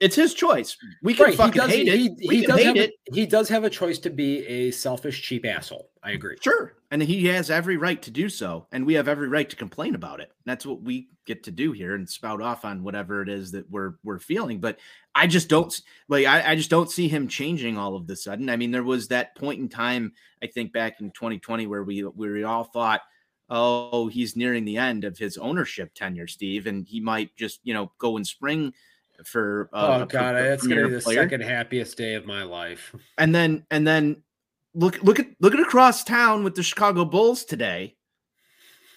it's 0.00 0.16
his 0.16 0.34
choice. 0.34 0.76
We 1.02 1.14
can 1.14 1.26
right. 1.26 1.34
fucking 1.34 1.60
does, 1.60 1.70
hate 1.70 1.86
he, 1.86 2.06
it. 2.06 2.12
He, 2.18 2.40
he 2.40 2.46
does 2.46 2.60
hate 2.60 2.76
it. 2.76 2.94
He 3.12 3.26
does 3.26 3.48
have 3.48 3.64
a 3.64 3.70
choice 3.70 3.98
to 4.00 4.10
be 4.10 4.44
a 4.46 4.70
selfish, 4.72 5.22
cheap 5.22 5.46
asshole. 5.46 5.88
I 6.02 6.10
agree. 6.10 6.36
Sure. 6.40 6.74
And 6.90 7.02
he 7.02 7.26
has 7.26 7.50
every 7.50 7.76
right 7.76 8.02
to 8.02 8.10
do 8.10 8.28
so. 8.28 8.66
And 8.72 8.84
we 8.84 8.94
have 8.94 9.08
every 9.08 9.28
right 9.28 9.48
to 9.48 9.56
complain 9.56 9.94
about 9.94 10.20
it. 10.20 10.32
That's 10.44 10.66
what 10.66 10.82
we 10.82 11.08
get 11.26 11.44
to 11.44 11.50
do 11.50 11.72
here 11.72 11.94
and 11.94 12.08
spout 12.08 12.42
off 12.42 12.64
on 12.64 12.82
whatever 12.82 13.22
it 13.22 13.28
is 13.28 13.52
that 13.52 13.70
we're 13.70 13.94
we're 14.02 14.18
feeling. 14.18 14.60
But 14.60 14.78
I 15.14 15.26
just 15.26 15.48
don't 15.48 15.80
like 16.08 16.26
I, 16.26 16.50
I 16.50 16.54
just 16.56 16.70
don't 16.70 16.90
see 16.90 17.08
him 17.08 17.28
changing 17.28 17.78
all 17.78 17.94
of 17.94 18.06
the 18.06 18.16
sudden. 18.16 18.50
I 18.50 18.56
mean, 18.56 18.72
there 18.72 18.82
was 18.82 19.08
that 19.08 19.36
point 19.36 19.60
in 19.60 19.68
time, 19.68 20.12
I 20.42 20.48
think 20.48 20.72
back 20.72 21.00
in 21.00 21.12
2020 21.12 21.66
where 21.66 21.84
we 21.84 22.00
where 22.00 22.32
we 22.32 22.44
all 22.44 22.64
thought 22.64 23.00
oh, 23.54 24.08
he's 24.08 24.36
nearing 24.36 24.64
the 24.64 24.76
end 24.76 25.04
of 25.04 25.16
his 25.16 25.38
ownership 25.38 25.94
tenure, 25.94 26.26
Steve, 26.26 26.66
and 26.66 26.84
he 26.86 27.00
might 27.00 27.34
just, 27.36 27.60
you 27.62 27.72
know, 27.72 27.92
go 27.98 28.16
and 28.16 28.26
spring 28.26 28.74
for. 29.24 29.70
Uh, 29.72 30.00
oh 30.02 30.06
God, 30.06 30.34
a 30.34 30.42
that's 30.42 30.66
gonna 30.66 30.88
be 30.88 30.94
the 30.94 31.00
player. 31.00 31.22
second 31.22 31.42
happiest 31.42 31.96
day 31.96 32.14
of 32.14 32.26
my 32.26 32.42
life. 32.42 32.94
And 33.18 33.34
then, 33.34 33.64
and 33.70 33.86
then, 33.86 34.22
look, 34.74 35.00
look 35.02 35.20
at 35.20 35.28
look 35.40 35.54
at 35.54 35.60
across 35.60 36.02
town 36.04 36.42
with 36.44 36.54
the 36.56 36.62
Chicago 36.62 37.04
Bulls 37.04 37.44
today. 37.44 37.96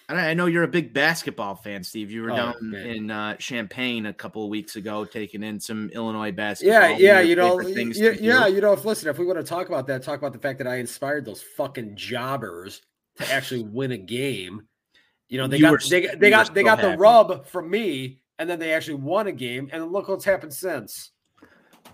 And 0.08 0.18
I 0.18 0.30
I 0.30 0.34
know 0.34 0.46
you're 0.46 0.62
a 0.64 0.68
big 0.68 0.92
basketball 0.94 1.54
fan, 1.54 1.84
Steve. 1.84 2.10
You 2.10 2.22
were 2.22 2.32
Oh, 2.32 2.36
down 2.36 2.54
man. 2.62 2.86
in 2.86 3.10
uh, 3.10 3.36
Champaign 3.36 4.06
a 4.06 4.12
couple 4.12 4.42
of 4.42 4.48
weeks 4.48 4.74
ago, 4.76 5.04
taking 5.04 5.42
in 5.42 5.60
some 5.60 5.90
Illinois 5.90 6.32
basketball. 6.32 6.90
Yeah, 6.90 6.96
yeah, 6.96 7.20
you 7.20 7.36
know, 7.36 7.62
things 7.62 8.00
yeah, 8.00 8.12
yeah, 8.18 8.46
you 8.46 8.60
know. 8.60 8.72
If 8.72 8.84
listen, 8.84 9.08
if 9.08 9.18
we 9.18 9.26
want 9.26 9.38
to 9.38 9.44
talk 9.44 9.68
about 9.68 9.86
that, 9.86 10.02
talk 10.02 10.18
about 10.18 10.32
the 10.32 10.38
fact 10.38 10.58
that 10.58 10.66
I 10.66 10.76
inspired 10.76 11.24
those 11.26 11.42
fucking 11.42 11.94
jobbers 11.94 12.80
to 13.18 13.32
actually 13.32 13.62
win 13.64 13.92
a 13.92 13.98
game. 13.98 14.62
You 15.28 15.38
know, 15.38 15.46
they 15.46 15.56
You 15.58 15.62
got 15.62 15.72
were- 15.72 15.80
they, 15.88 16.00
got- 16.00 16.18
they 16.20 16.30
got 16.30 16.54
they 16.54 16.62
got 16.62 16.80
the 16.80 16.90
happy. 16.90 17.00
rub 17.00 17.46
from 17.46 17.68
me, 17.70 18.20
and 18.38 18.48
then 18.48 18.58
they 18.58 18.72
actually 18.72 18.94
won 18.94 19.26
a 19.26 19.32
game, 19.32 19.68
and 19.72 19.92
look 19.92 20.08
what's 20.08 20.24
happened 20.24 20.54
since. 20.54 21.10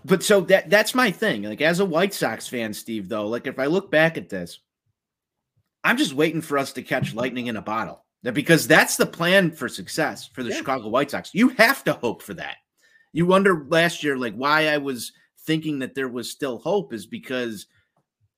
But 0.05 0.23
so 0.23 0.41
that 0.41 0.69
that's 0.69 0.93
my 0.95 1.11
thing. 1.11 1.43
Like 1.43 1.61
as 1.61 1.79
a 1.79 1.85
White 1.85 2.13
Sox 2.13 2.47
fan, 2.47 2.73
Steve, 2.73 3.09
though, 3.09 3.27
like 3.27 3.47
if 3.47 3.59
I 3.59 3.65
look 3.65 3.89
back 3.91 4.17
at 4.17 4.29
this, 4.29 4.59
I'm 5.83 5.97
just 5.97 6.13
waiting 6.13 6.41
for 6.41 6.57
us 6.57 6.73
to 6.73 6.81
catch 6.81 7.13
lightning 7.13 7.47
in 7.47 7.57
a 7.57 7.61
bottle. 7.61 8.03
That 8.23 8.33
because 8.33 8.67
that's 8.67 8.97
the 8.97 9.05
plan 9.05 9.51
for 9.51 9.67
success 9.69 10.27
for 10.27 10.41
the 10.43 10.49
Yeah. 10.49 10.57
Chicago 10.57 10.89
White 10.89 11.11
Sox. 11.11 11.31
You 11.33 11.49
have 11.49 11.83
to 11.85 11.93
hope 11.93 12.21
for 12.23 12.33
that. 12.35 12.57
You 13.13 13.25
wonder 13.25 13.65
last 13.69 14.03
year, 14.03 14.17
like 14.17 14.33
why 14.35 14.67
I 14.69 14.77
was 14.77 15.11
thinking 15.45 15.79
that 15.79 15.93
there 15.95 16.07
was 16.09 16.29
still 16.31 16.57
hope 16.57 16.91
is 16.93 17.05
because 17.05 17.67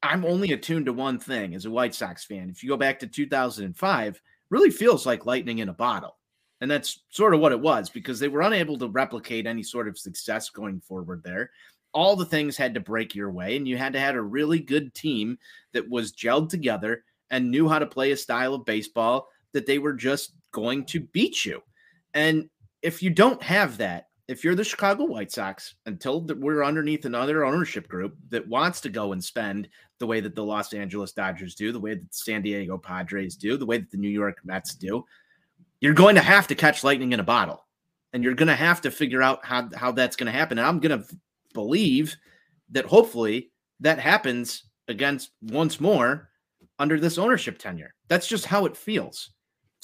I'm 0.03 0.25
only 0.25 0.51
attuned 0.51 0.85
to 0.85 0.93
one 0.93 1.19
thing 1.19 1.55
as 1.55 1.65
a 1.65 1.71
White 1.71 1.95
Sox 1.95 2.23
fan. 2.23 2.49
If 2.49 2.63
you 2.63 2.69
go 2.69 2.77
back 2.77 2.99
to 2.99 3.07
2005, 3.07 4.21
really 4.49 4.69
feels 4.69 5.05
like 5.05 5.25
lightning 5.25 5.59
in 5.59 5.69
a 5.69 5.73
bottle. 5.73 6.17
And 6.61 6.69
that's 6.69 7.03
sort 7.09 7.33
of 7.33 7.39
what 7.39 7.51
it 7.51 7.59
was 7.59 7.89
because 7.89 8.19
they 8.19 8.27
were 8.27 8.41
unable 8.41 8.77
to 8.79 8.87
replicate 8.87 9.45
any 9.45 9.63
sort 9.63 9.87
of 9.87 9.97
success 9.97 10.49
going 10.49 10.81
forward 10.81 11.21
there. 11.23 11.51
All 11.93 12.15
the 12.15 12.25
things 12.25 12.57
had 12.57 12.73
to 12.73 12.79
break 12.79 13.15
your 13.15 13.31
way, 13.31 13.55
and 13.55 13.67
you 13.67 13.77
had 13.77 13.93
to 13.93 13.99
have 13.99 14.15
a 14.15 14.21
really 14.21 14.59
good 14.59 14.93
team 14.93 15.37
that 15.73 15.89
was 15.89 16.13
gelled 16.13 16.49
together 16.49 17.03
and 17.29 17.49
knew 17.51 17.67
how 17.67 17.79
to 17.79 17.85
play 17.85 18.11
a 18.11 18.17
style 18.17 18.53
of 18.53 18.65
baseball 18.65 19.27
that 19.53 19.65
they 19.65 19.79
were 19.79 19.93
just 19.93 20.33
going 20.51 20.85
to 20.85 20.99
beat 20.99 21.45
you. 21.45 21.61
And 22.13 22.49
if 22.81 23.01
you 23.01 23.09
don't 23.09 23.41
have 23.41 23.77
that, 23.77 24.07
if 24.27 24.43
you're 24.43 24.55
the 24.55 24.63
Chicago 24.63 25.05
White 25.05 25.31
Sox, 25.31 25.75
until 25.85 26.21
we're 26.21 26.63
underneath 26.63 27.05
another 27.05 27.45
ownership 27.45 27.87
group 27.87 28.15
that 28.29 28.47
wants 28.47 28.81
to 28.81 28.89
go 28.89 29.13
and 29.13 29.23
spend 29.23 29.69
the 29.99 30.07
way 30.07 30.19
that 30.19 30.35
the 30.35 30.43
Los 30.43 30.73
Angeles 30.73 31.13
Dodgers 31.13 31.55
do, 31.55 31.71
the 31.71 31.79
way 31.79 31.93
that 31.93 32.01
the 32.11 32.17
San 32.17 32.41
Diego 32.41 32.77
Padres 32.77 33.35
do, 33.35 33.55
the 33.57 33.65
way 33.65 33.77
that 33.77 33.89
the 33.89 33.97
New 33.97 34.09
York 34.09 34.39
Mets 34.43 34.75
do, 34.75 35.05
you're 35.79 35.93
going 35.93 36.15
to 36.15 36.21
have 36.21 36.47
to 36.47 36.55
catch 36.55 36.83
lightning 36.83 37.13
in 37.13 37.19
a 37.19 37.23
bottle. 37.23 37.65
And 38.13 38.23
you're 38.23 38.33
going 38.33 38.47
to 38.47 38.55
have 38.55 38.81
to 38.81 38.91
figure 38.91 39.21
out 39.21 39.45
how, 39.45 39.69
how 39.75 39.91
that's 39.91 40.15
going 40.15 40.31
to 40.31 40.37
happen. 40.37 40.57
And 40.57 40.67
I'm 40.67 40.79
going 40.79 41.01
to 41.01 41.07
believe 41.53 42.15
that 42.71 42.85
hopefully 42.85 43.51
that 43.79 43.99
happens 43.99 44.63
against 44.87 45.31
once 45.41 45.79
more 45.79 46.29
under 46.79 46.99
this 46.99 47.17
ownership 47.17 47.57
tenure. 47.57 47.93
That's 48.07 48.27
just 48.27 48.45
how 48.45 48.65
it 48.65 48.77
feels. 48.77 49.31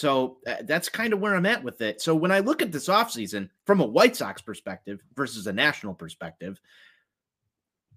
So 0.03 0.35
uh, 0.45 0.55
that's 0.63 0.89
kind 0.89 1.13
of 1.13 1.21
where 1.21 1.33
I'm 1.33 1.45
at 1.45 1.63
with 1.63 1.79
it. 1.79 2.01
So 2.01 2.13
when 2.13 2.29
I 2.29 2.39
look 2.39 2.61
at 2.61 2.73
this 2.73 2.89
offseason 2.89 3.47
from 3.65 3.79
a 3.79 3.85
White 3.85 4.17
Sox 4.17 4.41
perspective 4.41 5.01
versus 5.15 5.47
a 5.47 5.53
national 5.53 5.93
perspective, 5.93 6.59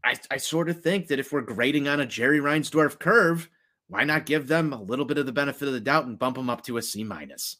I, 0.04 0.14
I 0.30 0.36
sort 0.36 0.68
of 0.68 0.80
think 0.80 1.08
that 1.08 1.18
if 1.18 1.32
we're 1.32 1.40
grading 1.40 1.88
on 1.88 1.98
a 1.98 2.06
Jerry 2.06 2.38
Reinsdorf 2.38 3.00
curve, 3.00 3.50
why 3.88 4.04
not 4.04 4.24
give 4.24 4.46
them 4.46 4.72
a 4.72 4.80
little 4.80 5.04
bit 5.04 5.18
of 5.18 5.26
the 5.26 5.32
benefit 5.32 5.66
of 5.66 5.74
the 5.74 5.80
doubt 5.80 6.06
and 6.06 6.16
bump 6.16 6.36
them 6.36 6.48
up 6.48 6.62
to 6.66 6.76
a 6.76 6.82
C 6.82 7.02
minus? 7.02 7.56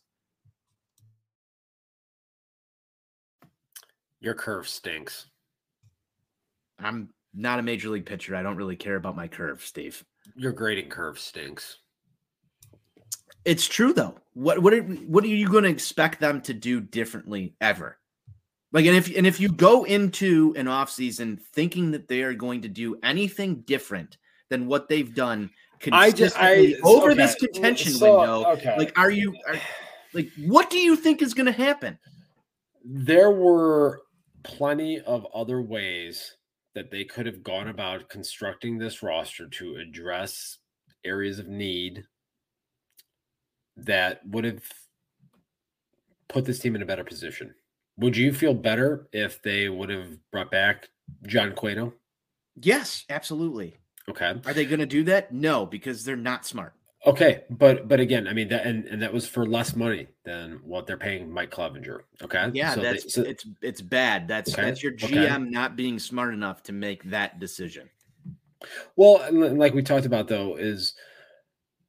Your 4.20 4.34
curve 4.34 4.68
stinks. 4.68 5.26
I'm 6.78 7.08
not 7.34 7.58
a 7.58 7.64
major 7.64 7.88
league 7.88 8.06
pitcher. 8.06 8.36
I 8.36 8.44
don't 8.44 8.56
really 8.56 8.76
care 8.76 8.94
about 8.94 9.16
my 9.16 9.26
curve, 9.26 9.64
Steve. 9.64 10.04
Your 10.36 10.52
grading 10.52 10.90
curve 10.90 11.18
stinks. 11.18 11.78
It's 13.46 13.66
true 13.66 13.92
though. 13.92 14.16
What 14.34 14.58
what 14.58 14.74
are, 14.74 14.82
what 14.82 15.24
are 15.24 15.28
you 15.28 15.48
going 15.48 15.64
to 15.64 15.70
expect 15.70 16.20
them 16.20 16.42
to 16.42 16.52
do 16.52 16.80
differently 16.80 17.54
ever? 17.60 17.98
Like 18.72 18.84
and 18.84 18.96
if 18.96 19.16
and 19.16 19.26
if 19.26 19.40
you 19.40 19.48
go 19.50 19.84
into 19.84 20.52
an 20.56 20.66
offseason 20.66 21.40
thinking 21.40 21.92
that 21.92 22.08
they 22.08 22.22
are 22.22 22.34
going 22.34 22.60
to 22.62 22.68
do 22.68 22.98
anything 23.02 23.62
different 23.62 24.18
than 24.50 24.66
what 24.66 24.88
they've 24.88 25.14
done 25.14 25.50
I 25.90 26.10
just 26.10 26.36
I 26.36 26.56
consistently 26.56 26.80
over 26.82 27.10
okay, 27.12 27.22
this 27.22 27.34
contention 27.36 27.92
so, 27.92 28.18
window, 28.18 28.44
Okay, 28.52 28.76
like 28.76 28.98
are 28.98 29.10
you 29.10 29.34
are, 29.48 29.56
like 30.12 30.30
what 30.44 30.68
do 30.68 30.78
you 30.78 30.96
think 30.96 31.22
is 31.22 31.32
going 31.32 31.46
to 31.46 31.52
happen? 31.52 31.98
there 32.88 33.32
were 33.32 34.02
plenty 34.44 35.00
of 35.00 35.26
other 35.34 35.60
ways 35.60 36.36
that 36.74 36.90
they 36.90 37.04
could 37.04 37.26
have 37.26 37.42
gone 37.42 37.68
about 37.68 38.08
constructing 38.08 38.78
this 38.78 39.02
roster 39.02 39.48
to 39.48 39.76
address 39.76 40.58
areas 41.04 41.38
of 41.38 41.48
need 41.48 42.04
that 43.76 44.26
would 44.26 44.44
have 44.44 44.62
put 46.28 46.44
this 46.44 46.58
team 46.58 46.74
in 46.76 46.82
a 46.82 46.86
better 46.86 47.04
position. 47.04 47.54
Would 47.98 48.16
you 48.16 48.32
feel 48.32 48.54
better 48.54 49.08
if 49.12 49.40
they 49.42 49.68
would 49.68 49.88
have 49.90 50.18
brought 50.30 50.50
back 50.50 50.88
John 51.26 51.52
Cueto? 51.52 51.94
Yes, 52.60 53.04
absolutely. 53.08 53.76
Okay. 54.08 54.34
Are 54.44 54.52
they 54.54 54.64
going 54.66 54.80
to 54.80 54.86
do 54.86 55.04
that? 55.04 55.32
No, 55.32 55.66
because 55.66 56.04
they're 56.04 56.16
not 56.16 56.46
smart. 56.46 56.74
Okay, 57.06 57.44
but 57.50 57.86
but 57.86 58.00
again, 58.00 58.26
I 58.26 58.32
mean 58.32 58.48
that 58.48 58.66
and, 58.66 58.84
and 58.86 59.00
that 59.00 59.12
was 59.12 59.28
for 59.28 59.46
less 59.46 59.76
money 59.76 60.08
than 60.24 60.58
what 60.64 60.88
they're 60.88 60.96
paying 60.96 61.30
Mike 61.30 61.52
Clevinger. 61.52 62.00
Okay. 62.22 62.50
Yeah, 62.52 62.74
So 62.74 62.80
they- 62.80 62.92
that's 62.92 63.14
so- 63.14 63.22
it's 63.22 63.46
it's 63.62 63.80
bad. 63.80 64.26
That's 64.26 64.52
Okay, 64.52 64.62
that's 64.62 64.82
your 64.82 64.92
okay. 64.94 65.08
GM 65.08 65.50
not 65.50 65.76
being 65.76 66.00
smart 66.00 66.34
enough 66.34 66.64
to 66.64 66.72
make 66.72 67.04
that 67.04 67.38
decision. 67.38 67.88
Well, 68.96 69.24
like 69.32 69.72
we 69.72 69.82
talked 69.82 70.06
about 70.06 70.26
though, 70.26 70.56
is 70.56 70.94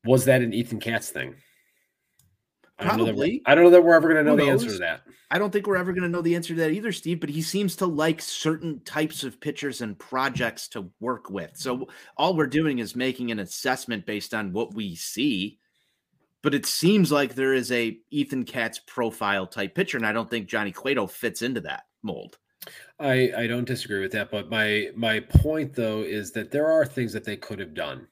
was 0.06 0.26
that 0.26 0.42
an 0.44 0.54
Ethan 0.54 0.80
Katz 0.80 1.10
thing? 1.10 1.34
I 1.34 1.34
don't 1.34 1.36
know 1.36 1.36
that 1.36 2.66
we're- 2.66 2.67
Probably. 2.78 3.42
I 3.46 3.56
don't 3.56 3.64
know 3.66 3.70
that 3.72 3.84
we're 3.84 3.96
ever 3.96 4.08
going 4.08 4.24
to 4.24 4.30
know 4.30 4.36
the 4.36 4.50
answer 4.50 4.68
to 4.68 4.78
that. 4.80 5.02
I 5.32 5.40
don't 5.40 5.52
think 5.52 5.68
we're 5.68 5.78
ever 5.78 5.92
going 5.92 6.04
to 6.04 6.10
know 6.10 6.22
the 6.22 6.36
answer 6.36 6.54
to 6.54 6.60
that 6.62 6.72
either, 6.72 6.92
Steve, 6.92 7.20
but 7.20 7.30
he 7.30 7.42
seems 7.42 7.76
to 7.78 7.86
like 7.86 8.22
certain 8.22 8.82
types 8.86 9.24
of 9.24 9.42
pitchers 9.42 9.82
and 9.82 9.98
projects 9.98 10.68
to 10.70 10.90
work 11.00 11.30
with. 11.30 11.52
So 11.56 11.88
all 12.16 12.36
we're 12.36 12.48
doing 12.48 12.80
is 12.80 12.96
making 12.96 13.32
an 13.32 13.40
assessment 13.40 14.06
based 14.06 14.34
on 14.34 14.54
what 14.54 14.74
we 14.74 14.96
see. 14.96 15.60
But 16.44 16.54
it 16.54 16.66
seems 16.66 17.12
like 17.12 17.34
there 17.34 17.54
is 17.54 17.72
a 17.72 18.00
Ethan 18.12 18.46
Katz 18.46 18.80
profile 18.80 19.48
type 19.48 19.74
pitcher, 19.74 19.98
and 19.98 20.06
I 20.06 20.14
don't 20.14 20.30
think 20.30 20.48
Johnny 20.48 20.72
Cueto 20.72 21.08
fits 21.08 21.42
into 21.42 21.62
that 21.62 21.86
mold. 22.04 22.38
I 23.00 23.32
I 23.36 23.48
don't 23.48 23.66
disagree 23.66 24.02
with 24.02 24.12
that, 24.14 24.30
but 24.32 24.50
my 24.50 24.90
my 24.96 25.20
point 25.20 25.74
though 25.74 26.02
is 26.02 26.32
that 26.34 26.52
there 26.52 26.68
are 26.72 26.86
things 26.86 27.12
that 27.14 27.24
they 27.24 27.38
could 27.38 27.60
have 27.60 27.74
done 27.74 28.08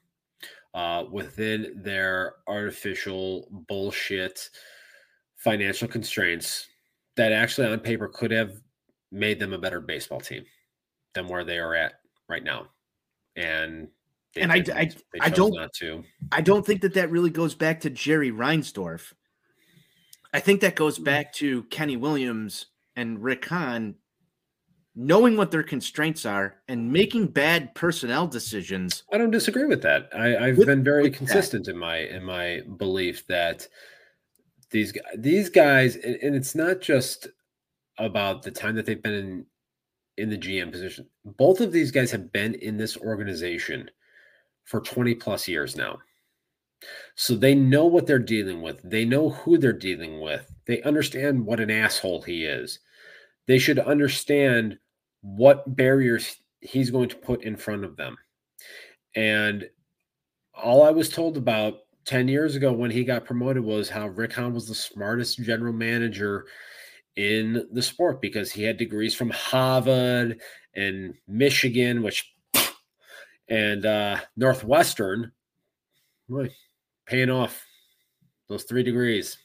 uh, 0.76 1.04
within 1.10 1.72
their 1.82 2.34
artificial 2.46 3.48
bullshit 3.66 4.50
financial 5.36 5.88
constraints 5.88 6.66
that 7.16 7.32
actually 7.32 7.66
on 7.66 7.80
paper 7.80 8.08
could 8.08 8.30
have 8.30 8.60
made 9.10 9.40
them 9.40 9.54
a 9.54 9.58
better 9.58 9.80
baseball 9.80 10.20
team 10.20 10.44
than 11.14 11.26
where 11.28 11.44
they 11.44 11.58
are 11.58 11.74
at 11.74 11.94
right 12.28 12.44
now. 12.44 12.66
And 13.36 13.88
And 14.36 14.52
I-. 14.52 14.62
I- 14.74 14.90
I 15.20 15.30
don't- 15.30 15.54
not 15.54 15.72
to. 15.78 16.04
I 16.30 16.42
don't 16.42 16.64
think 16.66 16.82
that 16.82 16.92
that 16.92 17.10
really 17.10 17.30
goes 17.30 17.54
back 17.54 17.80
to 17.80 17.90
Jerry 17.90 18.30
Reinsdorf. 18.30 19.14
I 20.34 20.40
think 20.40 20.60
that 20.60 20.74
goes 20.76 20.98
back 20.98 21.32
to 21.34 21.62
Kenny 21.64 21.96
Williams 21.96 22.66
and 22.96 23.22
Rick 23.22 23.46
Hahn 23.46 23.94
knowing 24.96 25.36
what 25.36 25.50
their 25.50 25.62
constraints 25.62 26.24
are 26.24 26.56
and 26.68 26.80
mm-hmm. 26.80 26.92
making 26.92 27.26
bad 27.28 27.74
personnel 27.74 28.26
decisions. 28.26 29.04
I 29.12 29.18
don't 29.18 29.30
disagree 29.30 29.66
with 29.66 29.82
that. 29.82 30.08
I, 30.14 30.36
I've 30.36 30.56
With- 30.56 30.66
been 30.66 30.82
very 30.82 31.04
with 31.04 31.12
that. 31.12 31.18
consistent 31.18 31.68
in 31.68 31.76
my 31.76 31.98
in 31.98 32.24
my 32.24 32.62
belief 32.78 33.26
that 33.28 33.68
these 34.70 34.92
these 35.16 35.50
guys, 35.50 35.96
and, 35.96 36.16
and 36.16 36.34
it's 36.34 36.54
not 36.54 36.80
just 36.80 37.28
about 37.98 38.42
the 38.42 38.50
time 38.50 38.74
that 38.74 38.86
they've 38.86 39.02
been 39.02 39.14
in 39.14 39.46
in 40.16 40.30
the 40.30 40.38
GM 40.38 40.72
position. 40.72 41.06
Both 41.24 41.60
of 41.60 41.72
these 41.72 41.90
guys 41.90 42.10
have 42.10 42.32
been 42.32 42.54
in 42.54 42.78
this 42.78 42.96
organization 42.96 43.90
for 44.64 44.80
20 44.80 45.14
plus 45.14 45.46
years 45.46 45.76
now. 45.76 45.98
So 47.14 47.34
they 47.34 47.54
know 47.54 47.86
what 47.86 48.06
they're 48.06 48.18
dealing 48.18 48.62
with. 48.62 48.80
They 48.82 49.04
know 49.04 49.30
who 49.30 49.58
they're 49.58 49.72
dealing 49.72 50.20
with. 50.20 50.50
They 50.66 50.82
understand 50.82 51.44
what 51.44 51.60
an 51.60 51.70
asshole 51.70 52.22
he 52.22 52.44
is. 52.44 52.80
They 53.46 53.58
should 53.58 53.78
understand 53.78 54.78
what 55.26 55.74
barriers 55.74 56.36
he's 56.60 56.90
going 56.90 57.08
to 57.08 57.16
put 57.16 57.42
in 57.42 57.56
front 57.56 57.84
of 57.84 57.96
them. 57.96 58.16
And 59.16 59.68
all 60.54 60.84
I 60.84 60.90
was 60.90 61.08
told 61.08 61.36
about 61.36 61.80
10 62.04 62.28
years 62.28 62.54
ago 62.54 62.72
when 62.72 62.92
he 62.92 63.02
got 63.02 63.24
promoted 63.24 63.64
was 63.64 63.88
how 63.88 64.06
Rick 64.06 64.34
Hahn 64.34 64.54
was 64.54 64.68
the 64.68 64.74
smartest 64.74 65.42
general 65.42 65.72
manager 65.72 66.46
in 67.16 67.66
the 67.72 67.82
sport 67.82 68.20
because 68.20 68.52
he 68.52 68.62
had 68.62 68.76
degrees 68.76 69.14
from 69.14 69.30
Harvard 69.30 70.40
and 70.74 71.14
Michigan, 71.26 72.02
which 72.02 72.32
and 73.48 73.84
uh, 73.84 74.18
Northwestern, 74.36 75.32
boy, 76.28 76.50
paying 77.06 77.30
off, 77.30 77.64
Those 78.48 78.64
three 78.64 78.82
degrees 78.82 79.38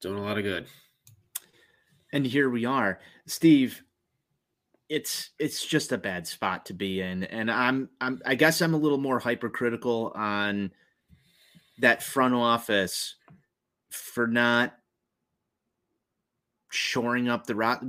doing 0.00 0.18
a 0.18 0.22
lot 0.22 0.38
of 0.38 0.44
good. 0.44 0.66
And 2.12 2.26
here 2.26 2.50
we 2.50 2.64
are, 2.64 3.00
Steve. 3.26 3.82
It's 4.88 5.30
it's 5.38 5.64
just 5.66 5.92
a 5.92 5.98
bad 5.98 6.26
spot 6.26 6.66
to 6.66 6.72
be 6.72 7.00
in, 7.00 7.24
and 7.24 7.50
I'm 7.50 7.90
I'm 8.00 8.22
I 8.24 8.34
guess 8.34 8.62
I'm 8.62 8.74
a 8.74 8.78
little 8.78 8.98
more 8.98 9.18
hypercritical 9.18 10.12
on 10.14 10.72
that 11.78 12.02
front 12.02 12.34
office 12.34 13.16
for 13.90 14.26
not 14.26 14.74
shoring 16.70 17.28
up 17.28 17.46
the 17.46 17.54
rock. 17.54 17.82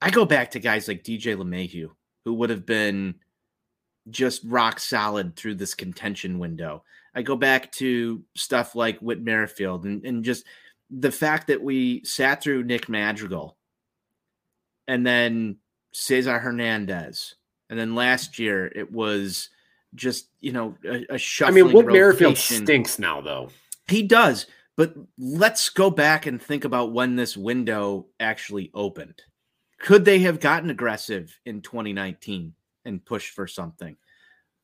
I 0.00 0.10
go 0.10 0.24
back 0.24 0.50
to 0.52 0.60
guys 0.60 0.88
like 0.88 1.04
DJ 1.04 1.36
LeMahieu, 1.36 1.90
who 2.24 2.34
would 2.34 2.50
have 2.50 2.66
been 2.66 3.14
just 4.10 4.42
rock 4.44 4.80
solid 4.80 5.36
through 5.36 5.56
this 5.56 5.74
contention 5.74 6.38
window. 6.38 6.84
I 7.14 7.22
go 7.22 7.36
back 7.36 7.72
to 7.72 8.22
stuff 8.36 8.74
like 8.74 8.98
Whit 9.00 9.20
Merrifield 9.20 9.84
and, 9.84 10.04
and 10.04 10.24
just 10.24 10.44
the 10.90 11.10
fact 11.10 11.48
that 11.48 11.62
we 11.62 12.04
sat 12.04 12.42
through 12.42 12.64
Nick 12.64 12.88
Madrigal 12.88 13.56
and 14.86 15.06
then 15.06 15.56
Cesar 15.98 16.38
Hernandez. 16.38 17.34
And 17.70 17.78
then 17.78 17.94
last 17.94 18.38
year 18.38 18.66
it 18.66 18.90
was 18.90 19.50
just, 19.94 20.28
you 20.40 20.52
know, 20.52 20.76
a 21.10 21.18
shuffling 21.18 21.62
I 21.62 21.66
mean, 21.66 21.74
Whit 21.74 21.86
Merrifield 21.86 22.38
stinks 22.38 22.98
now, 22.98 23.20
though. 23.20 23.50
He 23.88 24.02
does, 24.02 24.46
but 24.76 24.94
let's 25.18 25.68
go 25.70 25.90
back 25.90 26.26
and 26.26 26.40
think 26.40 26.64
about 26.64 26.92
when 26.92 27.16
this 27.16 27.36
window 27.36 28.06
actually 28.20 28.70
opened. 28.74 29.22
Could 29.80 30.04
they 30.04 30.20
have 30.20 30.40
gotten 30.40 30.70
aggressive 30.70 31.38
in 31.46 31.62
2019 31.62 32.52
and 32.84 33.04
pushed 33.04 33.34
for 33.34 33.46
something? 33.46 33.96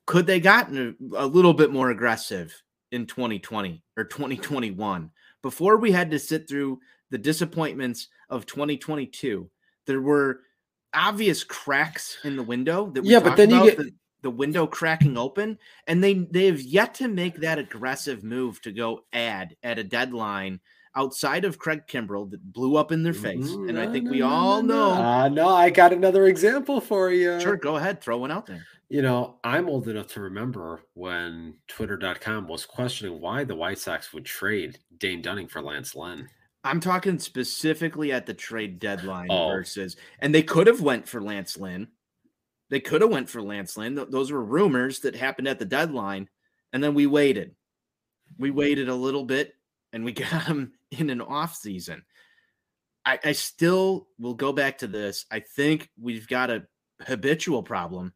Could 0.07 0.27
they 0.27 0.41
gotten 0.41 0.97
a, 1.15 1.25
a 1.25 1.27
little 1.27 1.55
bit 1.55 1.73
more 1.73 1.91
aggressive 1.91 2.63
in 2.93 3.07
2020 3.07 3.83
or 3.97 4.05
2021 4.05 5.11
before 5.43 5.79
we 5.79 5.93
had 5.93 6.11
to 6.11 6.19
sit 6.19 6.49
through 6.49 6.81
the 7.11 7.19
disappointments 7.19 8.09
of 8.29 8.47
2022? 8.47 9.49
There 9.87 10.01
were 10.03 10.41
obvious 10.95 11.45
cracks 11.45 12.19
in 12.25 12.37
the 12.37 12.43
window 12.43 12.91
that 12.91 13.03
we 13.03 13.11
Yeah, 13.11 13.21
but 13.21 13.37
then 13.37 13.51
you 13.51 13.65
get- 13.65 13.79
the, 13.79 13.93
the 14.23 14.31
window 14.31 14.67
cracking 14.67 15.19
open 15.19 15.59
and 15.87 16.03
they 16.03 16.15
they 16.15 16.47
have 16.47 16.61
yet 16.61 16.95
to 16.95 17.09
make 17.09 17.37
that 17.37 17.59
aggressive 17.59 18.25
move 18.25 18.61
to 18.63 18.73
go 18.73 19.05
add 19.13 19.57
at 19.63 19.79
a 19.79 19.85
deadline 19.85 20.61
outside 20.97 21.45
of 21.45 21.59
Craig 21.59 21.83
Kimbrel 21.87 22.31
that 22.31 22.53
blew 22.53 22.77
up 22.77 22.93
in 22.93 23.03
their 23.03 23.13
face. 23.13 23.51
And 23.51 23.79
I 23.79 23.91
think 23.91 24.09
we 24.11 24.23
all 24.23 24.63
no, 24.63 24.75
know. 24.75 24.95
no. 24.95 25.03
Uh, 25.03 25.29
no, 25.29 25.49
I 25.49 25.71
got 25.71 25.93
another 25.93 26.27
example 26.27 26.81
for 26.81 27.11
you. 27.11 27.39
Sure, 27.41 27.57
go 27.57 27.77
ahead, 27.77 28.01
throw 28.01 28.19
one 28.19 28.31
out 28.31 28.47
there. 28.47 28.65
You 28.89 29.03
know, 29.03 29.37
I'm 29.43 29.69
old 29.69 29.89
enough 29.89 30.07
to 30.09 30.21
remember 30.21 30.83
when 30.95 31.55
Twitter.com 31.69 32.47
was 32.47 32.65
questioning 32.65 33.21
why 33.21 33.43
the 33.43 33.57
White 33.57 33.79
Sox 33.79 34.13
would 34.13 34.25
trade 34.25 34.79
Dane 34.99 35.23
Dunning 35.23 35.49
for 35.49 35.61
Lance 35.61 35.97
Lynn. 35.97 36.29
I'm 36.65 36.81
talking 36.81 37.19
specifically 37.19 38.11
at 38.11 38.27
the 38.27 38.35
trade 38.35 38.79
deadline 38.79 39.29
Oh. 39.31 39.49
versus, 39.49 39.97
and 40.19 40.35
they 40.35 40.43
could 40.43 40.67
have 40.67 40.81
went 40.81 41.07
for 41.07 41.21
Lance 41.21 41.57
Lynn. 41.59 41.89
They 42.71 42.81
could 42.81 43.03
have 43.03 43.11
went 43.11 43.29
for 43.29 43.43
Lance 43.43 43.77
Lynn. 43.77 43.95
Those 43.95 44.33
were 44.33 44.43
rumors 44.43 45.01
that 45.01 45.15
happened 45.15 45.47
at 45.47 45.59
the 45.59 45.67
deadline, 45.67 46.29
and 46.73 46.83
then 46.83 46.95
we 46.95 47.07
waited. 47.07 47.55
We 48.39 48.51
waited 48.51 48.89
a 48.89 48.95
little 48.95 49.25
bit, 49.25 49.55
and 49.93 50.05
we 50.05 50.13
got 50.13 50.45
him 50.45 50.73
in 50.91 51.11
an 51.11 51.21
off 51.21 51.55
season. 51.55 52.05
I, 53.05 53.19
I 53.23 53.33
still 53.33 54.09
will 54.19 54.35
go 54.35 54.53
back 54.53 54.79
to 54.79 54.87
this. 54.87 55.27
I 55.31 55.41
think 55.41 55.91
we've 56.01 56.27
got 56.27 56.51
a 56.51 56.67
habitual 57.07 57.63
problem 57.63 58.15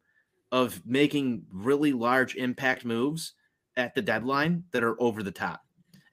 of 0.51 0.83
making 0.83 1.45
really 1.51 1.93
large 1.93 2.35
impact 2.35 2.83
moves 2.83 3.33
at 3.77 3.93
the 3.93 4.01
deadline 4.01 4.63
that 4.71 4.83
are 4.83 4.99
over 4.99 5.21
the 5.21 5.31
top. 5.31 5.61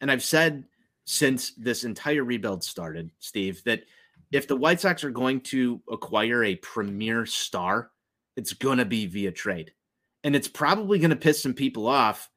And 0.02 0.10
I've 0.10 0.22
said 0.22 0.64
since 1.06 1.52
this 1.52 1.84
entire 1.84 2.24
rebuild 2.24 2.62
started, 2.62 3.10
Steve, 3.20 3.62
that 3.64 3.82
if 4.32 4.48
the 4.48 4.56
White 4.56 4.80
Sox 4.80 5.04
are 5.04 5.10
going 5.10 5.40
to 5.42 5.80
acquire 5.90 6.44
a 6.44 6.56
premier 6.56 7.24
star, 7.24 7.90
it's 8.36 8.52
going 8.52 8.78
to 8.78 8.84
be 8.84 9.06
via 9.06 9.32
trade. 9.32 9.72
And 10.24 10.34
it's 10.34 10.48
probably 10.48 10.98
going 10.98 11.10
to 11.10 11.16
piss 11.16 11.40
some 11.40 11.54
people 11.54 11.86
off 11.86 12.28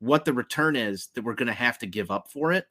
what 0.00 0.24
the 0.24 0.32
return 0.32 0.76
is 0.76 1.08
that 1.14 1.24
we're 1.24 1.34
going 1.34 1.46
to 1.46 1.52
have 1.52 1.78
to 1.78 1.86
give 1.86 2.10
up 2.10 2.28
for 2.30 2.52
it. 2.52 2.66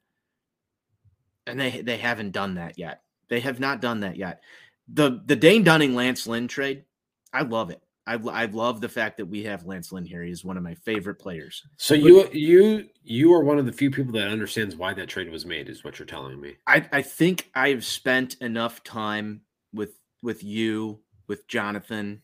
And 1.46 1.58
they 1.58 1.80
they 1.80 1.96
haven't 1.96 2.32
done 2.32 2.54
that 2.54 2.78
yet. 2.78 3.02
They 3.28 3.40
have 3.40 3.58
not 3.58 3.80
done 3.80 4.00
that 4.00 4.16
yet. 4.16 4.42
The 4.88 5.22
the 5.24 5.36
Dane 5.36 5.64
Dunning 5.64 5.94
Lance 5.94 6.26
Lynn 6.26 6.48
trade, 6.48 6.84
I 7.32 7.42
love 7.42 7.70
it. 7.70 7.80
I, 8.06 8.14
I 8.14 8.44
love 8.46 8.80
the 8.80 8.88
fact 8.88 9.16
that 9.16 9.26
we 9.26 9.42
have 9.44 9.66
Lance 9.66 9.90
Lynn 9.90 10.04
here. 10.04 10.22
He's 10.22 10.44
one 10.44 10.56
of 10.56 10.62
my 10.62 10.74
favorite 10.74 11.16
players. 11.16 11.62
So 11.76 11.94
you 11.94 12.28
you 12.32 12.88
you 13.02 13.32
are 13.34 13.42
one 13.42 13.58
of 13.58 13.66
the 13.66 13.72
few 13.72 13.90
people 13.90 14.12
that 14.12 14.28
understands 14.28 14.76
why 14.76 14.94
that 14.94 15.08
trade 15.08 15.30
was 15.30 15.44
made, 15.44 15.68
is 15.68 15.82
what 15.82 15.98
you're 15.98 16.06
telling 16.06 16.40
me. 16.40 16.54
I, 16.66 16.86
I 16.92 17.02
think 17.02 17.50
I've 17.54 17.84
spent 17.84 18.36
enough 18.40 18.84
time 18.84 19.40
with 19.72 19.98
with 20.22 20.44
you, 20.44 21.00
with 21.26 21.48
Jonathan. 21.48 22.22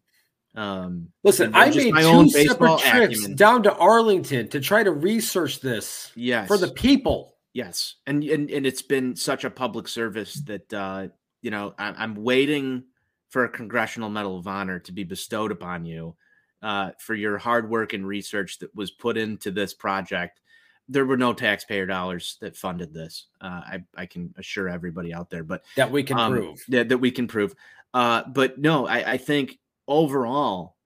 Um, 0.55 1.09
Listen, 1.25 1.51
I 1.55 1.71
made 1.71 1.95
my 1.95 2.03
two 2.03 2.09
own 2.09 2.29
separate 2.29 2.79
trips 2.81 3.17
acumen. 3.19 3.37
down 3.37 3.63
to 3.65 3.75
Arlington 3.75 4.49
to 4.51 4.61
try 4.61 4.83
to 4.83 4.93
research 4.93 5.61
this 5.61 6.13
Yes, 6.15 6.47
for 6.47 6.59
the 6.59 6.69
people. 6.69 7.37
yes, 7.55 7.97
and 8.07 8.23
and 8.23 8.51
and 8.51 8.67
it's 8.67 8.83
been 8.83 9.17
such 9.17 9.45
a 9.45 9.51
public 9.51 9.89
service 9.89 10.35
that 10.45 10.73
uh, 10.73 11.09
you 11.41 11.51
know 11.51 11.75
I, 11.79 11.89
I'm 11.97 12.15
waiting 12.17 12.85
for 13.33 13.45
a 13.45 13.49
Congressional 13.49 14.11
Medal 14.11 14.39
of 14.39 14.47
Honor 14.47 14.79
to 14.81 14.93
be 14.93 15.05
bestowed 15.05 15.51
upon 15.51 15.87
you 15.87 16.15
uh, 16.63 16.91
for 16.99 17.15
your 17.15 17.39
hard 17.39 17.69
work 17.69 17.95
and 17.95 18.07
research 18.07 18.59
that 18.59 18.73
was 18.77 18.91
put 18.91 19.17
into 19.17 19.51
this 19.51 19.73
project. 19.73 20.43
There 20.87 21.07
were 21.07 21.17
no 21.17 21.33
taxpayer 21.33 21.87
dollars 21.87 22.37
that 22.43 22.59
funded 22.59 22.93
this. 22.93 23.29
Uh, 23.41 23.63
I 23.65 23.85
I 23.97 24.05
can 24.05 24.35
assure 24.37 24.69
everybody 24.69 25.15
out 25.15 25.31
there, 25.31 25.45
but 25.45 25.65
That 25.77 25.91
we 25.91 26.03
can 26.03 26.19
um, 26.19 26.33
prove. 26.33 26.63
that, 26.69 26.91
that 26.91 26.99
we 26.99 27.11
can 27.11 27.27
prove. 27.27 27.55
Uh, 27.95 28.25
but 28.29 28.59
no, 28.59 28.87
I, 28.87 29.13
I 29.13 29.17
think 29.17 29.59
overall 29.89 30.77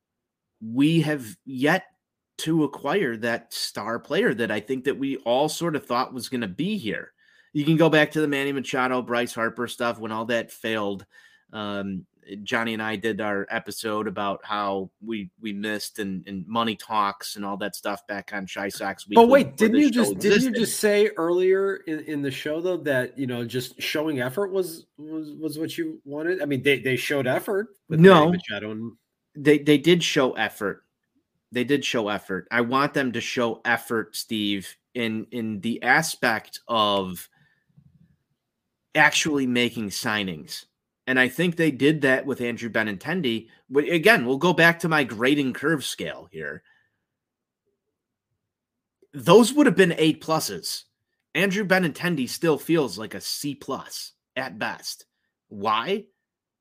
we 0.60 1.00
have 1.00 1.26
yet 1.44 1.86
to 2.38 2.62
acquire 2.62 3.16
that 3.16 3.52
star 3.52 3.98
player 3.98 4.32
that 4.34 4.52
I 4.52 4.60
think 4.60 4.84
that 4.84 4.98
we 4.98 5.16
all 5.18 5.48
sort 5.48 5.74
of 5.74 5.84
thought 5.84 6.14
was 6.14 6.28
going 6.28 6.42
to 6.42 6.46
be 6.46 6.78
here. 6.78 7.12
You 7.52 7.64
can 7.64 7.76
go 7.76 7.90
back 7.90 8.12
to 8.12 8.20
the 8.20 8.28
Manny 8.28 8.52
Machado, 8.52 9.02
Bryce 9.02 9.34
Harper 9.34 9.66
stuff 9.66 9.98
when 9.98 10.12
all 10.12 10.26
that 10.26 10.52
failed. 10.52 11.06
Um, 11.52 12.06
Johnny 12.42 12.72
and 12.72 12.82
I 12.82 12.96
did 12.96 13.20
our 13.20 13.46
episode 13.50 14.06
about 14.06 14.40
how 14.44 14.90
we 15.00 15.30
we 15.40 15.52
missed 15.52 15.98
and, 15.98 16.26
and 16.26 16.46
money 16.46 16.76
talks 16.76 17.36
and 17.36 17.44
all 17.44 17.56
that 17.58 17.76
stuff 17.76 18.06
back 18.06 18.30
on 18.32 18.46
Shy 18.46 18.68
Sox. 18.68 19.04
But 19.04 19.28
wait, 19.28 19.56
didn't 19.56 19.80
you 19.80 19.90
just 19.90 20.18
didn't 20.18 20.42
you 20.42 20.52
just 20.52 20.80
say 20.80 21.10
earlier 21.16 21.76
in, 21.86 22.00
in 22.00 22.22
the 22.22 22.30
show 22.30 22.60
though 22.60 22.78
that 22.78 23.18
you 23.18 23.26
know 23.26 23.44
just 23.44 23.80
showing 23.80 24.20
effort 24.20 24.52
was 24.52 24.86
was 24.98 25.32
was 25.32 25.58
what 25.58 25.76
you 25.78 26.00
wanted? 26.04 26.42
I 26.42 26.46
mean, 26.46 26.62
they 26.62 26.80
they 26.80 26.96
showed 26.96 27.26
effort 27.26 27.68
with 27.88 28.00
No. 28.00 28.32
And 28.32 28.92
they 29.34 29.58
they 29.58 29.78
did 29.78 30.02
show 30.02 30.32
effort. 30.32 30.82
They 31.52 31.64
did 31.64 31.84
show 31.84 32.08
effort. 32.08 32.48
I 32.50 32.62
want 32.62 32.94
them 32.94 33.12
to 33.12 33.20
show 33.20 33.60
effort, 33.64 34.16
Steve, 34.16 34.74
in 34.94 35.26
in 35.30 35.60
the 35.60 35.82
aspect 35.82 36.60
of 36.66 37.28
actually 38.94 39.46
making 39.46 39.90
signings. 39.90 40.64
And 41.06 41.20
I 41.20 41.28
think 41.28 41.56
they 41.56 41.70
did 41.70 42.00
that 42.00 42.26
with 42.26 42.40
Andrew 42.40 42.68
Benintendi. 42.68 43.48
But 43.70 43.84
again, 43.88 44.26
we'll 44.26 44.38
go 44.38 44.52
back 44.52 44.80
to 44.80 44.88
my 44.88 45.04
grading 45.04 45.52
curve 45.52 45.84
scale 45.84 46.28
here. 46.30 46.62
Those 49.14 49.52
would 49.52 49.66
have 49.66 49.76
been 49.76 49.94
eight 49.96 50.22
pluses. 50.22 50.82
Andrew 51.34 51.64
Benintendi 51.64 52.28
still 52.28 52.58
feels 52.58 52.98
like 52.98 53.14
a 53.14 53.20
C 53.20 53.54
plus 53.54 54.12
at 54.34 54.58
best. 54.58 55.06
Why? 55.48 56.04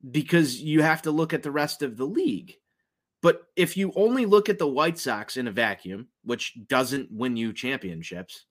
Because 0.08 0.60
you 0.60 0.82
have 0.82 1.02
to 1.02 1.10
look 1.10 1.34
at 1.34 1.42
the 1.42 1.50
rest 1.50 1.82
of 1.82 1.96
the 1.96 2.06
league. 2.06 2.54
But 3.22 3.42
if 3.56 3.76
you 3.76 3.92
only 3.96 4.26
look 4.26 4.48
at 4.48 4.58
the 4.58 4.68
White 4.68 4.98
Sox 4.98 5.36
in 5.36 5.48
a 5.48 5.52
vacuum, 5.52 6.08
which 6.22 6.56
doesn't 6.68 7.10
win 7.10 7.36
you 7.36 7.52
championships, 7.52 8.44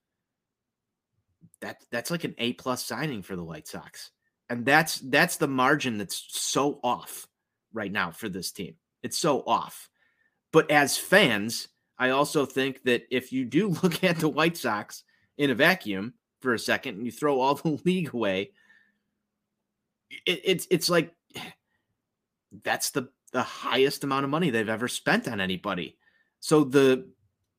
that 1.61 1.77
that's 1.91 2.11
like 2.11 2.25
an 2.25 2.35
A 2.37 2.53
plus 2.53 2.83
signing 2.83 3.21
for 3.21 3.35
the 3.35 3.43
White 3.43 3.67
Sox. 3.67 4.11
And 4.49 4.65
that's 4.65 4.99
that's 4.99 5.37
the 5.37 5.47
margin 5.47 5.97
that's 5.97 6.23
so 6.29 6.79
off 6.83 7.27
right 7.73 7.91
now 7.91 8.11
for 8.11 8.29
this 8.29 8.51
team. 8.51 8.75
It's 9.01 9.17
so 9.17 9.43
off. 9.45 9.89
But 10.51 10.71
as 10.71 10.97
fans, 10.97 11.67
I 11.97 12.09
also 12.11 12.45
think 12.45 12.83
that 12.83 13.03
if 13.09 13.31
you 13.31 13.45
do 13.45 13.69
look 13.83 14.03
at 14.03 14.19
the 14.19 14.29
White 14.29 14.57
Sox 14.57 15.03
in 15.37 15.49
a 15.49 15.55
vacuum 15.55 16.13
for 16.41 16.53
a 16.53 16.59
second 16.59 16.97
and 16.97 17.05
you 17.05 17.11
throw 17.11 17.39
all 17.39 17.55
the 17.55 17.79
league 17.85 18.13
away, 18.13 18.51
it, 20.25 20.41
it's 20.43 20.67
it's 20.69 20.89
like 20.89 21.13
that's 22.63 22.91
the 22.91 23.09
the 23.31 23.43
highest 23.43 24.03
amount 24.03 24.23
of 24.23 24.29
money 24.29 24.49
they've 24.49 24.69
ever 24.69 24.87
spent 24.87 25.27
on 25.27 25.41
anybody. 25.41 25.97
So 26.39 26.63
the 26.63 27.09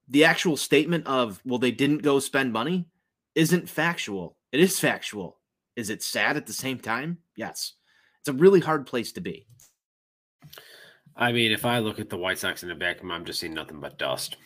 the 0.08 0.24
actual 0.24 0.56
statement 0.56 1.06
of 1.06 1.40
well 1.44 1.58
they 1.58 1.72
didn't 1.72 2.02
go 2.02 2.18
spend 2.18 2.52
money 2.52 2.86
isn't 3.34 3.68
factual. 3.68 4.36
It 4.52 4.60
is 4.60 4.80
factual. 4.80 5.35
Is 5.76 5.90
it 5.90 6.02
sad 6.02 6.36
at 6.36 6.46
the 6.46 6.52
same 6.52 6.78
time? 6.78 7.18
Yes. 7.36 7.74
It's 8.20 8.28
a 8.28 8.32
really 8.32 8.60
hard 8.60 8.86
place 8.86 9.12
to 9.12 9.20
be. 9.20 9.46
I 11.14 11.32
mean, 11.32 11.52
if 11.52 11.64
I 11.64 11.78
look 11.78 12.00
at 12.00 12.10
the 12.10 12.16
White 12.16 12.38
Sox 12.38 12.62
in 12.62 12.68
the 12.68 12.74
vacuum, 12.74 13.10
I'm 13.10 13.24
just 13.24 13.40
seeing 13.40 13.54
nothing 13.54 13.80
but 13.80 13.98
dust. 13.98 14.36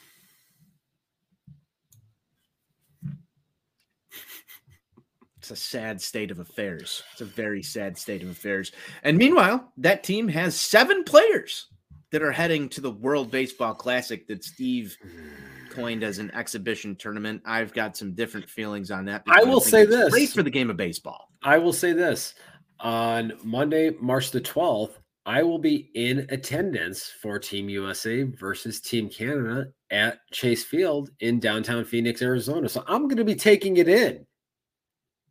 it's 5.38 5.50
a 5.50 5.56
sad 5.56 6.00
state 6.00 6.30
of 6.30 6.38
affairs. 6.38 7.02
It's 7.12 7.22
a 7.22 7.24
very 7.24 7.62
sad 7.62 7.98
state 7.98 8.22
of 8.22 8.28
affairs. 8.28 8.72
And 9.02 9.18
meanwhile, 9.18 9.72
that 9.78 10.04
team 10.04 10.28
has 10.28 10.54
seven 10.54 11.02
players 11.02 11.66
that 12.12 12.22
are 12.22 12.32
heading 12.32 12.68
to 12.70 12.80
the 12.80 12.90
World 12.90 13.30
Baseball 13.30 13.74
Classic 13.74 14.26
that 14.28 14.44
Steve 14.44 14.96
hmm. 15.02 15.49
Coined 15.80 16.02
as 16.02 16.18
an 16.18 16.30
exhibition 16.34 16.96
tournament. 16.96 17.42
I've 17.44 17.72
got 17.72 17.96
some 17.96 18.12
different 18.14 18.48
feelings 18.48 18.90
on 18.90 19.04
that. 19.06 19.22
I 19.28 19.44
will 19.44 19.60
think 19.60 19.70
say 19.70 19.84
this. 19.86 20.10
great 20.10 20.30
for 20.30 20.42
the 20.42 20.50
game 20.50 20.70
of 20.70 20.76
baseball. 20.76 21.28
I 21.42 21.58
will 21.58 21.72
say 21.72 21.92
this 21.92 22.34
on 22.80 23.32
Monday, 23.44 23.90
March 24.00 24.30
the 24.30 24.40
12th, 24.40 24.92
I 25.26 25.42
will 25.42 25.58
be 25.58 25.90
in 25.94 26.26
attendance 26.30 27.12
for 27.20 27.38
Team 27.38 27.68
USA 27.68 28.22
versus 28.22 28.80
Team 28.80 29.08
Canada 29.08 29.66
at 29.90 30.18
Chase 30.32 30.64
Field 30.64 31.10
in 31.20 31.40
downtown 31.40 31.84
Phoenix, 31.84 32.22
Arizona. 32.22 32.68
So 32.68 32.82
I'm 32.86 33.02
going 33.02 33.18
to 33.18 33.24
be 33.24 33.34
taking 33.34 33.76
it 33.76 33.88
in. 33.88 34.26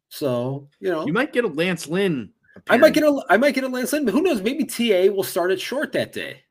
So, 0.10 0.68
you 0.80 0.90
know, 0.90 1.06
You 1.06 1.14
might 1.14 1.34
get 1.34 1.44
a 1.44 1.48
Lance 1.48 1.88
Lynn. 1.88 2.32
I 2.70 2.78
might 2.78 2.94
get 2.94 3.04
a 3.04 3.24
I 3.30 3.38
might 3.38 3.56
get 3.56 3.64
a 3.64 3.68
Lance 3.68 3.94
Lynn, 3.94 4.06
but 4.06 4.14
who 4.14 4.22
knows? 4.22 4.42
Maybe 4.42 4.66
TA 4.66 5.12
will 5.14 5.24
start 5.24 5.52
at 5.52 5.62
short 5.62 5.92
that 5.94 6.12
day. 6.12 6.42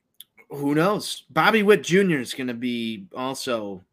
who 0.50 0.74
knows? 0.74 1.24
Bobby 1.30 1.62
Witt 1.62 1.82
Jr. 1.82 2.16
is 2.18 2.34
going 2.34 2.46
to 2.46 2.54
be 2.54 3.06
also 3.14 3.84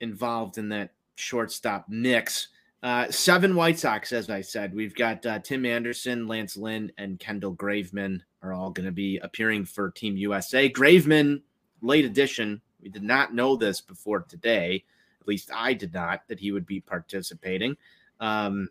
involved 0.00 0.58
in 0.58 0.68
that 0.70 0.92
shortstop 1.14 1.86
mix. 1.88 2.48
Uh, 2.82 3.10
seven 3.10 3.56
White 3.56 3.78
Sox, 3.78 4.12
as 4.12 4.30
I 4.30 4.40
said. 4.40 4.74
We've 4.74 4.94
got 4.94 5.24
uh, 5.26 5.38
Tim 5.40 5.66
Anderson, 5.66 6.26
Lance 6.26 6.56
Lynn, 6.56 6.92
and 6.98 7.18
Kendall 7.18 7.56
Graveman 7.56 8.20
are 8.42 8.52
all 8.52 8.70
going 8.70 8.86
to 8.86 8.92
be 8.92 9.18
appearing 9.18 9.64
for 9.64 9.90
Team 9.90 10.16
USA. 10.16 10.70
Graveman, 10.70 11.42
late 11.80 12.04
addition. 12.04 12.60
We 12.80 12.88
did 12.88 13.02
not 13.02 13.34
know 13.34 13.56
this 13.56 13.80
before 13.80 14.20
today. 14.22 14.84
At 15.20 15.26
least 15.26 15.50
I 15.52 15.72
did 15.72 15.92
not, 15.94 16.28
that 16.28 16.38
he 16.38 16.52
would 16.52 16.66
be 16.66 16.80
participating. 16.80 17.76
Um, 18.20 18.68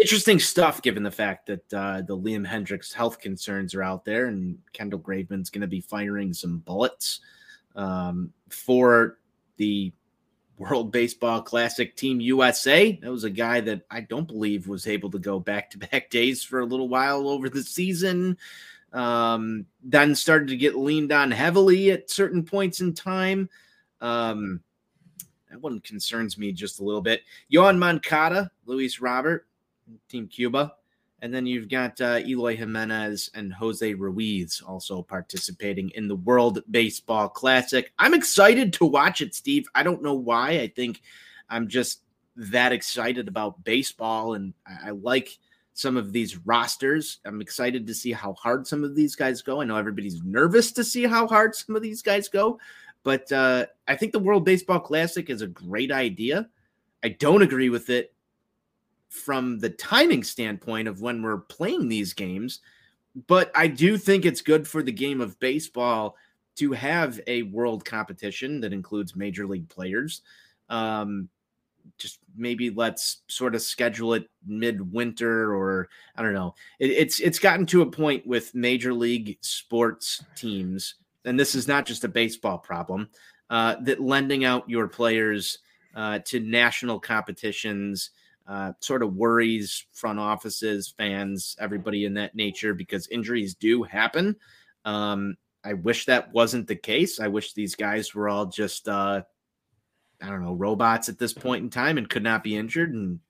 interesting 0.00 0.38
stuff 0.38 0.82
given 0.82 1.02
the 1.02 1.10
fact 1.10 1.46
that 1.46 1.74
uh, 1.74 2.02
the 2.02 2.16
Liam 2.16 2.46
Hendriks 2.46 2.92
health 2.92 3.18
concerns 3.20 3.74
are 3.74 3.82
out 3.82 4.04
there 4.04 4.26
and 4.26 4.58
Kendall 4.72 5.00
Graveman's 5.00 5.50
going 5.50 5.62
to 5.62 5.66
be 5.66 5.80
firing 5.80 6.32
some 6.32 6.58
bullets 6.58 7.20
um, 7.74 8.32
for 8.48 9.18
the 9.56 9.92
World 10.62 10.92
Baseball 10.92 11.42
Classic 11.42 11.94
Team 11.96 12.20
USA. 12.20 12.92
That 13.02 13.10
was 13.10 13.24
a 13.24 13.30
guy 13.30 13.60
that 13.62 13.82
I 13.90 14.00
don't 14.00 14.28
believe 14.28 14.68
was 14.68 14.86
able 14.86 15.10
to 15.10 15.18
go 15.18 15.40
back 15.40 15.70
to 15.70 15.78
back 15.78 16.08
days 16.08 16.44
for 16.44 16.60
a 16.60 16.64
little 16.64 16.88
while 16.88 17.28
over 17.28 17.48
the 17.48 17.64
season. 17.64 18.38
Um, 18.92 19.66
then 19.82 20.14
started 20.14 20.48
to 20.48 20.56
get 20.56 20.76
leaned 20.76 21.10
on 21.10 21.32
heavily 21.32 21.90
at 21.90 22.10
certain 22.10 22.44
points 22.44 22.80
in 22.80 22.94
time. 22.94 23.48
Um, 24.00 24.60
that 25.50 25.60
one 25.60 25.80
concerns 25.80 26.38
me 26.38 26.52
just 26.52 26.78
a 26.78 26.84
little 26.84 27.02
bit. 27.02 27.22
Yoan 27.52 27.78
Moncada, 27.78 28.52
Luis 28.64 29.00
Robert, 29.00 29.48
Team 30.08 30.28
Cuba. 30.28 30.74
And 31.22 31.32
then 31.32 31.46
you've 31.46 31.68
got 31.68 32.00
uh, 32.00 32.18
Eloy 32.26 32.56
Jimenez 32.56 33.30
and 33.34 33.52
Jose 33.54 33.94
Ruiz 33.94 34.60
also 34.66 35.02
participating 35.02 35.90
in 35.90 36.08
the 36.08 36.16
World 36.16 36.60
Baseball 36.68 37.28
Classic. 37.28 37.92
I'm 37.96 38.12
excited 38.12 38.72
to 38.74 38.86
watch 38.86 39.20
it, 39.20 39.32
Steve. 39.32 39.66
I 39.72 39.84
don't 39.84 40.02
know 40.02 40.14
why. 40.14 40.58
I 40.58 40.66
think 40.66 41.00
I'm 41.48 41.68
just 41.68 42.00
that 42.34 42.72
excited 42.72 43.28
about 43.28 43.62
baseball, 43.62 44.34
and 44.34 44.52
I, 44.66 44.88
I 44.88 44.90
like 44.90 45.38
some 45.74 45.96
of 45.96 46.12
these 46.12 46.38
rosters. 46.38 47.20
I'm 47.24 47.40
excited 47.40 47.86
to 47.86 47.94
see 47.94 48.10
how 48.10 48.32
hard 48.32 48.66
some 48.66 48.82
of 48.82 48.96
these 48.96 49.14
guys 49.14 49.42
go. 49.42 49.60
I 49.60 49.64
know 49.64 49.76
everybody's 49.76 50.22
nervous 50.24 50.72
to 50.72 50.82
see 50.82 51.04
how 51.04 51.28
hard 51.28 51.54
some 51.54 51.76
of 51.76 51.82
these 51.82 52.02
guys 52.02 52.28
go, 52.28 52.58
but 53.04 53.30
uh, 53.30 53.66
I 53.86 53.94
think 53.94 54.10
the 54.10 54.18
World 54.18 54.44
Baseball 54.44 54.80
Classic 54.80 55.30
is 55.30 55.40
a 55.40 55.46
great 55.46 55.92
idea. 55.92 56.48
I 57.04 57.10
don't 57.10 57.42
agree 57.42 57.68
with 57.68 57.90
it 57.90 58.12
from 59.12 59.58
the 59.58 59.68
timing 59.68 60.24
standpoint 60.24 60.88
of 60.88 61.02
when 61.02 61.22
we're 61.22 61.38
playing 61.38 61.86
these 61.86 62.14
games, 62.14 62.60
but 63.26 63.52
I 63.54 63.66
do 63.66 63.98
think 63.98 64.24
it's 64.24 64.40
good 64.40 64.66
for 64.66 64.82
the 64.82 64.90
game 64.90 65.20
of 65.20 65.38
baseball 65.38 66.16
to 66.56 66.72
have 66.72 67.20
a 67.26 67.42
world 67.42 67.84
competition 67.84 68.60
that 68.62 68.72
includes 68.72 69.14
major 69.14 69.46
league 69.46 69.68
players. 69.68 70.22
Um, 70.70 71.28
just 71.98 72.20
maybe 72.34 72.70
let's 72.70 73.18
sort 73.28 73.54
of 73.54 73.60
schedule 73.60 74.14
it 74.14 74.30
midwinter 74.46 75.54
or 75.54 75.90
I 76.16 76.22
don't 76.22 76.32
know. 76.32 76.54
It, 76.78 76.90
it's 76.92 77.20
it's 77.20 77.38
gotten 77.38 77.66
to 77.66 77.82
a 77.82 77.90
point 77.90 78.26
with 78.26 78.54
major 78.54 78.94
league 78.94 79.36
sports 79.42 80.24
teams, 80.36 80.94
and 81.26 81.38
this 81.38 81.54
is 81.54 81.68
not 81.68 81.84
just 81.84 82.04
a 82.04 82.08
baseball 82.08 82.56
problem, 82.56 83.10
uh, 83.50 83.76
that 83.82 84.00
lending 84.00 84.46
out 84.46 84.70
your 84.70 84.88
players 84.88 85.58
uh, 85.94 86.20
to 86.20 86.40
national 86.40 86.98
competitions 86.98 88.10
uh, 88.46 88.72
sort 88.80 89.02
of 89.02 89.14
worries 89.14 89.86
front 89.92 90.18
offices, 90.18 90.92
fans, 90.96 91.56
everybody 91.60 92.04
in 92.04 92.14
that 92.14 92.34
nature 92.34 92.74
because 92.74 93.06
injuries 93.08 93.54
do 93.54 93.82
happen. 93.82 94.36
Um, 94.84 95.36
I 95.64 95.74
wish 95.74 96.06
that 96.06 96.32
wasn't 96.32 96.66
the 96.66 96.76
case. 96.76 97.20
I 97.20 97.28
wish 97.28 97.52
these 97.52 97.76
guys 97.76 98.14
were 98.14 98.28
all 98.28 98.46
just, 98.46 98.88
uh, 98.88 99.22
I 100.20 100.28
don't 100.28 100.42
know, 100.42 100.54
robots 100.54 101.08
at 101.08 101.18
this 101.18 101.32
point 101.32 101.62
in 101.62 101.70
time 101.70 101.98
and 101.98 102.08
could 102.08 102.24
not 102.24 102.42
be 102.42 102.56
injured. 102.56 102.92
And 102.92 103.20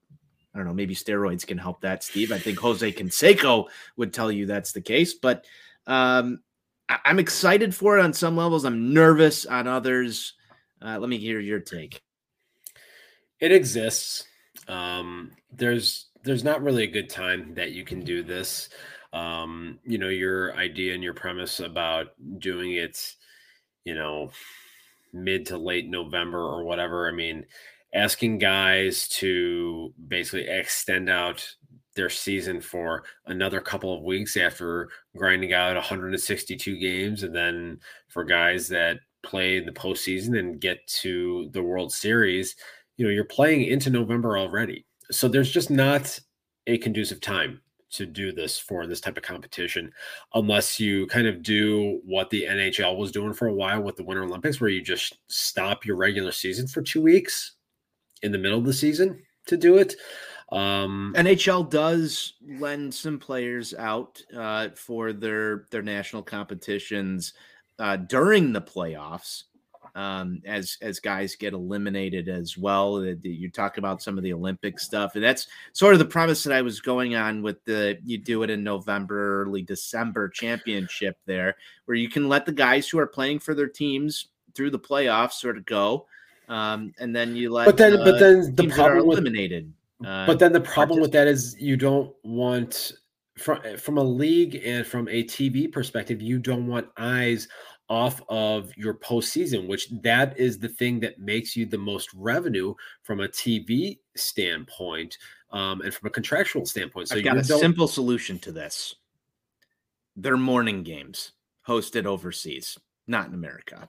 I 0.55 0.59
don't 0.59 0.67
know, 0.67 0.75
maybe 0.75 0.95
steroids 0.95 1.47
can 1.47 1.59
help 1.59 1.83
that, 1.83 2.03
Steve. 2.03 2.33
I 2.33 2.39
think 2.39 2.59
Jose 2.59 2.91
Canseco 2.93 3.69
would 3.97 4.13
tell 4.15 4.33
you 4.33 4.47
that's 4.47 4.73
the 4.73 4.81
case. 4.81 5.15
But 5.15 5.45
um, 5.87 6.41
I- 6.89 7.01
I'm 7.05 7.19
excited 7.19 7.75
for 7.75 7.99
it 7.99 8.03
on 8.03 8.13
some 8.15 8.37
levels. 8.37 8.65
I'm 8.65 8.93
nervous 8.95 9.45
on 9.47 9.67
others. 9.67 10.35
Uh, 10.81 10.99
let 10.99 11.09
me 11.09 11.19
hear 11.19 11.39
your 11.39 11.61
take. 11.61 12.03
It 13.41 13.53
exists. 13.53 14.27
Um, 14.69 15.33
there's 15.53 16.07
there's 16.25 16.45
not 16.45 16.63
really 16.63 16.85
a 16.85 16.91
good 16.91 17.11
time 17.11 17.55
that 17.55 17.73
you 17.73 17.85
can 17.85 18.01
do 18.01 18.23
this. 18.23 18.69
Um, 19.13 19.79
you 19.85 19.99
know, 19.99 20.09
your 20.09 20.55
idea 20.57 20.95
and 20.95 21.03
your 21.03 21.15
premise 21.15 21.61
about 21.61 22.09
doing 22.39 22.75
it, 22.75 23.15
you 23.85 23.95
know, 23.95 24.31
mid 25.13 25.47
to 25.47 25.59
late 25.59 25.89
November 25.89 26.41
or 26.41 26.65
whatever. 26.65 27.09
I 27.09 27.13
mean, 27.13 27.45
asking 27.95 28.39
guys 28.39 29.09
to 29.09 29.93
basically 30.09 30.49
extend 30.49 31.11
out 31.11 31.47
their 31.95 32.09
season 32.09 32.61
for 32.61 33.05
another 33.27 33.61
couple 33.61 33.95
of 33.95 34.03
weeks 34.03 34.37
after 34.37 34.89
grinding 35.15 35.53
out 35.53 35.77
162 35.77 36.79
games, 36.79 37.23
and 37.23 37.35
then 37.35 37.79
for 38.09 38.25
guys 38.25 38.69
that 38.69 39.01
play 39.23 39.59
in 39.59 39.67
the 39.67 39.73
postseason 39.73 40.39
and 40.39 40.61
get 40.61 40.87
to 40.87 41.51
the 41.53 41.63
World 41.63 41.93
Series, 41.93 42.57
you 42.97 43.05
know, 43.05 43.11
you're 43.11 43.25
playing 43.25 43.65
into 43.65 43.91
November 43.91 44.39
already. 44.39 44.85
So 45.11 45.29
there's 45.29 45.51
just 45.51 45.71
not 45.71 46.19
a 46.67 46.79
conducive 46.79 47.21
time 47.21 47.61
to 47.93 48.07
do 48.07 48.33
this 48.33 48.59
for 48.59 48.87
this 48.87 49.01
type 49.01 49.17
of 49.19 49.23
competition 49.23 49.93
unless 50.35 50.81
you 50.81 51.07
kind 51.09 51.27
of 51.27 51.43
do 51.43 52.01
what 52.05 52.31
the 52.31 52.45
NHL 52.49 52.97
was 52.97 53.13
doing 53.13 53.35
for 53.35 53.49
a 53.49 53.55
while 53.55 53.83
with 53.83 53.97
the 53.97 54.05
Winter 54.05 54.25
Olympics, 54.25 54.61
where 54.61 54.71
you 54.71 54.83
just 54.83 55.19
stop 55.29 55.85
your 55.85 55.97
regular 55.97 56.33
season 56.33 56.67
for 56.67 56.81
two 56.81 57.03
weeks 57.03 57.57
in 58.23 58.33
the 58.33 58.39
middle 58.39 58.59
of 58.59 58.65
the 58.65 58.73
season 58.73 59.23
to 59.47 59.57
do 59.57 59.77
it. 59.77 59.95
Um, 60.51 61.15
NHL 61.17 61.71
does 61.71 62.35
lend 62.47 62.95
some 62.95 63.19
players 63.19 63.75
out 63.75 64.21
uh, 64.37 64.69
for 64.75 65.13
their 65.13 65.67
their 65.71 65.83
national 65.83 66.23
competitions 66.23 67.33
uh, 67.79 67.97
during 67.97 68.53
the 68.53 68.61
playoffs, 68.61 69.45
um, 69.95 70.41
as 70.47 70.79
as 70.81 71.01
guys 71.01 71.37
get 71.37 71.53
eliminated 71.53 72.29
as 72.29 72.57
well. 72.57 73.05
You 73.23 73.51
talk 73.51 73.79
about 73.79 74.03
some 74.03 74.17
of 74.17 74.25
the 74.25 74.33
Olympic 74.33 74.79
stuff, 74.81 75.15
and 75.15 75.23
that's 75.25 75.47
sort 75.73 75.93
of 75.93 75.99
the 75.99 76.05
premise 76.05 76.43
that 76.45 76.53
I 76.53 76.63
was 76.63 76.81
going 76.81 77.15
on 77.15 77.43
with 77.43 77.63
the 77.65 77.99
you 78.05 78.19
do 78.19 78.43
it 78.43 78.51
in 78.51 78.65
November, 78.65 79.43
early 79.43 79.63
December 79.63 80.29
championship 80.29 81.17
there, 81.27 81.57
where 81.85 81.97
you 81.97 82.09
can 82.09 82.29
let 82.29 82.47
the 82.47 82.53
guys 82.53 82.89
who 82.89 82.99
are 82.99 83.07
playing 83.07 83.39
for 83.41 83.55
their 83.55 83.69
teams 83.69 84.29
through 84.55 84.71
the 84.71 84.79
playoffs 84.79 85.33
sort 85.33 85.57
of 85.57 85.65
go. 85.67 86.07
Um, 86.49 86.93
and 86.99 87.15
then 87.15 87.37
you 87.37 87.51
let 87.51 87.67
But 87.67 87.77
then- 87.77 87.97
uh, 87.99 88.05
but 88.05 88.19
then 88.19 88.55
the 88.55 88.69
problem 88.69 89.07
with- 89.07 89.19
eliminated. 89.19 89.73
uh, 90.05 90.27
but 90.27 90.39
then 90.39 90.53
the 90.53 90.61
problem 90.61 91.01
with 91.01 91.13
that 91.13 91.27
is 91.27 91.57
you 91.59 91.77
don't 91.77 92.13
want 92.25 92.93
from 93.39 93.61
from 93.79 93.97
a 93.97 94.03
league 94.03 94.61
and 94.65 94.87
from 94.87 95.09
a 95.09 95.23
TV 95.25 95.67
perspective, 95.71 96.21
you 96.21 96.39
don't 96.39 96.67
want 96.67 96.87
eyes 96.99 97.49
off 97.89 98.23
of 98.29 98.75
your 98.77 98.95
postseason, 98.95 99.69
which 99.69 99.89
that 100.03 100.39
is 100.39 100.59
the 100.59 100.69
thing 100.69 101.01
that 101.01 101.19
makes 101.19 101.57
you 101.57 101.67
the 101.67 101.79
most 101.79 102.13
revenue 102.15 102.75
from 103.03 103.21
a 103.21 103.29
TV 103.29 103.99
standpoint 104.17 105.19
um, 105.51 105.83
and 105.83 105.93
from 105.95 106.07
a 106.07 106.11
contractual 106.11 106.65
standpoint. 106.65 107.09
So 107.09 107.17
I've 107.17 107.25
got 107.25 107.37
a 107.37 107.43
don't- 107.43 107.61
simple 107.61 107.89
solution 107.89 108.39
to 108.41 108.53
this. 108.53 108.95
They're 110.17 110.37
morning 110.37 110.83
games 110.83 111.33
hosted 111.67 112.07
overseas, 112.07 112.79
not 113.07 113.29
in 113.29 113.35
America. 113.35 113.89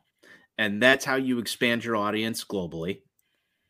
And 0.58 0.82
that's 0.82 1.06
how 1.06 1.16
you 1.16 1.40
expand 1.40 1.84
your 1.84 1.96
audience 1.96 2.44
globally. 2.44 3.02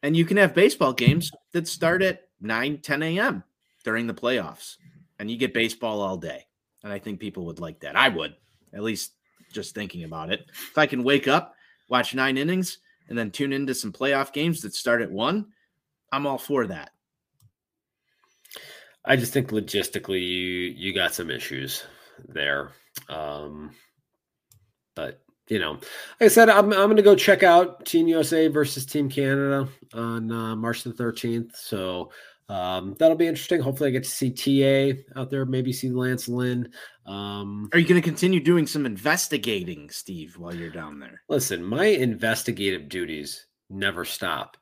And 0.01 0.17
you 0.17 0.25
can 0.25 0.37
have 0.37 0.53
baseball 0.53 0.93
games 0.93 1.31
that 1.53 1.67
start 1.67 2.01
at 2.01 2.27
9, 2.41 2.79
10 2.79 3.03
a.m. 3.03 3.43
during 3.83 4.05
the 4.05 4.13
playoffs. 4.13 4.75
And 5.17 5.31
you 5.31 5.37
get 5.37 5.53
baseball 5.53 6.01
all 6.01 6.17
day. 6.17 6.45
And 6.83 6.91
I 6.91 6.99
think 6.99 7.19
people 7.19 7.45
would 7.45 7.59
like 7.59 7.79
that. 7.79 7.95
I 7.95 8.09
would, 8.09 8.35
at 8.73 8.83
least 8.83 9.13
just 9.53 9.75
thinking 9.75 10.03
about 10.03 10.31
it. 10.31 10.45
If 10.49 10.77
I 10.77 10.85
can 10.85 11.03
wake 11.03 11.27
up, 11.27 11.55
watch 11.89 12.13
nine 12.13 12.37
innings, 12.37 12.79
and 13.09 13.17
then 13.17 13.31
tune 13.31 13.53
into 13.53 13.73
some 13.73 13.91
playoff 13.91 14.33
games 14.33 14.61
that 14.61 14.73
start 14.73 15.01
at 15.01 15.11
one, 15.11 15.47
I'm 16.11 16.27
all 16.27 16.37
for 16.37 16.67
that. 16.67 16.91
I 19.05 19.15
just 19.15 19.33
think 19.33 19.49
logistically 19.49 20.21
you 20.21 20.73
you 20.75 20.93
got 20.93 21.13
some 21.13 21.29
issues 21.29 21.83
there. 22.27 22.71
Um, 23.09 23.75
but 24.95 25.21
you 25.49 25.59
know, 25.59 25.73
like 25.73 25.81
I 26.21 26.27
said, 26.29 26.49
I'm 26.49 26.71
I'm 26.71 26.85
going 26.85 26.97
to 26.97 27.03
go 27.03 27.15
check 27.15 27.43
out 27.43 27.85
Team 27.85 28.07
USA 28.07 28.47
versus 28.47 28.85
Team 28.85 29.09
Canada 29.09 29.67
on 29.93 30.31
uh, 30.31 30.55
March 30.55 30.83
the 30.83 30.91
13th. 30.91 31.55
So 31.55 32.11
um, 32.49 32.95
that'll 32.99 33.17
be 33.17 33.27
interesting. 33.27 33.61
Hopefully, 33.61 33.89
I 33.89 33.91
get 33.91 34.03
to 34.03 34.09
see 34.09 34.31
TA 34.31 35.19
out 35.19 35.29
there. 35.29 35.45
Maybe 35.45 35.71
see 35.71 35.89
Lance 35.89 36.27
Lynn. 36.27 36.71
Um, 37.05 37.69
Are 37.73 37.79
you 37.79 37.87
going 37.87 38.01
to 38.01 38.07
continue 38.07 38.39
doing 38.39 38.67
some 38.67 38.85
investigating, 38.85 39.89
Steve, 39.89 40.37
while 40.37 40.53
you're 40.53 40.69
down 40.69 40.99
there? 40.99 41.21
listen, 41.29 41.63
my 41.63 41.85
investigative 41.85 42.89
duties 42.89 43.47
never 43.69 44.05
stop. 44.05 44.57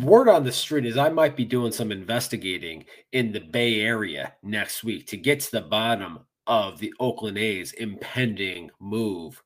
Word 0.00 0.28
on 0.28 0.44
the 0.44 0.52
street 0.52 0.86
is 0.86 0.96
I 0.96 1.10
might 1.10 1.36
be 1.36 1.44
doing 1.44 1.70
some 1.70 1.92
investigating 1.92 2.86
in 3.12 3.30
the 3.30 3.40
Bay 3.40 3.80
Area 3.80 4.34
next 4.42 4.82
week 4.82 5.06
to 5.08 5.18
get 5.18 5.40
to 5.40 5.50
the 5.50 5.60
bottom 5.60 6.20
of 6.46 6.78
the 6.78 6.94
Oakland 6.98 7.36
A's 7.36 7.72
impending 7.72 8.70
move, 8.80 9.42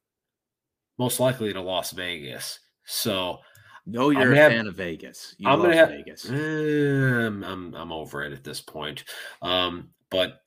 most 0.99 1.19
likely 1.19 1.53
to 1.53 1.61
Las 1.61 1.91
Vegas. 1.91 2.61
So 2.85 3.41
No, 3.87 4.11
you're 4.11 4.23
a 4.23 4.25
gonna 4.27 4.37
have- 4.37 4.53
fan 4.53 4.67
of 4.67 4.75
Vegas. 4.75 5.35
You 5.39 5.49
I'm 5.49 5.61
love 5.61 5.69
gonna 5.69 5.77
have 5.77 5.89
Vegas. 5.91 6.29
Um, 6.29 7.45
I'm 7.45 7.75
I'm 7.75 7.93
over 7.93 8.25
it 8.25 8.33
at 8.33 8.43
this 8.45 8.61
point. 8.61 9.05
Um, 9.43 9.91
but 10.11 10.41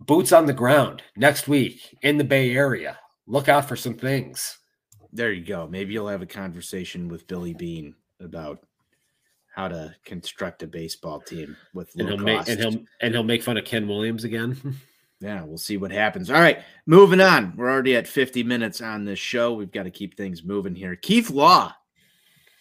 boots 0.00 0.32
on 0.32 0.46
the 0.46 0.52
ground 0.52 1.02
next 1.16 1.46
week 1.48 1.96
in 2.02 2.18
the 2.18 2.24
Bay 2.24 2.50
Area. 2.52 2.98
Look 3.26 3.48
out 3.48 3.66
for 3.68 3.76
some 3.76 3.94
things. 3.94 4.58
There 5.12 5.32
you 5.32 5.44
go. 5.44 5.68
Maybe 5.68 5.92
you'll 5.92 6.08
have 6.08 6.22
a 6.22 6.26
conversation 6.26 7.08
with 7.08 7.26
Billy 7.26 7.54
Beane 7.54 7.94
about 8.20 8.60
how 9.54 9.68
to 9.68 9.94
construct 10.04 10.62
a 10.62 10.66
baseball 10.66 11.20
team 11.20 11.56
with 11.74 11.90
And 11.98 12.08
he'll 12.08 12.18
make 12.18 12.38
cost. 12.38 12.48
and 12.48 12.60
he'll 12.60 12.84
and 13.00 13.14
he'll 13.14 13.22
make 13.24 13.42
fun 13.42 13.56
of 13.58 13.64
Ken 13.64 13.86
Williams 13.86 14.24
again. 14.24 14.76
Yeah, 15.22 15.42
we'll 15.44 15.58
see 15.58 15.76
what 15.76 15.90
happens. 15.92 16.30
All 16.30 16.40
right, 16.40 16.62
moving 16.86 17.20
on. 17.20 17.52
We're 17.54 17.70
already 17.70 17.94
at 17.94 18.08
50 18.08 18.42
minutes 18.42 18.80
on 18.80 19.04
this 19.04 19.18
show. 19.18 19.52
We've 19.52 19.70
got 19.70 19.82
to 19.82 19.90
keep 19.90 20.16
things 20.16 20.42
moving 20.42 20.74
here. 20.74 20.96
Keith 20.96 21.28
Law, 21.28 21.74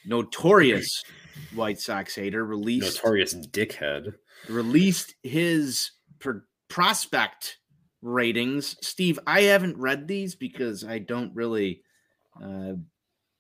notorious 0.06 1.04
White 1.56 1.80
Sox 1.80 2.16
hater, 2.16 2.46
released 2.46 2.98
Notorious 2.98 3.34
dickhead. 3.48 4.14
released 4.50 5.16
his 5.24 5.92
per- 6.20 6.46
prospect 6.68 7.58
ratings. 8.02 8.76
Steve, 8.82 9.20
I 9.28 9.42
haven't 9.44 9.78
read 9.78 10.08
these 10.08 10.36
because 10.36 10.84
I 10.84 11.00
don't 11.00 11.34
really 11.36 11.82
uh, 12.42 12.74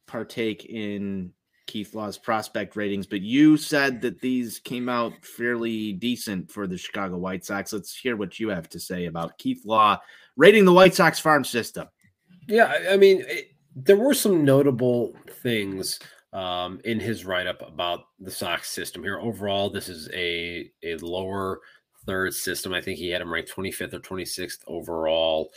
partake 0.07 0.65
in 0.65 1.31
Keith 1.67 1.93
Law's 1.93 2.17
prospect 2.17 2.75
ratings, 2.75 3.05
but 3.05 3.21
you 3.21 3.55
said 3.57 4.01
that 4.01 4.19
these 4.21 4.59
came 4.59 4.89
out 4.89 5.13
fairly 5.23 5.93
decent 5.93 6.49
for 6.51 6.65
the 6.67 6.77
Chicago 6.77 7.17
White 7.17 7.45
Sox. 7.45 7.71
Let's 7.73 7.95
hear 7.95 8.15
what 8.15 8.39
you 8.39 8.49
have 8.49 8.67
to 8.69 8.79
say 8.79 9.05
about 9.05 9.37
Keith 9.37 9.61
Law 9.65 9.99
rating 10.35 10.65
the 10.65 10.73
White 10.73 10.95
Sox 10.95 11.19
farm 11.19 11.43
system. 11.43 11.87
Yeah, 12.47 12.65
I- 12.65 12.93
I 12.93 12.97
mean, 12.97 13.23
it, 13.27 13.49
there 13.75 13.97
were 13.97 14.15
some 14.15 14.43
notable 14.43 15.13
things 15.43 15.99
um, 16.33 16.79
in 16.85 16.99
his 16.99 17.25
write 17.25 17.47
up 17.47 17.67
about 17.67 18.01
the 18.19 18.31
Sox 18.31 18.69
system 18.69 19.03
here. 19.03 19.19
Overall, 19.19 19.69
this 19.69 19.89
is 19.89 20.09
a 20.13 20.71
a 20.83 20.95
lower 20.97 21.61
third 22.05 22.33
system. 22.33 22.73
I 22.73 22.81
think 22.81 22.97
he 22.97 23.09
had 23.09 23.21
him 23.21 23.31
ranked 23.31 23.53
25th 23.53 23.93
or 23.93 23.99
26th 23.99 24.59
overall. 24.67 25.51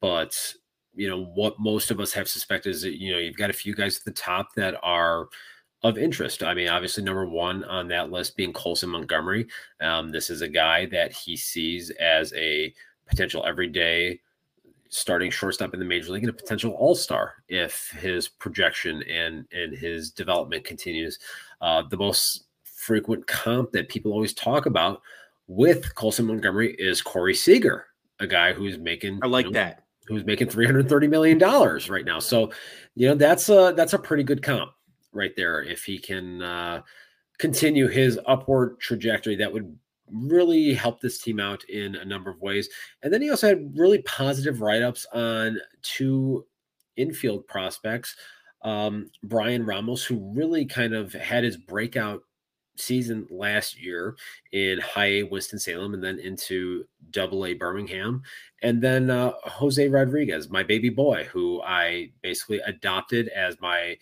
But 0.00 0.54
you 0.94 1.08
know 1.08 1.24
what 1.34 1.58
most 1.58 1.90
of 1.90 2.00
us 2.00 2.12
have 2.12 2.28
suspected 2.28 2.70
is 2.70 2.82
that 2.82 3.00
you 3.00 3.12
know 3.12 3.18
you've 3.18 3.36
got 3.36 3.50
a 3.50 3.54
few 3.54 3.74
guys 3.74 3.98
at 3.98 4.04
the 4.04 4.10
top 4.10 4.54
that 4.56 4.74
are 4.82 5.28
of 5.82 5.96
interest. 5.96 6.42
I 6.42 6.54
mean, 6.54 6.68
obviously, 6.68 7.02
number 7.02 7.26
one 7.26 7.64
on 7.64 7.88
that 7.88 8.10
list 8.10 8.36
being 8.36 8.52
Colson 8.52 8.90
Montgomery. 8.90 9.46
Um, 9.80 10.10
this 10.10 10.28
is 10.28 10.42
a 10.42 10.48
guy 10.48 10.86
that 10.86 11.12
he 11.12 11.36
sees 11.36 11.90
as 11.90 12.32
a 12.34 12.74
potential 13.06 13.44
everyday 13.46 14.20
starting 14.90 15.30
shortstop 15.30 15.72
in 15.72 15.80
the 15.80 15.86
major 15.86 16.12
league 16.12 16.24
and 16.24 16.30
a 16.30 16.32
potential 16.32 16.72
all-star 16.72 17.34
if 17.48 17.90
his 18.00 18.28
projection 18.28 19.02
and 19.04 19.46
and 19.52 19.76
his 19.76 20.10
development 20.10 20.64
continues. 20.64 21.18
Uh, 21.60 21.82
the 21.88 21.96
most 21.96 22.44
frequent 22.64 23.26
comp 23.26 23.70
that 23.72 23.88
people 23.88 24.12
always 24.12 24.34
talk 24.34 24.66
about 24.66 25.00
with 25.46 25.94
Colson 25.94 26.26
Montgomery 26.26 26.74
is 26.78 27.02
Corey 27.02 27.34
Seager, 27.34 27.86
a 28.18 28.26
guy 28.26 28.52
who's 28.52 28.78
making 28.78 29.20
I 29.22 29.26
like 29.26 29.46
you 29.46 29.52
know, 29.52 29.60
that. 29.60 29.84
who's 30.06 30.24
making 30.24 30.48
330 30.48 31.06
million 31.06 31.38
dollars 31.38 31.88
right 31.88 32.04
now. 32.04 32.18
So, 32.18 32.50
you 32.94 33.08
know, 33.08 33.14
that's 33.14 33.48
a 33.48 33.72
that's 33.76 33.92
a 33.92 33.98
pretty 33.98 34.24
good 34.24 34.42
comp 34.42 34.72
right 35.12 35.34
there. 35.36 35.62
If 35.62 35.84
he 35.84 35.98
can 35.98 36.42
uh, 36.42 36.82
continue 37.38 37.86
his 37.88 38.18
upward 38.26 38.80
trajectory, 38.80 39.36
that 39.36 39.52
would 39.52 39.76
really 40.12 40.74
helped 40.74 41.02
this 41.02 41.18
team 41.18 41.40
out 41.40 41.64
in 41.64 41.96
a 41.96 42.04
number 42.04 42.30
of 42.30 42.40
ways. 42.40 42.68
And 43.02 43.12
then 43.12 43.22
he 43.22 43.30
also 43.30 43.48
had 43.48 43.78
really 43.78 44.02
positive 44.02 44.60
write-ups 44.60 45.06
on 45.12 45.58
two 45.82 46.46
infield 46.96 47.46
prospects. 47.46 48.16
Um, 48.62 49.10
Bryan 49.22 49.64
Ramos, 49.64 50.04
who 50.04 50.32
really 50.34 50.66
kind 50.66 50.94
of 50.94 51.12
had 51.12 51.44
his 51.44 51.56
breakout 51.56 52.22
season 52.76 53.26
last 53.30 53.80
year 53.80 54.16
in 54.52 54.80
high 54.80 55.06
A 55.06 55.22
Winston-Salem 55.24 55.94
and 55.94 56.02
then 56.02 56.18
into 56.18 56.84
double 57.10 57.46
A 57.46 57.54
Birmingham. 57.54 58.22
And 58.62 58.82
then 58.82 59.10
uh, 59.10 59.32
Jose 59.44 59.86
Rodriguez, 59.88 60.50
my 60.50 60.62
baby 60.62 60.88
boy, 60.88 61.28
who 61.30 61.60
I 61.62 62.12
basically 62.22 62.60
adopted 62.60 63.28
as 63.28 63.60
my 63.60 63.96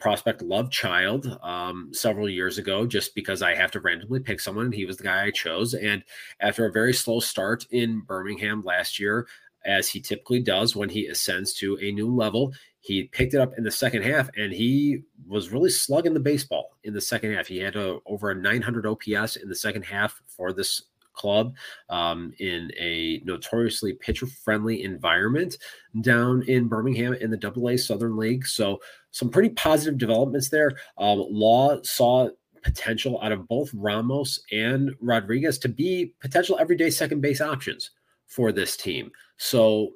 prospect 0.00 0.42
love 0.42 0.70
child 0.70 1.38
um, 1.42 1.90
several 1.92 2.28
years 2.28 2.58
ago, 2.58 2.86
just 2.86 3.14
because 3.14 3.42
I 3.42 3.54
have 3.54 3.70
to 3.72 3.80
randomly 3.80 4.20
pick 4.20 4.40
someone. 4.40 4.66
And 4.66 4.74
he 4.74 4.86
was 4.86 4.96
the 4.96 5.04
guy 5.04 5.24
I 5.24 5.30
chose. 5.30 5.74
And 5.74 6.02
after 6.40 6.66
a 6.66 6.72
very 6.72 6.92
slow 6.94 7.20
start 7.20 7.66
in 7.70 8.00
Birmingham 8.00 8.62
last 8.64 8.98
year, 8.98 9.26
as 9.64 9.88
he 9.88 10.00
typically 10.00 10.40
does 10.40 10.74
when 10.74 10.88
he 10.88 11.06
ascends 11.06 11.52
to 11.54 11.78
a 11.82 11.92
new 11.92 12.12
level, 12.12 12.52
he 12.80 13.04
picked 13.04 13.34
it 13.34 13.40
up 13.40 13.52
in 13.58 13.64
the 13.64 13.70
second 13.70 14.02
half 14.02 14.30
and 14.36 14.52
he 14.52 15.02
was 15.28 15.50
really 15.50 15.68
slugging 15.68 16.14
the 16.14 16.20
baseball 16.20 16.78
in 16.84 16.94
the 16.94 17.00
second 17.00 17.34
half. 17.34 17.46
He 17.46 17.58
had 17.58 17.76
a, 17.76 17.98
over 18.06 18.30
a 18.30 18.34
900 18.34 18.86
OPS 18.86 19.36
in 19.36 19.48
the 19.48 19.54
second 19.54 19.82
half 19.82 20.20
for 20.26 20.54
this 20.54 20.84
club 21.12 21.54
um, 21.90 22.32
in 22.38 22.70
a 22.78 23.20
notoriously 23.24 23.92
pitcher 23.92 24.26
friendly 24.26 24.82
environment 24.84 25.58
down 26.00 26.42
in 26.44 26.68
Birmingham 26.68 27.12
in 27.14 27.30
the 27.30 27.36
Double 27.36 27.68
A 27.68 27.76
Southern 27.76 28.16
League. 28.16 28.46
So, 28.46 28.80
some 29.10 29.30
pretty 29.30 29.50
positive 29.50 29.98
developments 29.98 30.48
there. 30.48 30.72
Um, 30.98 31.24
Law 31.28 31.80
saw 31.82 32.28
potential 32.62 33.20
out 33.22 33.32
of 33.32 33.48
both 33.48 33.70
Ramos 33.74 34.40
and 34.52 34.94
Rodriguez 35.00 35.58
to 35.58 35.68
be 35.68 36.14
potential 36.20 36.58
everyday 36.58 36.90
second 36.90 37.20
base 37.20 37.40
options 37.40 37.90
for 38.26 38.52
this 38.52 38.76
team. 38.76 39.10
So, 39.36 39.92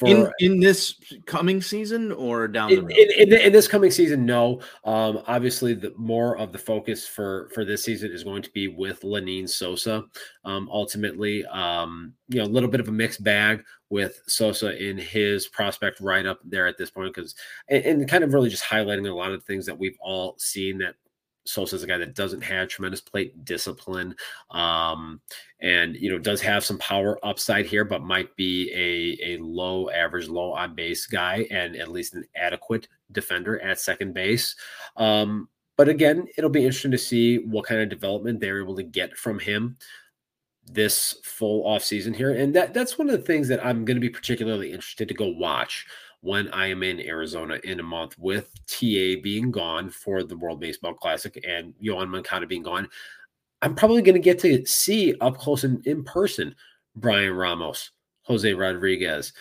for 0.00 0.08
in 0.08 0.32
in 0.40 0.60
this 0.60 0.96
coming 1.26 1.62
season 1.62 2.10
or 2.10 2.48
down 2.48 2.70
the 2.70 2.80
road? 2.80 2.90
in, 2.90 3.32
in, 3.32 3.40
in 3.40 3.52
this 3.52 3.68
coming 3.68 3.92
season, 3.92 4.26
no. 4.26 4.60
Um, 4.84 5.22
obviously, 5.28 5.72
the 5.74 5.94
more 5.96 6.36
of 6.36 6.50
the 6.50 6.58
focus 6.58 7.06
for 7.06 7.48
for 7.54 7.64
this 7.64 7.84
season 7.84 8.10
is 8.10 8.24
going 8.24 8.42
to 8.42 8.50
be 8.50 8.66
with 8.66 9.02
Lenyn 9.02 9.48
Sosa. 9.48 10.04
Um, 10.44 10.68
ultimately, 10.72 11.44
um, 11.46 12.14
you 12.28 12.38
know, 12.40 12.44
a 12.44 12.50
little 12.50 12.68
bit 12.68 12.80
of 12.80 12.88
a 12.88 12.92
mixed 12.92 13.22
bag 13.22 13.62
with 13.90 14.22
Sosa 14.26 14.76
in 14.82 14.98
his 14.98 15.48
prospect 15.48 16.00
write 16.00 16.26
up 16.26 16.40
there 16.44 16.66
at 16.66 16.76
this 16.78 16.90
point, 16.90 17.14
because 17.14 17.34
and, 17.68 17.84
and 17.84 18.08
kind 18.08 18.24
of 18.24 18.34
really 18.34 18.50
just 18.50 18.64
highlighting 18.64 19.08
a 19.08 19.14
lot 19.14 19.32
of 19.32 19.44
things 19.44 19.66
that 19.66 19.78
we've 19.78 19.98
all 20.00 20.34
seen 20.38 20.78
that 20.78 20.94
Sosa 21.48 21.76
is 21.76 21.82
a 21.82 21.86
guy 21.86 21.96
that 21.96 22.14
doesn't 22.14 22.42
have 22.42 22.68
tremendous 22.68 23.00
plate 23.00 23.44
discipline, 23.44 24.14
um, 24.50 25.20
and 25.60 25.96
you 25.96 26.10
know 26.10 26.18
does 26.18 26.42
have 26.42 26.64
some 26.64 26.78
power 26.78 27.18
upside 27.24 27.66
here, 27.66 27.84
but 27.84 28.02
might 28.02 28.34
be 28.36 28.70
a 28.74 29.34
a 29.34 29.42
low 29.42 29.88
average, 29.90 30.28
low 30.28 30.52
on 30.52 30.74
base 30.74 31.06
guy, 31.06 31.46
and 31.50 31.74
at 31.76 31.88
least 31.88 32.14
an 32.14 32.24
adequate 32.36 32.88
defender 33.12 33.60
at 33.60 33.80
second 33.80 34.12
base. 34.12 34.54
Um, 34.96 35.48
but 35.78 35.88
again, 35.88 36.26
it'll 36.36 36.50
be 36.50 36.64
interesting 36.64 36.90
to 36.90 36.98
see 36.98 37.38
what 37.38 37.64
kind 37.64 37.80
of 37.80 37.88
development 37.88 38.40
they're 38.40 38.60
able 38.60 38.76
to 38.76 38.82
get 38.82 39.16
from 39.16 39.38
him 39.38 39.76
this 40.68 41.16
full 41.24 41.66
off 41.66 41.82
season 41.82 42.14
here, 42.14 42.34
and 42.34 42.54
that 42.54 42.74
that's 42.74 42.98
one 42.98 43.08
of 43.08 43.18
the 43.18 43.26
things 43.26 43.48
that 43.48 43.64
I'm 43.64 43.84
going 43.84 43.96
to 43.96 44.00
be 44.00 44.10
particularly 44.10 44.72
interested 44.72 45.08
to 45.08 45.14
go 45.14 45.28
watch 45.28 45.86
when 46.20 46.48
I 46.48 46.66
am 46.66 46.82
in 46.82 47.00
Arizona 47.00 47.58
in 47.64 47.80
a 47.80 47.84
month 47.84 48.18
with 48.18 48.52
TA 48.66 49.20
being 49.22 49.50
gone 49.50 49.90
for 49.90 50.22
the 50.22 50.36
World 50.36 50.60
Baseball 50.60 50.94
Classic 50.94 51.38
and 51.46 51.74
Yoan 51.82 52.08
Moncada 52.08 52.46
being 52.46 52.62
gone. 52.62 52.88
I'm 53.62 53.74
probably 53.74 54.02
going 54.02 54.14
to 54.14 54.20
get 54.20 54.38
to 54.40 54.64
see 54.66 55.14
up 55.20 55.38
close 55.38 55.64
and 55.64 55.84
in 55.86 56.04
person 56.04 56.54
Bryan 56.96 57.34
Ramos, 57.34 57.90
Jose 58.22 58.52
Rodriguez, 58.52 59.32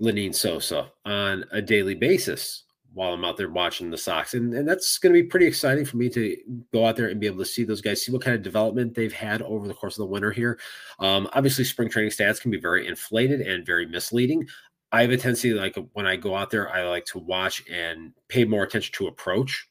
Lenyn 0.00 0.34
Sosa 0.34 0.92
on 1.04 1.44
a 1.50 1.60
daily 1.60 1.94
basis 1.94 2.64
while 2.92 3.12
I'm 3.12 3.24
out 3.24 3.36
there 3.36 3.50
watching 3.50 3.90
the 3.90 3.98
Sox. 3.98 4.34
And, 4.34 4.54
and 4.54 4.68
that's 4.68 4.98
going 4.98 5.14
to 5.14 5.22
be 5.22 5.28
pretty 5.28 5.46
exciting 5.46 5.84
for 5.84 5.96
me 5.96 6.08
to 6.10 6.36
go 6.72 6.86
out 6.86 6.96
there 6.96 7.08
and 7.08 7.20
be 7.20 7.26
able 7.26 7.38
to 7.38 7.44
see 7.44 7.64
those 7.64 7.80
guys, 7.80 8.04
see 8.04 8.12
what 8.12 8.22
kind 8.22 8.34
of 8.34 8.42
development 8.42 8.94
they've 8.94 9.12
had 9.12 9.42
over 9.42 9.68
the 9.68 9.74
course 9.74 9.96
of 9.96 10.00
the 10.00 10.06
winter 10.06 10.30
here. 10.30 10.58
Um, 10.98 11.28
obviously, 11.32 11.64
spring 11.64 11.90
training 11.90 12.10
stats 12.10 12.40
can 12.40 12.50
be 12.50 12.60
very 12.60 12.86
inflated 12.86 13.40
and 13.40 13.64
very 13.66 13.86
misleading. 13.86 14.46
I 14.90 15.02
have 15.02 15.10
a 15.10 15.16
tendency, 15.16 15.52
like 15.52 15.76
when 15.92 16.06
I 16.06 16.16
go 16.16 16.34
out 16.34 16.50
there, 16.50 16.72
I 16.72 16.88
like 16.88 17.04
to 17.06 17.18
watch 17.18 17.62
and 17.70 18.12
pay 18.28 18.44
more 18.44 18.64
attention 18.64 18.94
to 18.94 19.08
approach. 19.08 19.68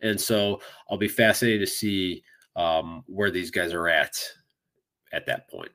And 0.00 0.20
so 0.20 0.60
I'll 0.88 0.98
be 0.98 1.08
fascinated 1.08 1.60
to 1.60 1.66
see 1.66 2.22
um, 2.54 3.02
where 3.06 3.30
these 3.30 3.50
guys 3.50 3.72
are 3.72 3.88
at 3.88 4.16
at 5.12 5.26
that 5.26 5.50
point. 5.50 5.70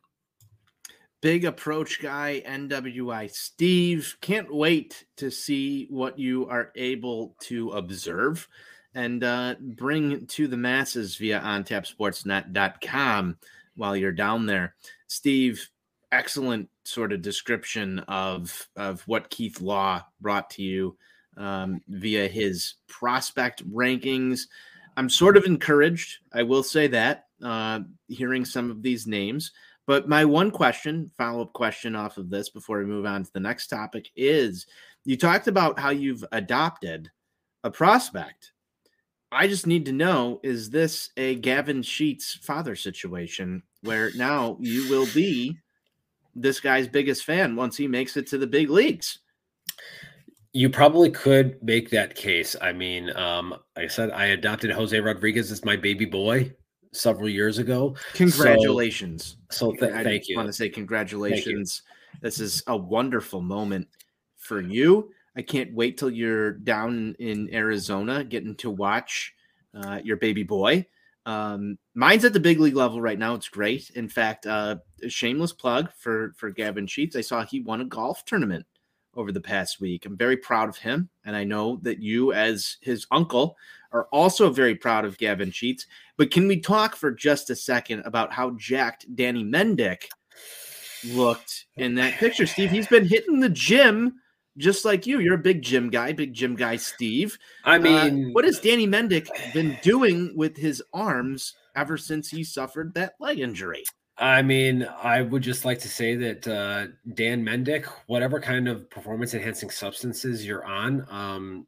Big 1.21 1.45
approach 1.45 1.99
guy, 2.01 2.43
NWI 2.45 3.31
Steve. 3.31 4.15
Can't 4.21 4.53
wait 4.53 5.05
to 5.17 5.31
see 5.31 5.87
what 5.89 6.19
you 6.19 6.47
are 6.47 6.71
able 6.75 7.35
to 7.41 7.71
observe 7.71 8.47
and 8.93 9.23
uh, 9.23 9.55
bring 9.59 10.27
to 10.27 10.47
the 10.47 10.57
masses 10.57 11.15
via 11.15 11.39
ontapsportsnet.com 11.39 13.37
while 13.75 13.95
you're 13.95 14.11
down 14.11 14.45
there. 14.45 14.75
Steve, 15.07 15.69
excellent 16.11 16.69
sort 16.83 17.11
of 17.11 17.21
description 17.21 17.99
of 18.07 18.67
of 18.75 19.01
what 19.07 19.29
Keith 19.29 19.59
Law 19.59 20.03
brought 20.21 20.49
to 20.51 20.63
you 20.63 20.97
um, 21.37 21.81
via 21.87 22.27
his 22.27 22.75
prospect 22.87 23.67
rankings. 23.71 24.41
I'm 24.95 25.09
sort 25.09 25.37
of 25.37 25.45
encouraged, 25.45 26.17
I 26.33 26.43
will 26.43 26.63
say 26.63 26.87
that, 26.87 27.25
uh, 27.43 27.81
hearing 28.07 28.45
some 28.45 28.71
of 28.71 28.81
these 28.81 29.05
names. 29.05 29.51
But 29.87 30.09
my 30.09 30.25
one 30.25 30.51
question, 30.51 31.09
follow 31.17 31.41
up 31.43 31.53
question 31.53 31.95
off 31.95 32.17
of 32.17 32.29
this 32.29 32.49
before 32.49 32.79
we 32.79 32.85
move 32.85 33.05
on 33.05 33.23
to 33.23 33.31
the 33.33 33.39
next 33.39 33.67
topic 33.67 34.09
is 34.17 34.67
you 35.05 35.15
talked 35.17 35.47
about 35.47 35.79
how 35.79 35.89
you've 35.91 36.25
adopted 36.33 37.09
a 37.63 37.71
prospect. 37.71 38.51
I 39.31 39.47
just 39.47 39.65
need 39.65 39.85
to 39.85 39.93
know 39.93 40.41
is 40.43 40.69
this 40.69 41.09
a 41.15 41.35
Gavin 41.35 41.81
Sheets 41.81 42.35
father 42.35 42.75
situation 42.75 43.63
where 43.81 44.11
now 44.15 44.57
you 44.59 44.89
will 44.89 45.07
be 45.13 45.57
this 46.35 46.59
guy's 46.59 46.87
biggest 46.87 47.23
fan 47.23 47.55
once 47.55 47.77
he 47.77 47.87
makes 47.87 48.17
it 48.17 48.27
to 48.27 48.37
the 48.37 48.47
big 48.47 48.69
leagues? 48.69 49.19
You 50.51 50.69
probably 50.69 51.09
could 51.09 51.61
make 51.63 51.89
that 51.91 52.15
case. 52.15 52.55
I 52.61 52.73
mean, 52.73 53.15
um, 53.15 53.51
like 53.75 53.85
I 53.85 53.87
said, 53.87 54.11
I 54.11 54.27
adopted 54.27 54.71
Jose 54.71 54.99
Rodriguez 54.99 55.51
as 55.51 55.63
my 55.63 55.77
baby 55.77 56.05
boy 56.05 56.53
several 56.91 57.29
years 57.29 57.57
ago. 57.57 57.95
Congratulations. 58.13 59.37
So, 59.49 59.71
so 59.71 59.73
th- 59.73 59.93
I 59.93 60.03
thank 60.03 60.27
you. 60.27 60.37
want 60.37 60.47
to 60.47 60.53
say 60.53 60.69
congratulations. 60.69 61.83
This 62.21 62.39
is 62.39 62.63
a 62.67 62.75
wonderful 62.75 63.41
moment 63.41 63.87
for 64.37 64.61
you. 64.61 65.11
I 65.35 65.41
can't 65.41 65.73
wait 65.73 65.97
till 65.97 66.09
you're 66.09 66.53
down 66.53 67.15
in 67.19 67.53
Arizona 67.53 68.23
getting 68.23 68.55
to 68.55 68.71
watch 68.71 69.33
uh, 69.73 69.99
your 70.03 70.17
baby 70.17 70.43
boy. 70.43 70.85
Um, 71.27 71.77
mine's 71.93 72.25
at 72.25 72.33
the 72.33 72.39
big 72.39 72.59
league 72.59 72.75
level 72.75 73.01
right 73.01 73.19
now. 73.19 73.35
It's 73.35 73.49
great. 73.49 73.91
In 73.91 74.07
fact, 74.07 74.47
uh, 74.47 74.77
a 75.03 75.09
shameless 75.09 75.53
plug 75.53 75.91
for 75.93 76.33
for 76.37 76.49
Gavin 76.49 76.87
Sheets. 76.87 77.15
I 77.15 77.21
saw 77.21 77.43
he 77.43 77.59
won 77.59 77.81
a 77.81 77.85
golf 77.85 78.25
tournament 78.25 78.65
over 79.13 79.31
the 79.31 79.41
past 79.41 79.81
week. 79.81 80.05
I'm 80.05 80.15
very 80.15 80.37
proud 80.37 80.69
of 80.69 80.77
him, 80.77 81.09
and 81.25 81.35
I 81.35 81.43
know 81.43 81.79
that 81.81 81.99
you, 82.01 82.31
as 82.31 82.77
his 82.81 83.05
uncle, 83.11 83.57
are 83.91 84.05
also 84.11 84.49
very 84.49 84.75
proud 84.75 85.05
of 85.05 85.17
Gavin 85.17 85.51
Sheets. 85.51 85.85
But 86.17 86.31
can 86.31 86.47
we 86.47 86.59
talk 86.59 86.95
for 86.95 87.11
just 87.11 87.49
a 87.49 87.55
second 87.55 88.01
about 88.05 88.33
how 88.33 88.51
jacked 88.57 89.05
Danny 89.15 89.43
Mendick 89.43 90.05
looked 91.05 91.65
in 91.77 91.95
that 91.95 92.15
picture, 92.15 92.47
Steve? 92.47 92.71
He's 92.71 92.87
been 92.87 93.05
hitting 93.07 93.39
the 93.39 93.49
gym 93.49 94.15
just 94.57 94.83
like 94.85 95.05
you. 95.05 95.19
You're 95.19 95.35
a 95.35 95.39
big 95.39 95.61
gym 95.61 95.89
guy, 95.89 96.11
big 96.13 96.33
gym 96.33 96.55
guy, 96.55 96.75
Steve. 96.77 97.37
I 97.63 97.75
Uh, 97.75 97.79
mean, 97.79 98.33
what 98.33 98.45
has 98.45 98.59
Danny 98.59 98.87
Mendick 98.87 99.27
been 99.53 99.77
doing 99.83 100.35
with 100.35 100.57
his 100.57 100.81
arms 100.93 101.53
ever 101.75 101.97
since 101.97 102.29
he 102.29 102.43
suffered 102.43 102.93
that 102.95 103.13
leg 103.19 103.39
injury? 103.39 103.83
I 104.17 104.41
mean, 104.41 104.83
I 104.83 105.21
would 105.21 105.43
just 105.43 105.63
like 105.63 105.77
to 105.81 105.87
say 105.87 106.15
that 106.15 106.47
uh, 106.47 106.87
Dan 107.13 107.43
Mendick, 107.43 107.85
whatever 108.07 108.39
kind 108.39 108.67
of 108.67 108.89
performance 108.89 109.35
enhancing 109.35 109.69
substances 109.69 110.43
you're 110.43 110.65
on, 110.65 111.05
um, 111.11 111.67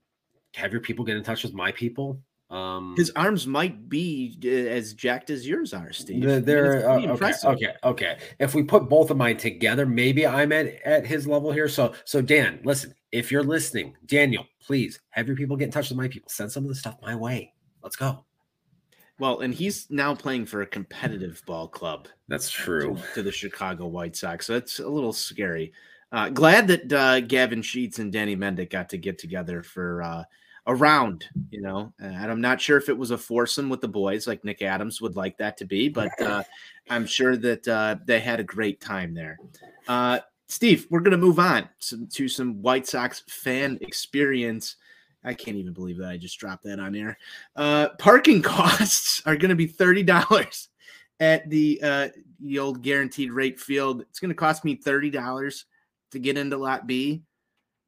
have 0.56 0.72
your 0.72 0.82
people 0.82 1.06
get 1.06 1.16
in 1.16 1.24
touch 1.24 1.44
with 1.44 1.54
my 1.54 1.72
people. 1.72 2.20
Um, 2.50 2.96
His 2.98 3.12
arms 3.16 3.46
might 3.46 3.90
be 3.90 4.36
uh, 4.44 4.48
as 4.50 4.94
jacked 4.94 5.30
as 5.30 5.48
yours 5.48 5.72
are, 5.74 5.94
Steve. 5.94 6.24
the- 6.24 6.32
I 6.32 6.36
mean, 6.38 6.46
they're 6.46 6.74
it's 6.78 6.86
uh, 6.86 6.90
okay, 6.94 7.04
impressive. 7.06 7.50
okay, 7.52 7.74
okay. 7.84 8.18
If 8.40 8.56
we 8.56 8.64
put 8.64 8.90
both 8.90 9.12
of 9.12 9.18
mine 9.18 9.38
together, 9.38 9.86
maybe 9.86 10.26
I'm 10.26 10.52
at 10.52 10.68
at 10.84 11.06
his 11.06 11.28
level 11.28 11.52
here. 11.52 11.68
So, 11.70 11.94
so 12.06 12.22
Dan, 12.22 12.60
listen, 12.64 12.96
if 13.12 13.32
you're 13.32 13.44
listening, 13.44 13.96
Daniel, 14.08 14.46
please 14.66 15.00
have 15.12 15.28
your 15.28 15.36
people 15.38 15.58
get 15.58 15.66
in 15.66 15.72
touch 15.72 15.90
with 15.90 15.98
my 15.98 16.08
people. 16.08 16.30
Send 16.30 16.52
some 16.52 16.64
of 16.64 16.70
the 16.70 16.76
stuff 16.76 16.96
my 17.04 17.16
way. 17.16 17.54
Let's 17.84 17.96
go. 17.96 18.26
Well, 19.20 19.42
and 19.42 19.54
he's 19.54 19.86
now 19.92 20.16
playing 20.16 20.46
for 20.46 20.62
a 20.62 20.66
competitive 20.66 21.44
ball 21.46 21.68
club 21.68 22.08
That's 22.30 22.50
true. 22.50 22.98
to 23.16 23.22
the 23.22 23.32
Chicago 23.34 23.86
White 23.86 24.16
Sox. 24.16 24.48
So 24.48 24.56
it's 24.56 24.80
a 24.80 24.88
little 24.88 25.12
scary. 25.14 25.74
Uh, 26.12 26.30
glad 26.30 26.68
that 26.68 26.92
uh, 26.94 27.20
Gavin 27.20 27.62
Sheets 27.62 28.00
and 28.00 28.12
Danny 28.14 28.36
Mendick 28.36 28.70
got 28.72 28.90
to 28.90 28.98
get 28.98 29.20
together 29.20 29.62
for 29.62 30.02
uh, 30.70 30.72
a 30.72 30.76
round, 30.76 31.26
you 31.52 31.62
know. 31.62 31.94
And 32.00 32.32
I'm 32.32 32.42
not 32.42 32.62
sure 32.62 32.78
if 32.78 32.90
it 32.90 32.98
was 32.98 33.12
a 33.12 33.18
foursome 33.18 33.70
with 33.70 33.82
the 33.82 33.88
boys 33.88 34.28
like 34.28 34.44
Nick 34.44 34.62
Adams 34.62 35.02
would 35.02 35.16
like 35.16 35.38
that 35.38 35.58
to 35.58 35.66
be, 35.66 35.90
but 35.90 36.20
uh, 36.22 36.44
I'm 36.90 37.06
sure 37.06 37.38
that 37.38 37.68
uh, 37.68 37.98
they 38.06 38.20
had 38.20 38.40
a 38.40 38.44
great 38.44 38.82
time 38.82 39.14
there. 39.14 39.38
Uh, 39.88 40.20
Steve, 40.48 40.88
we're 40.90 41.02
going 41.02 41.12
to 41.12 41.18
move 41.18 41.40
on 41.40 41.70
some, 41.78 42.08
to 42.08 42.28
some 42.28 42.62
White 42.62 42.88
Sox 42.88 43.24
fan 43.28 43.78
experience. 43.82 44.78
I 45.24 45.34
can't 45.34 45.58
even 45.58 45.74
believe 45.74 45.98
that 45.98 46.10
I 46.10 46.18
just 46.18 46.40
dropped 46.40 46.64
that 46.64 46.80
on 46.80 46.96
air. 46.96 47.18
Uh, 47.56 47.90
parking 48.00 48.42
costs 48.44 49.22
are 49.26 49.36
going 49.36 49.50
to 49.50 49.56
be 49.56 49.68
thirty 49.68 50.04
dollars 50.04 50.70
at 51.20 51.50
the 51.50 51.80
uh, 51.84 52.08
the 52.40 52.60
old 52.60 52.82
guaranteed 52.82 53.32
rate 53.32 53.60
field. 53.60 54.02
It's 54.02 54.20
going 54.20 54.30
to 54.30 54.36
cost 54.36 54.66
me 54.66 54.76
thirty 54.76 55.10
dollars 55.10 55.66
to 56.12 56.20
get 56.20 56.38
into 56.38 56.58
Lot 56.58 56.88
B. 56.88 57.24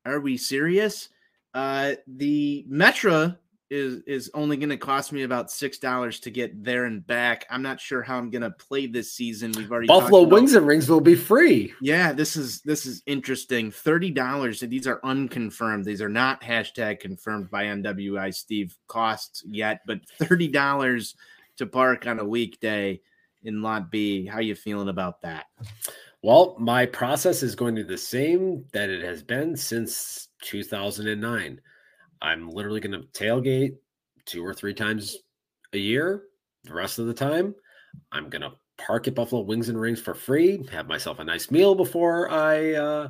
Are 0.05 0.19
we 0.19 0.37
serious? 0.37 1.09
Uh, 1.53 1.93
the 2.07 2.65
Metra 2.69 3.37
is 3.69 4.01
is 4.05 4.29
only 4.33 4.57
going 4.57 4.69
to 4.69 4.77
cost 4.77 5.13
me 5.13 5.23
about 5.23 5.49
six 5.49 5.79
dollars 5.79 6.19
to 6.19 6.29
get 6.29 6.63
there 6.63 6.85
and 6.85 7.05
back. 7.07 7.45
I'm 7.49 7.61
not 7.61 7.79
sure 7.79 8.01
how 8.01 8.17
I'm 8.17 8.29
going 8.29 8.41
to 8.41 8.51
play 8.51 8.85
this 8.85 9.13
season. 9.13 9.53
We've 9.55 9.71
already 9.71 9.87
Buffalo 9.87 10.23
Wings 10.23 10.53
and 10.53 10.67
Rings 10.67 10.89
will 10.89 11.01
be 11.01 11.15
free. 11.15 11.73
yeah, 11.81 12.11
this 12.11 12.35
is 12.35 12.61
this 12.61 12.85
is 12.85 13.01
interesting. 13.05 13.71
Thirty 13.71 14.11
dollars. 14.11 14.59
These 14.59 14.87
are 14.87 14.99
unconfirmed. 15.03 15.85
These 15.85 16.01
are 16.01 16.09
not 16.09 16.41
hashtag 16.41 16.99
confirmed 16.99 17.49
by 17.49 17.65
NWI 17.65 18.33
Steve 18.33 18.77
costs 18.87 19.43
yet, 19.47 19.81
but 19.87 20.01
thirty 20.19 20.49
dollars 20.49 21.15
to 21.57 21.65
park 21.65 22.07
on 22.07 22.19
a 22.19 22.25
weekday 22.25 22.99
in 23.43 23.61
Lot 23.61 23.89
B. 23.89 24.25
How 24.25 24.39
you 24.39 24.55
feeling 24.55 24.89
about 24.89 25.21
that? 25.21 25.45
Well, 26.23 26.55
my 26.59 26.85
process 26.85 27.41
is 27.41 27.55
going 27.55 27.75
to 27.75 27.83
be 27.83 27.87
the 27.87 27.97
same 27.97 28.65
that 28.73 28.89
it 28.89 29.03
has 29.03 29.23
been 29.23 29.55
since 29.55 30.27
2009. 30.41 31.61
I'm 32.21 32.49
literally 32.49 32.79
going 32.79 32.99
to 32.99 33.07
tailgate 33.19 33.77
two 34.25 34.45
or 34.45 34.53
three 34.53 34.73
times 34.73 35.17
a 35.73 35.77
year. 35.77 36.23
The 36.63 36.73
rest 36.73 36.99
of 36.99 37.07
the 37.07 37.13
time, 37.13 37.55
I'm 38.11 38.29
going 38.29 38.43
to 38.43 38.51
park 38.77 39.07
at 39.07 39.15
Buffalo 39.15 39.41
Wings 39.41 39.69
and 39.69 39.79
Rings 39.79 39.99
for 39.99 40.13
free, 40.13 40.63
have 40.71 40.87
myself 40.87 41.19
a 41.19 41.23
nice 41.23 41.51
meal 41.51 41.75
before 41.75 42.29
I, 42.29 42.73
uh, 42.73 43.09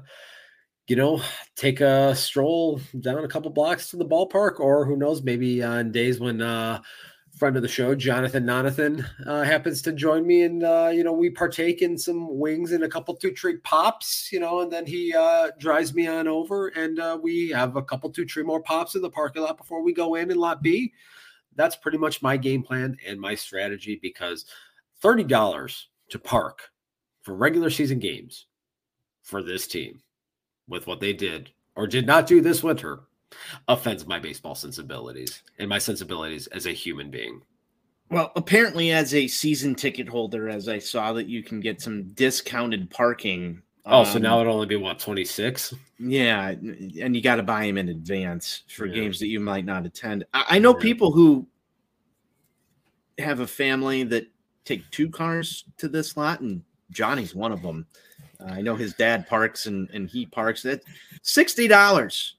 you 0.88 0.96
know, 0.96 1.22
take 1.56 1.82
a 1.82 2.16
stroll 2.16 2.82
down 3.00 3.24
a 3.24 3.28
couple 3.28 3.52
blocks 3.52 3.90
to 3.90 3.98
the 3.98 4.06
ballpark, 4.06 4.60
or 4.60 4.86
who 4.86 4.98
knows, 4.98 5.22
maybe 5.22 5.64
on 5.64 5.92
days 5.92 6.20
when, 6.20 6.42
uh, 6.42 6.82
friend 7.42 7.56
of 7.56 7.64
the 7.64 7.68
show, 7.68 7.96
Jonathan 7.96 8.46
Nonathan, 8.46 9.04
uh, 9.26 9.42
happens 9.42 9.82
to 9.82 9.92
join 9.92 10.28
me, 10.28 10.44
and 10.44 10.64
uh, 10.64 10.92
you 10.94 11.04
know 11.04 11.12
we 11.12 11.28
partake 11.28 11.82
in 11.82 11.98
some 11.98 12.38
wings 12.38 12.72
and 12.72 12.84
a 12.84 12.88
couple 12.88 13.16
two 13.16 13.32
treat 13.32 13.64
pops, 13.64 14.32
you 14.32 14.40
know, 14.40 14.60
and 14.60 14.72
then 14.72 14.86
he 14.86 15.12
uh, 15.12 15.50
drives 15.58 15.96
me 15.96 16.06
on 16.06 16.28
over, 16.28 16.68
and 16.68 17.00
uh, 17.00 17.18
we 17.20 17.50
have 17.50 17.78
a 17.78 17.82
couple 17.82 18.12
two 18.12 18.26
treat 18.26 18.46
more 18.46 18.62
pops 18.62 18.94
in 18.94 19.02
the 19.02 19.10
parking 19.10 19.42
lot 19.42 19.58
before 19.58 19.82
we 19.82 19.92
go 19.92 20.14
in 20.14 20.30
in 20.30 20.38
lot 20.38 20.62
B. 20.62 20.94
That's 21.56 21.76
pretty 21.76 21.98
much 21.98 22.22
my 22.22 22.38
game 22.38 22.62
plan 22.62 22.96
and 23.08 23.20
my 23.20 23.34
strategy 23.34 23.98
because 24.00 24.46
thirty 25.02 25.24
dollars 25.24 25.88
to 26.10 26.20
park 26.20 26.70
for 27.24 27.34
regular 27.34 27.72
season 27.72 27.98
games 27.98 28.46
for 29.24 29.42
this 29.42 29.66
team 29.66 30.00
with 30.68 30.86
what 30.86 31.00
they 31.00 31.12
did 31.12 31.50
or 31.76 31.88
did 31.88 32.06
not 32.06 32.28
do 32.28 32.40
this 32.40 32.62
winter 32.62 33.00
offends 33.68 34.06
my 34.06 34.20
baseball 34.20 34.56
sensibilities 34.56 35.44
and 35.60 35.70
my 35.70 35.78
sensibilities 35.78 36.48
as 36.48 36.66
a 36.66 36.72
human 36.72 37.10
being. 37.10 37.42
Well, 38.10 38.32
apparently, 38.36 38.92
as 38.92 39.14
a 39.14 39.26
season 39.28 39.74
ticket 39.74 40.10
holder, 40.10 40.50
as 40.50 40.68
I 40.68 40.80
saw 40.80 41.14
that 41.14 41.28
you 41.28 41.44
can 41.44 41.62
get 41.62 41.82
some 41.82 42.04
discounted 42.14 42.90
parking. 42.90 43.62
Oh, 43.86 44.04
so 44.04 44.18
um, 44.18 44.22
now 44.22 44.42
it'll 44.42 44.54
only 44.54 44.68
be 44.68 44.76
what 44.76 45.00
twenty 45.00 45.24
six? 45.24 45.74
Yeah, 45.98 46.50
and 46.50 47.16
you 47.16 47.22
got 47.22 47.38
to 47.38 47.44
buy 47.44 47.66
them 47.66 47.78
in 47.78 47.90
advance 47.90 48.64
for 48.68 48.86
Yeah. 48.86 48.96
games 48.96 49.20
that 49.20 49.28
you 49.28 49.40
might 49.40 49.64
not 49.66 49.86
attend. 49.86 50.26
I, 50.34 50.46
I 50.50 50.60
know 50.60 50.74
Yeah. 50.74 50.82
people 50.82 51.12
who 51.12 51.48
have 53.18 53.40
a 53.40 53.48
family 53.48 54.04
that 54.04 54.28
take 54.66 54.90
two 54.92 55.10
cars 55.10 55.66
to 55.78 55.88
this 55.88 56.18
lot, 56.18 56.42
and 56.42 56.62
Johnny's 56.92 57.34
one 57.34 57.52
of 57.54 57.62
them. 57.62 57.86
Uh, 58.42 58.46
I 58.46 58.62
know 58.62 58.76
his 58.76 58.94
dad 58.94 59.26
parks 59.28 59.68
and, 59.68 59.90
and 59.92 60.10
he 60.10 60.26
parks. 60.26 60.64
That 60.64 60.82
sixty 61.22 61.68
dollars 61.68 62.36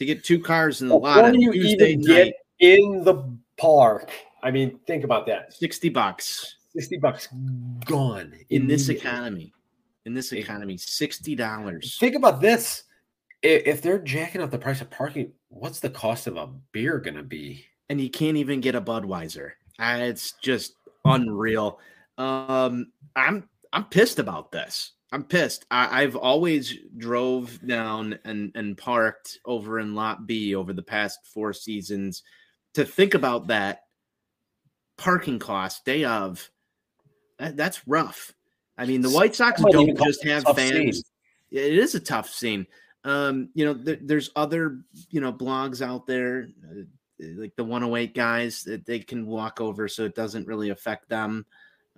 to 0.00 0.04
get 0.04 0.24
two 0.24 0.40
cars 0.40 0.82
in 0.82 0.88
the 0.88 0.96
lot 0.96 1.24
on 1.24 1.40
you 1.40 1.52
Tuesday 1.52 1.92
even 1.92 2.00
night. 2.00 2.34
get 2.58 2.82
in 2.82 3.04
the 3.04 3.22
park, 3.56 4.10
I 4.42 4.50
mean, 4.50 4.80
think 4.86 5.04
about 5.04 5.26
that. 5.26 5.54
Sixty 5.54 5.88
bucks 5.88 6.56
Sixty 6.74 6.98
bucks 6.98 7.28
gone 7.84 8.34
in 8.48 8.66
this 8.66 8.88
economy. 8.88 9.52
In 10.06 10.14
this 10.14 10.32
economy, 10.32 10.76
sixty 10.76 11.36
dollars. 11.36 11.96
Think 11.98 12.16
about 12.16 12.40
this. 12.40 12.84
If 13.42 13.80
they're 13.80 13.98
jacking 13.98 14.42
up 14.42 14.50
the 14.50 14.58
price 14.58 14.80
of 14.80 14.90
parking, 14.90 15.32
what's 15.48 15.80
the 15.80 15.90
cost 15.90 16.26
of 16.26 16.36
a 16.36 16.48
beer 16.72 16.98
going 16.98 17.16
to 17.16 17.22
be? 17.22 17.64
and 17.90 18.00
you 18.00 18.08
can't 18.08 18.36
even 18.36 18.60
get 18.60 18.76
a 18.76 18.80
Budweiser. 18.80 19.50
It's 19.78 20.32
just 20.40 20.74
unreal. 21.04 21.80
Um, 22.16 22.92
I'm 23.16 23.48
I'm 23.72 23.84
pissed 23.84 24.18
about 24.20 24.52
this. 24.52 24.92
I'm 25.12 25.24
pissed. 25.24 25.66
I, 25.70 26.02
I've 26.02 26.16
always 26.16 26.76
drove 26.96 27.58
down 27.66 28.18
and 28.24 28.52
and 28.54 28.78
parked 28.78 29.38
over 29.44 29.80
in 29.80 29.94
Lot 29.94 30.26
B 30.26 30.54
over 30.54 30.72
the 30.72 30.82
past 30.82 31.18
four 31.24 31.52
seasons. 31.52 32.22
To 32.74 32.84
think 32.84 33.14
about 33.14 33.48
that 33.48 33.82
parking 34.96 35.40
cost 35.40 35.84
day 35.84 36.04
of, 36.04 36.48
that, 37.38 37.56
that's 37.56 37.86
rough. 37.88 38.32
I 38.78 38.86
mean, 38.86 39.00
the 39.00 39.10
White 39.10 39.34
Sox 39.34 39.60
don't 39.60 39.88
just 39.88 39.98
calls 39.98 40.18
it 40.18 40.28
a 40.28 40.32
have 40.34 40.56
fans. 40.56 40.96
scene. 40.96 41.02
It 41.50 41.78
is 41.78 41.96
a 41.96 42.00
tough 42.00 42.30
scene. 42.30 42.66
Um, 43.02 43.48
you 43.54 43.64
know, 43.64 43.74
th- 43.74 44.00
there's 44.02 44.30
other 44.36 44.82
you 45.08 45.20
know 45.20 45.32
blogs 45.32 45.82
out 45.82 46.06
there, 46.06 46.48
uh, 46.70 46.82
like 47.36 47.56
the 47.56 47.64
108 47.64 48.14
guys 48.14 48.62
that 48.64 48.86
they 48.86 49.00
can 49.00 49.26
walk 49.26 49.60
over, 49.60 49.88
so 49.88 50.04
it 50.04 50.14
doesn't 50.14 50.46
really 50.46 50.68
affect 50.68 51.08
them 51.08 51.44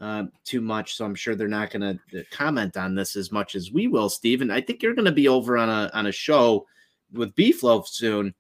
uh, 0.01 0.25
too 0.45 0.61
much. 0.61 0.97
So 0.97 1.05
I'm 1.05 1.15
sure 1.15 1.35
they're 1.35 1.49
not 1.49 1.71
going 1.71 1.99
to 2.11 2.25
comment 2.31 2.77
on 2.77 2.95
this 2.95 3.17
as 3.17 3.31
much 3.31 3.55
as 3.55 3.71
we 3.73 3.87
will, 3.87 4.09
Steve. 4.09 4.41
And 4.41 4.53
I 4.53 4.61
think 4.61 4.83
you're 4.83 4.95
going 4.95 5.05
to 5.05 5.13
be 5.13 5.29
over 5.29 5.57
on 5.57 5.69
a 5.69 5.91
on 5.95 6.07
a 6.07 6.13
show 6.13 6.67
with 7.13 7.35
Beef 7.35 7.63
Loaf 7.63 7.87
soon. 7.89 8.35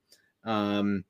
Um, 0.44 1.05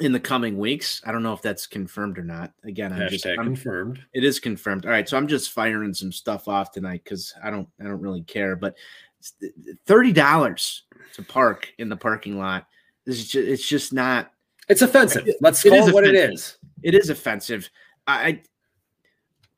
in 0.00 0.12
the 0.12 0.20
coming 0.20 0.58
weeks, 0.58 1.00
I 1.06 1.12
don't 1.12 1.22
know 1.22 1.32
if 1.32 1.40
that's 1.40 1.66
confirmed 1.66 2.18
or 2.18 2.22
not. 2.22 2.52
Again, 2.64 2.92
I'm 2.92 3.08
just 3.08 3.24
I'm, 3.26 3.36
confirmed. 3.36 3.98
it 4.12 4.24
is 4.24 4.38
confirmed. 4.38 4.84
All 4.84 4.90
right, 4.92 5.08
so 5.08 5.16
I'm 5.16 5.26
just 5.26 5.52
firing 5.52 5.94
some 5.94 6.12
stuff 6.12 6.48
off 6.48 6.70
tonight 6.72 7.00
because 7.02 7.32
I 7.42 7.50
don't 7.50 7.66
I 7.80 7.84
don't 7.84 8.02
really 8.02 8.22
care. 8.22 8.56
But 8.56 8.76
thirty 9.86 10.12
dollars 10.12 10.82
to 11.14 11.22
park 11.22 11.72
in 11.78 11.88
the 11.88 11.96
parking 11.96 12.36
lot 12.38 12.66
is 13.06 13.26
just, 13.28 13.48
it's 13.48 13.66
just 13.66 13.94
not. 13.94 14.32
It's 14.68 14.82
offensive. 14.82 15.26
Let's 15.40 15.64
It 15.64 15.70
call 15.70 15.88
it 15.88 15.94
what 15.94 16.04
it 16.04 16.14
offensive. 16.14 16.34
is. 16.34 16.58
It 16.82 16.94
is 16.94 17.08
offensive. 17.08 17.70
I 18.06 18.42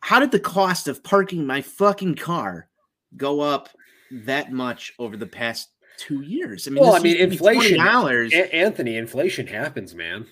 how 0.01 0.21
did 0.21 0.31
the 0.31 0.41
cost 0.41 0.89
of 0.89 1.03
parking 1.03 1.47
my 1.47 1.61
fucking 1.61 2.15
car 2.17 2.69
go 3.17 3.41
up 3.41 3.69
that 4.11 4.53
much 4.53 4.93
over 4.99 5.17
the 5.17 5.27
past 5.27 5.71
two 5.97 6.23
years? 6.23 6.67
I 6.67 6.71
mean, 6.71 6.83
Well, 6.83 6.95
I 6.95 7.01
mean, 7.01 7.17
used 7.17 7.21
to 7.21 7.29
be 7.29 7.35
inflation. 7.35 7.79
$20. 7.79 8.33
A- 8.33 8.55
Anthony, 8.55 8.97
inflation 8.97 9.47
happens, 9.47 9.95
man. 9.95 10.27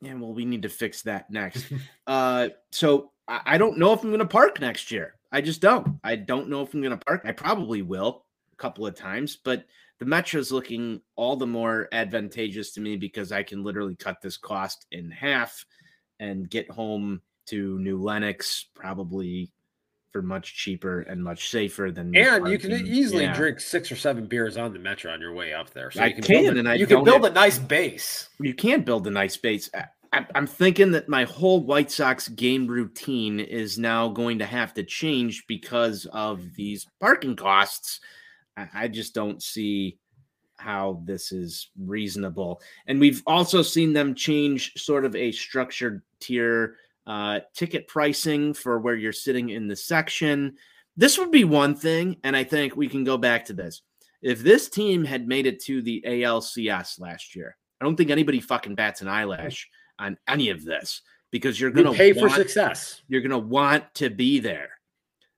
Yeah, 0.00 0.14
well, 0.14 0.32
we 0.32 0.44
need 0.44 0.62
to 0.62 0.68
fix 0.68 1.02
that 1.02 1.30
next. 1.30 1.66
uh, 2.06 2.48
so 2.70 3.12
I, 3.28 3.40
I 3.44 3.58
don't 3.58 3.78
know 3.78 3.92
if 3.92 4.02
I'm 4.02 4.10
going 4.10 4.18
to 4.20 4.26
park 4.26 4.60
next 4.60 4.90
year. 4.90 5.14
I 5.30 5.40
just 5.40 5.60
don't. 5.60 5.98
I 6.04 6.16
don't 6.16 6.48
know 6.48 6.62
if 6.62 6.74
I'm 6.74 6.82
going 6.82 6.98
to 6.98 7.04
park. 7.04 7.22
I 7.24 7.32
probably 7.32 7.82
will 7.82 8.24
a 8.52 8.56
couple 8.56 8.86
of 8.86 8.94
times, 8.94 9.36
but 9.36 9.64
the 9.98 10.04
Metro 10.04 10.40
is 10.40 10.50
looking 10.50 11.00
all 11.14 11.36
the 11.36 11.46
more 11.46 11.88
advantageous 11.92 12.72
to 12.72 12.80
me 12.80 12.96
because 12.96 13.30
I 13.30 13.42
can 13.44 13.62
literally 13.62 13.94
cut 13.94 14.20
this 14.20 14.36
cost 14.36 14.86
in 14.90 15.10
half 15.10 15.64
and 16.18 16.50
get 16.50 16.70
home 16.70 17.22
to 17.46 17.78
New 17.78 17.98
Lenox 18.00 18.66
probably 18.74 19.50
for 20.12 20.22
much 20.22 20.54
cheaper 20.54 21.00
and 21.00 21.22
much 21.22 21.48
safer 21.50 21.90
than 21.90 22.14
And 22.14 22.46
you 22.48 22.58
can 22.58 22.72
easily 22.72 23.24
Yeah. 23.24 23.34
drink 23.34 23.60
six 23.60 23.90
or 23.90 23.96
seven 23.96 24.26
beers 24.26 24.58
on 24.58 24.72
the 24.74 24.78
metro 24.78 25.10
on 25.12 25.20
your 25.20 25.32
way 25.32 25.54
up 25.54 25.70
there. 25.70 25.90
So 25.90 26.02
I 26.02 26.06
you 26.08 26.14
can, 26.16 26.22
can, 26.24 26.42
build, 26.44 26.56
a, 26.56 26.58
and 26.58 26.68
I 26.68 26.74
you 26.74 26.86
can 26.86 27.02
build 27.02 27.22
have- 27.24 27.32
a 27.32 27.34
nice 27.34 27.58
base. 27.58 28.28
you 28.38 28.52
can 28.54 28.82
build 28.82 29.06
a 29.06 29.10
nice 29.10 29.38
base. 29.38 29.70
I, 30.12 30.26
I'm 30.34 30.46
thinking 30.46 30.90
that 30.92 31.08
my 31.08 31.24
whole 31.24 31.64
White 31.64 31.90
Sox 31.90 32.28
game 32.28 32.66
routine 32.66 33.40
is 33.40 33.78
now 33.78 34.08
going 34.08 34.38
to 34.40 34.44
have 34.44 34.74
to 34.74 34.82
change 34.82 35.46
because 35.46 36.04
of 36.12 36.54
these 36.54 36.86
parking 37.00 37.34
costs. 37.34 38.00
I, 38.58 38.68
I 38.74 38.88
just 38.88 39.14
don't 39.14 39.42
see 39.42 39.98
how 40.58 41.00
this 41.06 41.32
is 41.32 41.70
reasonable. 41.80 42.60
And 42.86 43.00
we've 43.00 43.22
also 43.26 43.62
seen 43.62 43.94
them 43.94 44.14
change 44.14 44.74
sort 44.76 45.06
of 45.06 45.16
a 45.16 45.32
structured 45.32 46.02
tier 46.20 46.76
uh, 47.06 47.40
ticket 47.54 47.88
pricing 47.88 48.54
for 48.54 48.78
where 48.78 48.94
you're 48.94 49.12
sitting 49.12 49.50
in 49.50 49.68
the 49.68 49.76
section. 49.76 50.56
This 50.96 51.18
would 51.18 51.30
be 51.30 51.44
one 51.44 51.74
thing, 51.74 52.16
and 52.22 52.36
I 52.36 52.44
think 52.44 52.76
we 52.76 52.88
can 52.88 53.04
go 53.04 53.16
back 53.16 53.46
to 53.46 53.52
this. 53.52 53.82
If 54.20 54.40
this 54.40 54.68
team 54.68 55.04
had 55.04 55.26
made 55.26 55.46
it 55.46 55.62
to 55.64 55.82
the 55.82 56.04
ALCS 56.06 57.00
last 57.00 57.34
year, 57.34 57.56
I 57.80 57.84
don't 57.84 57.96
think 57.96 58.10
anybody 58.10 58.40
fucking 58.40 58.76
bats 58.76 59.00
an 59.00 59.08
eyelash 59.08 59.68
on 59.98 60.16
any 60.28 60.50
of 60.50 60.64
this 60.64 61.02
because 61.32 61.60
you're 61.60 61.72
going 61.72 61.90
to 61.90 61.92
pay 61.92 62.12
for 62.12 62.28
success. 62.28 63.02
You're 63.08 63.22
going 63.22 63.30
to 63.30 63.38
want 63.38 63.92
to 63.96 64.10
be 64.10 64.38
there. 64.38 64.70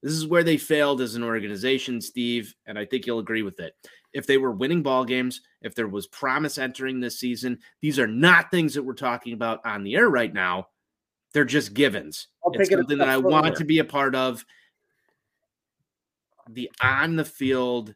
This 0.02 0.12
is 0.12 0.26
where 0.26 0.44
they 0.44 0.58
failed 0.58 1.00
as 1.00 1.14
an 1.14 1.24
organization, 1.24 1.98
Steve, 2.02 2.54
and 2.66 2.78
I 2.78 2.84
think 2.84 3.06
you'll 3.06 3.20
agree 3.20 3.42
with 3.42 3.58
it. 3.60 3.72
If 4.12 4.26
they 4.26 4.36
were 4.36 4.52
winning 4.52 4.82
ball 4.82 5.06
games, 5.06 5.40
if 5.62 5.74
there 5.74 5.88
was 5.88 6.06
promise 6.08 6.58
entering 6.58 7.00
this 7.00 7.18
season, 7.18 7.58
these 7.80 7.98
are 7.98 8.06
not 8.06 8.50
things 8.50 8.74
that 8.74 8.82
we're 8.82 8.92
talking 8.92 9.32
about 9.32 9.64
on 9.64 9.82
the 9.82 9.96
air 9.96 10.10
right 10.10 10.32
now. 10.32 10.66
They're 11.34 11.44
just 11.44 11.74
givens. 11.74 12.28
I'll 12.44 12.52
It's 12.52 12.68
take 12.68 12.72
it 12.72 12.78
something 12.78 12.98
that 12.98 13.08
I 13.08 13.18
step 13.18 13.24
want 13.24 13.56
to 13.56 13.64
be 13.64 13.80
a 13.80 13.84
part 13.84 14.14
of. 14.14 14.44
The 16.48 16.70
on 16.80 17.16
the 17.16 17.24
field, 17.24 17.94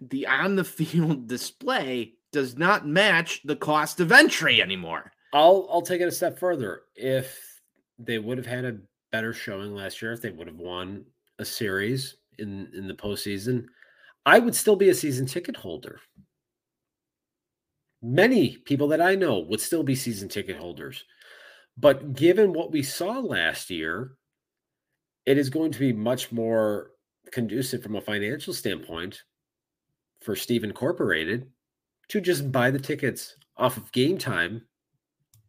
the 0.00 0.26
on 0.26 0.56
the 0.56 0.64
field 0.78 1.28
display 1.28 2.14
does 2.32 2.58
not 2.58 2.86
match 2.86 3.42
the 3.44 3.56
cost 3.56 4.00
of 4.00 4.10
entry 4.12 4.60
anymore. 4.60 5.12
I'll 5.32 5.68
I'll 5.70 5.82
take 5.82 6.00
it 6.00 6.08
a 6.08 6.12
step 6.12 6.38
further. 6.38 6.82
If 6.96 7.62
they 7.98 8.18
would 8.18 8.36
have 8.36 8.46
had 8.46 8.64
a 8.64 8.78
better 9.12 9.32
showing 9.32 9.74
last 9.74 10.02
year, 10.02 10.12
if 10.12 10.20
they 10.20 10.30
would 10.30 10.48
have 10.48 10.58
won 10.58 11.04
a 11.38 11.44
series 11.44 12.16
in 12.38 12.70
in 12.74 12.88
the 12.88 12.94
postseason, 12.94 13.66
I 14.26 14.40
would 14.40 14.56
still 14.56 14.76
be 14.76 14.88
a 14.88 14.94
season 14.94 15.26
ticket 15.26 15.56
holder. 15.56 16.00
Many 18.02 18.56
people 18.56 18.88
that 18.88 19.00
I 19.00 19.14
know 19.14 19.38
would 19.40 19.60
still 19.60 19.82
be 19.82 19.94
season 19.94 20.28
ticket 20.28 20.56
holders. 20.56 21.04
But 21.76 22.14
given 22.14 22.52
what 22.52 22.72
we 22.72 22.82
saw 22.82 23.18
last 23.18 23.70
year, 23.70 24.12
it 25.26 25.38
is 25.38 25.50
going 25.50 25.72
to 25.72 25.78
be 25.78 25.92
much 25.92 26.32
more 26.32 26.90
conducive 27.30 27.82
from 27.82 27.96
a 27.96 28.00
financial 28.00 28.52
standpoint 28.52 29.22
for 30.20 30.34
Steve 30.34 30.64
Incorporated 30.64 31.48
to 32.08 32.20
just 32.20 32.50
buy 32.50 32.70
the 32.70 32.78
tickets 32.78 33.36
off 33.56 33.76
of 33.76 33.92
game 33.92 34.18
time 34.18 34.62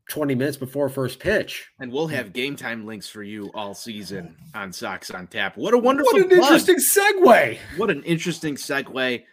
20 0.09 0.35
minutes 0.35 0.57
before 0.57 0.89
first 0.89 1.19
pitch. 1.19 1.71
And 1.79 1.91
we'll 1.91 2.07
hmm. 2.07 2.13
have 2.13 2.33
game 2.33 2.55
time 2.55 2.85
links 2.85 3.07
for 3.07 3.23
you 3.23 3.49
all 3.53 3.73
season 3.73 4.35
on 4.53 4.73
Sox 4.73 5.09
on 5.09 5.27
Tap. 5.27 5.57
What 5.57 5.73
a 5.73 5.77
wonderful 5.77 6.13
What 6.13 6.23
an 6.23 6.29
plug. 6.29 6.41
interesting 6.41 6.77
segue. 6.77 7.57
What 7.77 7.89
an 7.89 8.03
interesting 8.03 8.55
segue. 8.55 9.23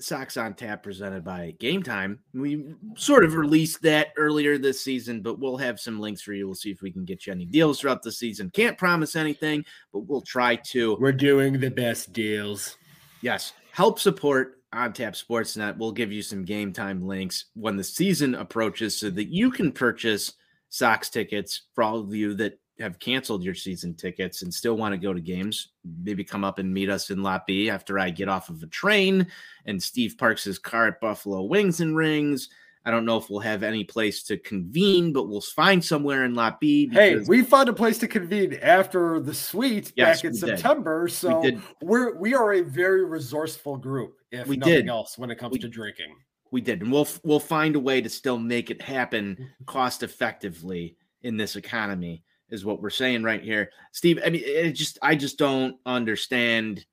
Sox 0.00 0.36
on 0.36 0.54
Tap 0.54 0.82
presented 0.82 1.24
by 1.24 1.54
Game 1.58 1.82
Time. 1.82 2.18
We 2.32 2.74
sort 2.96 3.24
of 3.24 3.34
released 3.34 3.82
that 3.82 4.08
earlier 4.16 4.58
this 4.58 4.82
season, 4.82 5.22
but 5.22 5.38
we'll 5.38 5.56
have 5.56 5.78
some 5.78 6.00
links 6.00 6.22
for 6.22 6.32
you. 6.32 6.46
We'll 6.46 6.54
see 6.54 6.70
if 6.70 6.82
we 6.82 6.90
can 6.90 7.04
get 7.04 7.26
you 7.26 7.32
any 7.32 7.46
deals 7.46 7.80
throughout 7.80 8.02
the 8.02 8.12
season. 8.12 8.50
Can't 8.50 8.76
promise 8.76 9.16
anything, 9.16 9.64
but 9.92 10.00
we'll 10.00 10.22
try 10.22 10.56
to. 10.56 10.96
We're 11.00 11.12
doing 11.12 11.60
the 11.60 11.70
best 11.70 12.12
deals. 12.12 12.76
Yes, 13.20 13.52
help 13.72 13.98
support 13.98 14.60
on 14.72 14.92
Tap 14.92 15.14
Sportsnet. 15.14 15.78
We'll 15.78 15.92
give 15.92 16.12
you 16.12 16.22
some 16.22 16.44
game 16.44 16.72
time 16.72 17.00
links 17.00 17.46
when 17.54 17.76
the 17.76 17.84
season 17.84 18.34
approaches 18.34 18.98
so 18.98 19.10
that 19.10 19.28
you 19.28 19.50
can 19.50 19.72
purchase 19.72 20.32
Sox 20.68 21.08
tickets 21.08 21.62
for 21.74 21.84
all 21.84 22.00
of 22.00 22.14
you 22.14 22.34
that 22.34 22.58
have 22.80 22.98
canceled 22.98 23.44
your 23.44 23.54
season 23.54 23.94
tickets 23.94 24.42
and 24.42 24.52
still 24.52 24.76
want 24.76 24.92
to 24.92 24.98
go 24.98 25.12
to 25.12 25.20
games. 25.20 25.68
Maybe 26.02 26.24
come 26.24 26.44
up 26.44 26.58
and 26.58 26.72
meet 26.72 26.88
us 26.90 27.10
in 27.10 27.22
Lot 27.22 27.46
B 27.46 27.70
after 27.70 27.98
I 27.98 28.10
get 28.10 28.28
off 28.28 28.48
of 28.48 28.62
a 28.62 28.66
train 28.66 29.26
and 29.66 29.80
Steve 29.82 30.16
parks 30.18 30.44
his 30.44 30.58
car 30.58 30.88
at 30.88 31.00
Buffalo 31.00 31.42
Wings 31.42 31.80
and 31.80 31.96
Rings. 31.96 32.48
I 32.86 32.90
don't 32.90 33.06
know 33.06 33.16
if 33.16 33.30
we'll 33.30 33.40
have 33.40 33.62
any 33.62 33.82
place 33.82 34.22
to 34.24 34.36
convene, 34.36 35.12
but 35.12 35.26
we'll 35.28 35.40
find 35.40 35.82
somewhere 35.82 36.24
in 36.24 36.34
Lot 36.34 36.60
B. 36.60 36.88
Hey, 36.92 37.16
we 37.16 37.42
found 37.42 37.70
a 37.70 37.72
place 37.72 37.96
to 37.98 38.08
convene 38.08 38.58
after 38.60 39.20
the 39.20 39.32
suite 39.32 39.92
Yes, 39.96 40.18
back 40.18 40.24
in 40.26 40.32
we 40.32 40.40
did. 40.40 40.58
September. 40.58 41.08
So 41.08 41.40
did. 41.40 41.62
we're 41.80 42.14
we 42.18 42.34
are 42.34 42.52
a 42.54 42.60
very 42.60 43.04
resourceful 43.06 43.78
group, 43.78 44.16
if 44.32 44.46
We 44.46 44.56
nothing 44.58 44.74
did. 44.74 44.88
else, 44.88 45.16
when 45.16 45.30
it 45.30 45.36
comes 45.38 45.52
We- 45.52 45.58
to 45.60 45.68
drinking. 45.68 46.14
we 46.50 46.60
did, 46.60 46.82
and 46.82 46.92
we'll 46.92 47.08
we'll 47.22 47.40
find 47.40 47.74
a 47.74 47.80
way 47.80 48.02
to 48.02 48.08
still 48.10 48.38
make 48.38 48.70
it 48.70 48.82
happen 48.82 49.48
cost 49.64 50.02
effectively 50.02 50.96
in 51.22 51.38
this 51.38 51.56
economy 51.56 52.22
is 52.54 52.64
what 52.64 52.80
we're 52.80 52.90
saying 52.90 53.22
right 53.22 53.42
here. 53.42 53.70
Steve 53.92 54.18
i 54.24 54.30
mean 54.30 54.42
it 54.44 54.72
just 54.72 54.98
i 55.02 55.14
just 55.14 55.38
don't 55.38 55.76
understand 55.84 56.86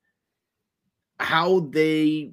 how 1.18 1.60
they 1.60 2.32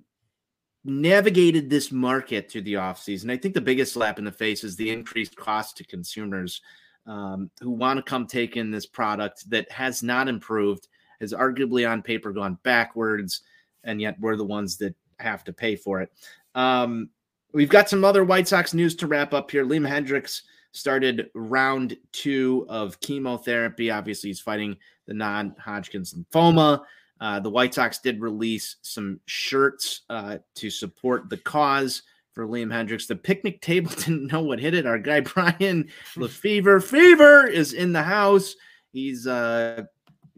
navigated 0.83 1.69
this 1.69 1.91
market 1.91 2.49
through 2.49 2.61
the 2.63 2.73
offseason. 2.73 3.31
I 3.31 3.37
think 3.37 3.53
the 3.53 3.61
biggest 3.61 3.93
slap 3.93 4.17
in 4.17 4.25
the 4.25 4.31
face 4.31 4.63
is 4.63 4.75
the 4.75 4.89
increased 4.89 5.35
cost 5.35 5.77
to 5.77 5.83
consumers 5.83 6.61
um, 7.05 7.49
who 7.59 7.71
want 7.71 7.97
to 7.97 8.03
come 8.03 8.25
take 8.25 8.57
in 8.57 8.71
this 8.71 8.85
product 8.85 9.49
that 9.49 9.69
has 9.71 10.03
not 10.03 10.27
improved 10.27 10.87
has 11.19 11.33
arguably 11.33 11.89
on 11.89 12.01
paper 12.01 12.31
gone 12.31 12.57
backwards 12.63 13.41
and 13.83 14.01
yet 14.01 14.15
we're 14.19 14.37
the 14.37 14.45
ones 14.45 14.77
that 14.77 14.95
have 15.19 15.43
to 15.43 15.53
pay 15.53 15.75
for 15.75 16.01
it. 16.01 16.11
Um, 16.55 17.09
we've 17.53 17.69
got 17.69 17.89
some 17.89 18.03
other 18.03 18.23
white 18.23 18.47
sox 18.47 18.73
news 18.73 18.95
to 18.97 19.07
wrap 19.07 19.33
up 19.33 19.51
here. 19.51 19.65
Liam 19.65 19.87
Hendriks 19.87 20.41
started 20.71 21.29
round 21.33 21.97
two 22.11 22.65
of 22.69 22.99
chemotherapy. 22.99 23.91
Obviously, 23.91 24.29
he's 24.29 24.39
fighting 24.39 24.77
the 25.07 25.13
non 25.13 25.55
Hodgkin's 25.59 26.13
lymphoma. 26.13 26.81
Uh, 27.21 27.39
the 27.39 27.49
White 27.49 27.73
Sox 27.73 27.99
did 27.99 28.21
release 28.21 28.77
some 28.81 29.19
shirts 29.25 30.01
uh, 30.09 30.37
to 30.55 30.69
support 30.69 31.29
the 31.29 31.37
cause 31.37 32.03
for 32.33 32.47
Liam 32.47 32.71
Hendriks. 32.71 33.07
The 33.07 33.15
picnic 33.15 33.61
table 33.61 33.91
didn't 33.97 34.31
know 34.31 34.41
what 34.41 34.59
hit 34.59 34.73
it. 34.73 34.85
Our 34.85 34.99
guy 34.99 35.19
Brian 35.21 35.89
Lefevre 36.15 36.79
Fever 36.79 37.47
is 37.47 37.73
in 37.73 37.91
the 37.91 38.03
house. 38.03 38.55
He's 38.91 39.27
uh 39.27 39.83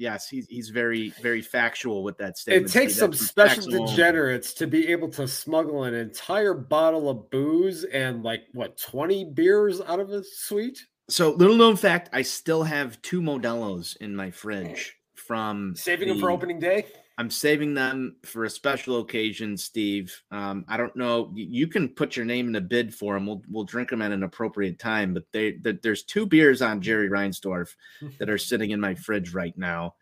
yes, 0.01 0.27
he's 0.27 0.47
he's 0.47 0.69
very 0.69 1.09
very 1.21 1.41
factual 1.41 2.03
with 2.03 2.17
that 2.17 2.37
statement. 2.37 2.69
It 2.69 2.73
takes 2.73 2.95
some 2.95 3.13
special 3.13 3.63
factual. 3.63 3.87
degenerates 3.87 4.53
to 4.55 4.67
be 4.67 4.87
able 4.87 5.09
to 5.09 5.27
smuggle 5.27 5.83
an 5.83 5.93
entire 5.93 6.53
bottle 6.53 7.09
of 7.09 7.29
booze 7.29 7.83
and 7.85 8.23
like 8.23 8.41
what 8.53 8.77
20 8.77 9.25
beers 9.33 9.79
out 9.81 9.99
of 9.99 10.09
a 10.09 10.23
suite. 10.23 10.85
So 11.09 11.31
little 11.31 11.55
known 11.55 11.77
fact, 11.77 12.09
I 12.11 12.23
still 12.23 12.63
have 12.63 13.01
two 13.01 13.21
Modelo's 13.21 13.95
in 14.01 14.15
my 14.15 14.31
fridge 14.31 14.97
from 15.21 15.75
Saving 15.75 16.07
them 16.07 16.19
for 16.19 16.31
opening 16.31 16.59
day. 16.59 16.85
I'm 17.17 17.29
saving 17.29 17.75
them 17.75 18.15
for 18.23 18.45
a 18.45 18.49
special 18.49 18.99
occasion, 18.99 19.55
Steve. 19.55 20.19
Um, 20.31 20.65
I 20.67 20.75
don't 20.75 20.95
know. 20.95 21.31
You 21.35 21.67
can 21.67 21.89
put 21.89 22.15
your 22.15 22.25
name 22.25 22.47
in 22.47 22.55
a 22.55 22.61
bid 22.61 22.95
for 22.95 23.13
them. 23.13 23.27
We'll 23.27 23.43
we'll 23.47 23.63
drink 23.63 23.89
them 23.89 24.01
at 24.01 24.11
an 24.11 24.23
appropriate 24.23 24.79
time. 24.79 25.13
But 25.13 25.25
they 25.31 25.51
th- 25.51 25.81
there's 25.83 26.03
two 26.03 26.25
beers 26.25 26.63
on 26.63 26.81
Jerry 26.81 27.09
Reinsdorf 27.09 27.75
that 28.19 28.29
are 28.29 28.39
sitting 28.39 28.71
in 28.71 28.79
my 28.79 28.95
fridge 28.95 29.33
right 29.33 29.55
now, 29.55 29.95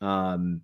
um, 0.00 0.62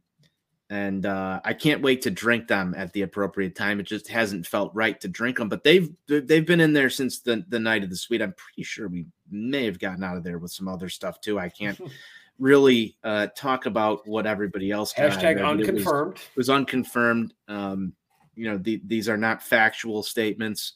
and 0.68 1.06
uh, 1.06 1.40
I 1.44 1.52
can't 1.52 1.82
wait 1.82 2.02
to 2.02 2.10
drink 2.10 2.48
them 2.48 2.74
at 2.76 2.92
the 2.92 3.02
appropriate 3.02 3.54
time. 3.54 3.78
It 3.78 3.86
just 3.86 4.08
hasn't 4.08 4.48
felt 4.48 4.74
right 4.74 5.00
to 5.02 5.08
drink 5.08 5.38
them. 5.38 5.48
But 5.48 5.62
they've 5.62 5.90
they've 6.08 6.46
been 6.46 6.60
in 6.60 6.72
there 6.72 6.90
since 6.90 7.20
the 7.20 7.44
the 7.48 7.60
night 7.60 7.84
of 7.84 7.90
the 7.90 7.96
suite. 7.96 8.22
I'm 8.22 8.34
pretty 8.34 8.64
sure 8.64 8.88
we 8.88 9.06
may 9.30 9.64
have 9.66 9.78
gotten 9.78 10.02
out 10.02 10.16
of 10.16 10.24
there 10.24 10.38
with 10.38 10.50
some 10.50 10.66
other 10.66 10.88
stuff 10.88 11.20
too. 11.20 11.38
I 11.38 11.50
can't 11.50 11.80
really 12.40 12.96
uh, 13.04 13.28
talk 13.36 13.66
about 13.66 14.06
what 14.08 14.26
everybody 14.26 14.70
else 14.72 14.92
got 14.92 15.12
Hashtag 15.12 15.36
but 15.36 15.42
it 15.42 15.58
was- 15.58 15.68
unconfirmed. 15.68 16.16
it 16.16 16.36
was 16.36 16.50
unconfirmed. 16.50 17.34
Um, 17.46 17.92
you 18.34 18.50
know, 18.50 18.58
the, 18.58 18.80
these 18.86 19.08
are 19.08 19.18
not 19.18 19.42
factual 19.42 20.02
statements, 20.02 20.72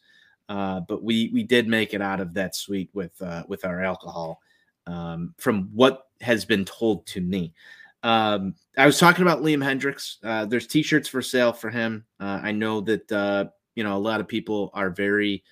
uh, 0.48 0.80
but 0.86 1.02
we 1.02 1.30
we 1.32 1.42
did 1.42 1.66
make 1.66 1.94
it 1.94 2.02
out 2.02 2.20
of 2.20 2.34
that 2.34 2.54
suite 2.54 2.90
with 2.92 3.20
uh, 3.22 3.42
with 3.48 3.64
our 3.64 3.82
alcohol, 3.82 4.40
um, 4.86 5.34
from 5.38 5.70
what 5.72 6.08
has 6.20 6.44
been 6.44 6.64
told 6.64 7.06
to 7.06 7.20
me. 7.20 7.54
Um, 8.02 8.54
I 8.76 8.84
was 8.84 8.98
talking 8.98 9.22
about 9.22 9.40
Liam 9.40 9.64
Hendriks. 9.64 10.16
Uh, 10.22 10.44
there's 10.44 10.66
T-shirts 10.66 11.08
for 11.08 11.22
sale 11.22 11.54
for 11.54 11.70
him. 11.70 12.04
Uh, 12.20 12.38
I 12.42 12.52
know 12.52 12.82
that 12.82 13.10
uh, 13.10 13.46
you 13.76 13.82
know 13.84 13.96
a 13.96 13.98
lot 13.98 14.20
of 14.20 14.28
people 14.28 14.70
are 14.74 14.90
very 14.90 15.42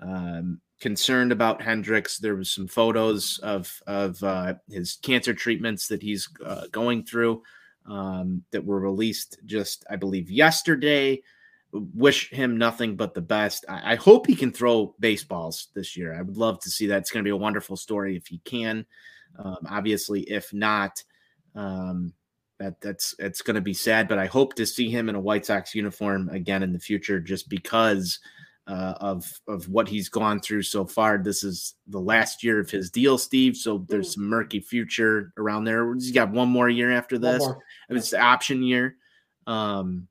um, 0.00 0.60
concerned 0.80 1.30
about 1.30 1.60
Hendriks. 1.60 2.18
There 2.18 2.34
was 2.34 2.50
some 2.50 2.66
photos 2.66 3.38
of 3.42 3.80
of 3.86 4.22
uh, 4.24 4.54
his 4.68 4.98
cancer 5.02 5.34
treatments 5.34 5.88
that 5.88 6.02
he's 6.02 6.28
uh, 6.44 6.66
going 6.72 7.04
through 7.04 7.42
um, 7.86 8.42
that 8.50 8.64
were 8.64 8.80
released 8.80 9.38
just, 9.44 9.84
I 9.90 9.96
believe, 9.96 10.30
yesterday. 10.30 11.22
Wish 11.72 12.30
him 12.30 12.58
nothing 12.58 12.96
but 12.96 13.14
the 13.14 13.20
best. 13.20 13.64
I, 13.68 13.92
I 13.92 13.94
hope 13.94 14.26
he 14.26 14.34
can 14.34 14.50
throw 14.50 14.94
baseballs 14.98 15.68
this 15.74 15.96
year. 15.96 16.14
I 16.18 16.22
would 16.22 16.36
love 16.36 16.60
to 16.60 16.70
see 16.70 16.86
that. 16.88 16.98
It's 16.98 17.10
going 17.10 17.22
to 17.22 17.28
be 17.28 17.32
a 17.32 17.36
wonderful 17.36 17.76
story 17.76 18.16
if 18.16 18.26
he 18.26 18.38
can. 18.38 18.84
Um, 19.38 19.58
obviously, 19.68 20.22
if 20.22 20.52
not, 20.52 21.02
um, 21.54 22.12
that 22.58 22.80
that's 22.80 23.14
it's 23.18 23.42
going 23.42 23.54
to 23.54 23.60
be 23.60 23.74
sad. 23.74 24.08
But 24.08 24.18
I 24.18 24.26
hope 24.26 24.54
to 24.54 24.66
see 24.66 24.90
him 24.90 25.08
in 25.08 25.14
a 25.14 25.20
White 25.20 25.46
Sox 25.46 25.74
uniform 25.74 26.28
again 26.30 26.62
in 26.62 26.72
the 26.72 26.78
future, 26.78 27.20
just 27.20 27.48
because 27.48 28.18
uh, 28.70 28.94
of 29.00 29.40
of 29.48 29.68
what 29.68 29.88
he's 29.88 30.08
gone 30.08 30.38
through 30.38 30.62
so 30.62 30.86
far. 30.86 31.18
This 31.18 31.42
is 31.42 31.74
the 31.88 31.98
last 31.98 32.44
year 32.44 32.60
of 32.60 32.70
his 32.70 32.88
deal, 32.88 33.18
Steve. 33.18 33.56
So 33.56 33.84
there's 33.88 34.14
some 34.14 34.28
murky 34.28 34.60
future 34.60 35.32
around 35.36 35.64
there. 35.64 35.92
He's 35.94 36.12
got 36.12 36.30
one 36.30 36.48
more 36.48 36.68
year 36.68 36.92
after 36.92 37.18
this. 37.18 37.40
more. 37.40 37.58
It's 37.88 38.10
the 38.10 38.20
option 38.20 38.62
year. 38.62 38.94
Um, 39.48 40.06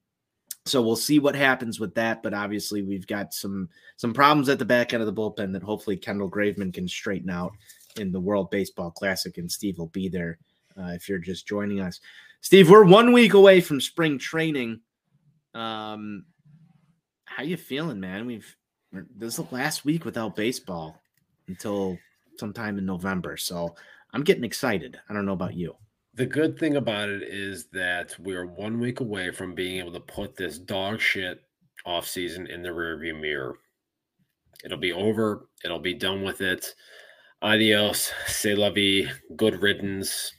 so 0.66 0.82
we'll 0.82 0.98
see 0.98 1.20
what 1.20 1.36
happens 1.36 1.80
with 1.80 1.96
that. 1.96 2.22
But 2.22 2.34
obviously, 2.34 2.82
we've 2.82 3.08
got 3.08 3.34
some 3.34 3.70
some 3.96 4.14
problems 4.14 4.50
at 4.50 4.60
the 4.60 4.66
back 4.66 4.94
end 4.94 5.02
of 5.02 5.08
the 5.08 5.22
bullpen 5.22 5.54
that 5.54 5.64
hopefully 5.64 5.96
Kendall 5.96 6.30
Graveman 6.30 6.74
can 6.74 6.88
straighten 6.88 7.30
out 7.30 7.54
in 7.96 8.12
the 8.12 8.20
World 8.20 8.50
Baseball 8.50 8.92
Classic, 8.92 9.38
and 9.38 9.50
Steve 9.50 9.78
will 9.78 9.88
be 9.88 10.10
there 10.10 10.38
uh, 10.78 10.90
if 10.90 11.08
you're 11.08 11.18
just 11.18 11.48
joining 11.48 11.80
us. 11.80 12.02
Steve, 12.42 12.70
we're 12.70 12.84
one 12.84 13.14
week 13.14 13.36
away 13.36 13.62
from 13.62 13.80
spring 13.80 14.20
training. 14.20 14.82
Um, 15.54 16.26
how 17.40 17.46
you 17.46 17.56
feeling, 17.56 18.02
man? 18.02 18.26
We've 18.26 18.54
this 19.16 19.40
is 19.40 19.46
the 19.46 19.56
last 19.56 19.86
week 19.86 20.04
without 20.04 20.36
baseball 20.36 21.02
until 21.48 21.98
sometime 22.38 22.78
in 22.78 22.86
November, 22.86 23.38
so 23.38 23.76
I'm 24.12 24.26
getting 24.26 24.44
excited. 24.44 25.00
I 25.08 25.14
don't 25.14 25.26
know 25.26 25.32
about 25.32 25.54
you. 25.54 25.74
The 26.16 26.26
good 26.26 26.60
thing 26.60 26.76
about 26.76 27.08
it 27.08 27.24
is 27.24 27.68
that 27.68 28.14
we're 28.20 28.46
one 28.46 28.78
week 28.78 29.00
away 29.00 29.32
from 29.32 29.56
being 29.56 29.80
able 29.80 29.94
to 29.94 30.02
put 30.02 30.36
this 30.36 30.60
dog 30.60 31.00
shit 31.00 31.42
off 31.86 32.06
season 32.06 32.46
in 32.48 32.62
the 32.62 32.70
rearview 32.70 33.18
mirror. 33.18 33.56
It'll 34.66 34.78
be 34.78 34.92
over. 34.92 35.48
It'll 35.64 35.80
be 35.80 35.94
done 35.94 36.24
with 36.24 36.42
it. 36.42 36.76
Adios, 37.42 38.12
c'est 38.28 38.58
la 38.58 38.70
vie, 38.70 39.10
good 39.38 39.62
riddance, 39.62 40.34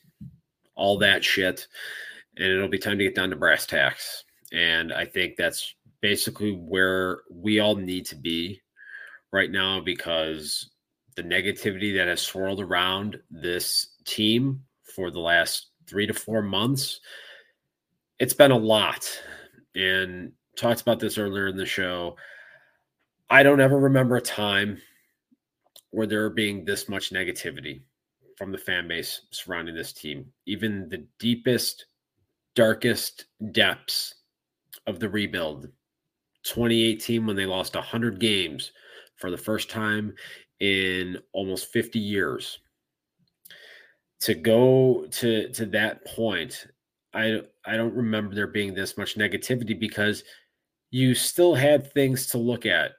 all 0.75 0.99
that 0.99 1.25
shit. 1.25 1.67
And 2.37 2.47
it'll 2.47 2.69
be 2.69 2.79
time 2.79 2.99
to 2.99 3.05
get 3.05 3.15
down 3.15 3.31
to 3.31 3.37
brass 3.37 3.65
tacks. 3.65 4.25
And 4.53 4.93
I 4.93 5.07
think 5.07 5.37
that's 5.37 5.77
basically 6.01 6.53
where 6.53 7.21
we 7.31 7.61
all 7.61 7.77
need 7.77 8.07
to 8.07 8.17
be 8.17 8.61
right 9.33 9.51
now 9.51 9.81
because 9.81 10.71
the 11.17 11.23
negativity 11.23 11.95
that 11.97 12.09
has 12.09 12.21
swirled 12.21 12.61
around 12.61 13.21
this 13.31 13.95
team 14.05 14.63
for 14.83 15.11
the 15.11 15.21
last 15.21 15.67
three 15.87 16.07
to 16.07 16.15
four 16.15 16.43
months, 16.43 17.01
it's 18.19 18.35
been 18.35 18.51
a 18.51 18.57
lot. 18.57 19.07
And 19.75 20.33
talked 20.57 20.81
about 20.81 21.01
this 21.01 21.19
earlier 21.19 21.49
in 21.49 21.57
the 21.57 21.67
show. 21.67 22.17
I 23.29 23.43
don't 23.43 23.61
ever 23.61 23.79
remember 23.79 24.17
a 24.17 24.23
time 24.23 24.79
where 25.91 26.07
there 26.07 26.29
being 26.31 26.65
this 26.65 26.89
much 26.89 27.11
negativity 27.11 27.83
from 28.37 28.53
the 28.53 28.59
fan 28.59 28.89
base 28.89 29.23
surrounding 29.31 29.75
this 29.75 29.93
team. 29.93 30.33
Even 30.47 30.89
the 30.89 31.07
deepest, 31.19 31.87
darkest 32.55 33.27
depths 33.53 34.15
of 34.87 34.99
the 34.99 35.09
rebuild, 35.09 35.69
2018, 36.45 37.27
when 37.27 37.37
they 37.37 37.47
lost 37.47 37.75
100 37.75 38.19
games 38.19 38.73
for 39.17 39.31
the 39.31 39.39
first 39.39 39.71
time 39.71 40.15
in 40.61 41.19
almost 41.33 41.73
50 41.73 41.99
years. 41.99 42.59
To 44.23 44.35
go 44.35 45.07
to 45.13 45.49
to 45.51 45.65
that 45.67 46.05
point 46.05 46.67
i 47.15 47.41
i 47.65 47.77
don't 47.77 47.95
remember 47.95 48.35
there 48.35 48.47
being 48.47 48.75
this 48.75 48.97
much 48.97 49.17
negativity 49.17 49.79
because 49.79 50.23
you 50.91 51.15
still 51.15 51.55
had 51.55 51.93
things 51.93 52.27
to 52.29 52.39
look 52.39 52.67
at 52.67 52.93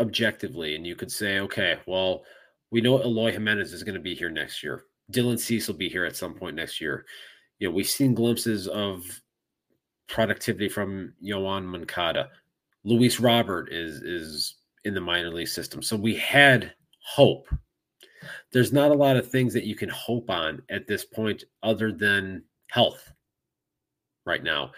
objectively 0.00 0.76
and 0.76 0.86
you 0.86 0.96
could 0.96 1.12
say 1.12 1.40
okay 1.40 1.78
well 1.86 2.24
we 2.70 2.80
know 2.80 3.00
Eloy 3.00 3.32
Jimenez 3.32 3.72
is 3.72 3.84
going 3.84 3.94
to 3.94 4.00
be 4.00 4.14
here 4.14 4.28
next 4.28 4.62
year. 4.62 4.82
Dylan 5.12 5.38
Cease 5.38 5.68
will 5.68 5.76
be 5.76 5.88
here 5.88 6.04
at 6.04 6.16
some 6.16 6.34
point 6.34 6.56
next 6.56 6.80
year. 6.80 7.06
You 7.58 7.68
know 7.68 7.74
we've 7.74 7.88
seen 7.88 8.12
glimpses 8.12 8.66
of 8.66 9.04
productivity 10.08 10.68
from 10.68 11.12
Yoan 11.24 11.64
Moncada. 11.64 12.28
Luis 12.84 13.20
Robert 13.20 13.72
is 13.72 14.02
is 14.02 14.56
in 14.84 14.94
the 14.94 15.00
minor 15.00 15.30
league 15.30 15.48
system 15.48 15.82
so 15.82 15.96
we 15.96 16.14
had 16.14 16.72
hope 17.00 17.48
there's 18.52 18.72
not 18.72 18.90
a 18.90 18.94
lot 18.94 19.16
of 19.16 19.28
things 19.28 19.52
that 19.54 19.64
you 19.64 19.74
can 19.74 19.88
hope 19.88 20.30
on 20.30 20.62
at 20.70 20.86
this 20.86 21.04
point 21.04 21.44
other 21.62 21.92
than 21.92 22.42
health 22.68 23.12
right 24.24 24.42
now. 24.42 24.72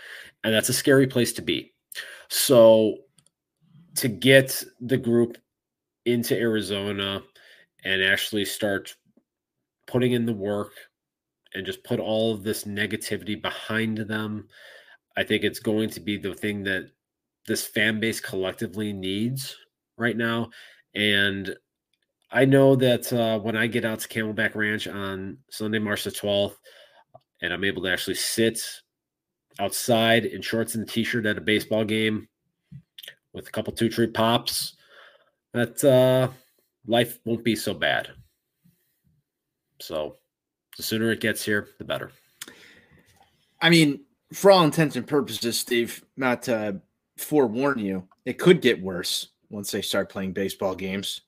And 0.45 0.53
that's 0.53 0.69
a 0.69 0.75
scary 0.75 1.07
place 1.07 1.33
to 1.35 1.43
be. 1.43 1.73
So 2.29 2.99
to 3.97 4.09
get 4.09 4.63
the 4.81 4.97
group 4.97 5.39
into 6.05 6.39
Arizona 6.39 7.23
and 7.85 8.03
actually 8.03 8.45
start 8.45 8.95
putting 9.87 10.13
in 10.13 10.27
the 10.27 10.33
work 10.33 10.73
and 11.55 11.65
just 11.65 11.83
put 11.83 11.99
all 11.99 12.35
of 12.35 12.43
this 12.43 12.65
negativity 12.65 13.41
behind 13.41 13.99
them, 13.99 14.49
I 15.19 15.25
think 15.25 15.43
it's 15.43 15.59
going 15.59 15.91
to 15.91 16.01
be 16.01 16.17
the 16.17 16.33
thing 16.33 16.63
that 16.63 16.93
this 17.45 17.67
fan 17.67 17.99
base 17.99 18.21
collectively 18.21 18.93
needs 18.93 19.57
right 19.97 20.17
now. 20.17 20.51
And 20.95 21.57
I 22.31 22.45
know 22.45 22.77
that 22.77 23.13
uh, 23.13 23.41
when 23.41 23.57
I 23.57 23.67
get 23.67 23.85
out 23.85 23.99
to 23.99 24.07
Camelback 24.07 24.55
Ranch 24.55 24.87
on 24.87 25.39
Sunday, 25.51 25.81
March 25.81 26.05
the 26.05 26.13
12th, 26.13 26.55
and 27.43 27.53
I'm 27.53 27.65
able 27.65 27.83
to 27.83 27.91
actually 27.91 28.15
sit 28.15 28.61
outside 29.59 30.25
in 30.25 30.41
shorts 30.41 30.77
and 30.77 30.89
a 30.89 30.93
t-shirt 30.93 31.27
at 31.27 31.37
a 31.37 31.41
baseball 31.41 31.85
game 31.85 32.29
with 33.33 33.49
a 33.49 33.51
couple 33.51 33.73
two 33.73 33.89
tree 33.89 34.07
pops, 34.07 34.77
that 35.53 35.83
uh, 35.83 36.29
life 36.87 37.19
won't 37.25 37.43
be 37.43 37.57
so 37.57 37.75
bad. 37.75 38.11
So 39.81 40.19
the 40.77 40.85
sooner 40.85 41.11
it 41.11 41.21
gets 41.21 41.45
here, 41.45 41.71
the 41.79 41.85
better. 41.85 42.13
I 43.61 43.71
mean, 43.71 44.05
for 44.33 44.51
all 44.51 44.65
intents 44.65 44.97
and 44.97 45.07
purposes, 45.07 45.59
Steve, 45.59 46.05
not 46.17 46.43
to 46.45 46.81
forewarn 47.17 47.79
you, 47.79 48.07
it 48.25 48.39
could 48.39 48.61
get 48.61 48.83
worse 48.83 49.29
once 49.51 49.71
they 49.71 49.83
start 49.83 50.11
playing 50.11 50.33
baseball 50.33 50.75
games. 50.75 51.23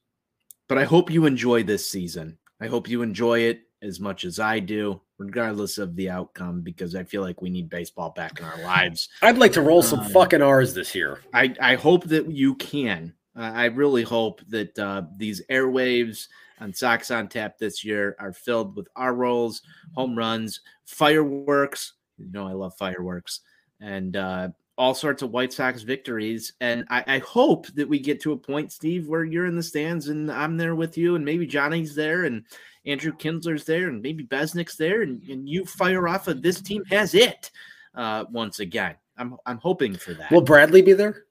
But 0.69 0.79
I 0.79 0.85
hope 0.85 1.11
you 1.11 1.27
enjoy 1.27 1.63
this 1.63 1.89
season. 1.89 2.39
I 2.61 2.67
hope 2.67 2.89
you 2.89 3.03
enjoy 3.03 3.41
it 3.41 3.63
as 3.83 3.99
much 4.01 4.25
as 4.25 4.39
I 4.39 4.59
do. 4.61 5.01
regardless 5.21 5.77
of 5.77 5.95
the 5.97 6.09
outcome, 6.09 6.63
because 6.63 6.97
I 6.97 7.05
feel 7.05 7.21
like 7.21 7.43
we 7.43 7.51
need 7.51 7.69
baseball 7.69 8.11
back 8.11 8.41
in 8.41 8.45
our 8.47 8.59
lives. 8.63 9.11
I'd 9.23 9.37
like 9.39 9.53
to 9.53 9.61
roll 9.61 9.83
some 9.83 10.01
Um, 10.01 10.11
fucking 10.11 10.41
R's 10.43 10.73
this 10.75 10.95
year. 10.95 11.21
I, 11.35 11.55
I 11.61 11.75
hope 11.77 12.05
that 12.05 12.29
you 12.31 12.55
can. 12.57 13.13
Uh, 13.37 13.53
I 13.55 13.67
really 13.67 14.03
hope 14.03 14.41
that 14.49 14.77
uh, 14.79 15.03
these 15.17 15.43
airwaves 15.51 16.27
on 16.59 16.73
Sox 16.73 17.11
on 17.11 17.29
Tap 17.29 17.59
this 17.59 17.85
year 17.85 18.17
are 18.19 18.33
filled 18.33 18.75
with 18.77 18.89
our 18.97 19.15
rolls, 19.15 19.61
home 19.95 20.17
runs, 20.17 20.61
fireworks. 20.87 21.93
You 22.21 22.33
know, 22.33 22.47
I 22.47 22.53
love 22.53 22.77
fireworks 22.77 23.41
and 23.81 24.17
uh, 24.17 24.49
all 24.77 24.95
sorts 24.95 25.23
of 25.23 25.31
White 25.31 25.53
Sox 25.53 25.83
victories. 25.83 26.53
And 26.61 26.85
I, 26.91 27.05
I 27.07 27.19
hope 27.19 27.67
that 27.75 27.89
we 27.89 27.99
get 27.99 28.21
to 28.23 28.33
a 28.33 28.37
point, 28.37 28.73
Steve, 28.73 29.09
where 29.09 29.25
you're 29.25 29.47
in 29.47 29.57
the 29.57 29.63
stands 29.63 30.09
and 30.09 30.31
I'm 30.31 30.57
there 30.57 30.75
with 30.75 30.97
you, 30.97 31.17
and 31.17 31.25
maybe 31.25 31.47
Johnny's 31.47 31.95
there, 31.95 32.25
and 32.25 32.45
Andrew 32.87 33.13
Kinsler's 33.13 33.65
there, 33.65 33.89
and 33.89 34.01
maybe 34.01 34.25
Besnick's 34.25 34.77
there, 34.77 35.03
and, 35.03 35.23
and 35.29 35.49
you 35.49 35.65
fire 35.65 36.09
off 36.09 36.29
of 36.29 36.43
this 36.43 36.61
team 36.61 36.85
has 36.87 37.15
it 37.15 37.51
uh, 37.95 38.25
once 38.31 38.61
again. 38.61 38.95
I'm 39.19 39.37
I'm 39.45 39.59
hoping 39.59 39.95
for 39.95 40.15
that. 40.15 40.31
Will 40.31 40.41
Bradley 40.41 40.81
be 40.81 40.95
there? 40.95 41.25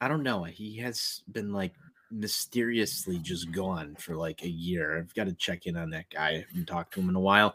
I 0.00 0.08
don't 0.08 0.24
know. 0.24 0.42
He 0.42 0.78
has 0.78 1.22
been 1.30 1.52
like 1.52 1.74
mysteriously 2.10 3.18
just 3.18 3.52
gone 3.52 3.94
for 3.94 4.16
like 4.16 4.42
a 4.42 4.48
year. 4.48 4.98
I've 4.98 5.14
got 5.14 5.28
to 5.28 5.32
check 5.32 5.66
in 5.66 5.76
on 5.76 5.90
that 5.90 6.10
guy. 6.10 6.28
I 6.28 6.44
haven't 6.48 6.66
talked 6.66 6.94
to 6.94 7.00
him 7.00 7.08
in 7.08 7.14
a 7.14 7.20
while. 7.20 7.54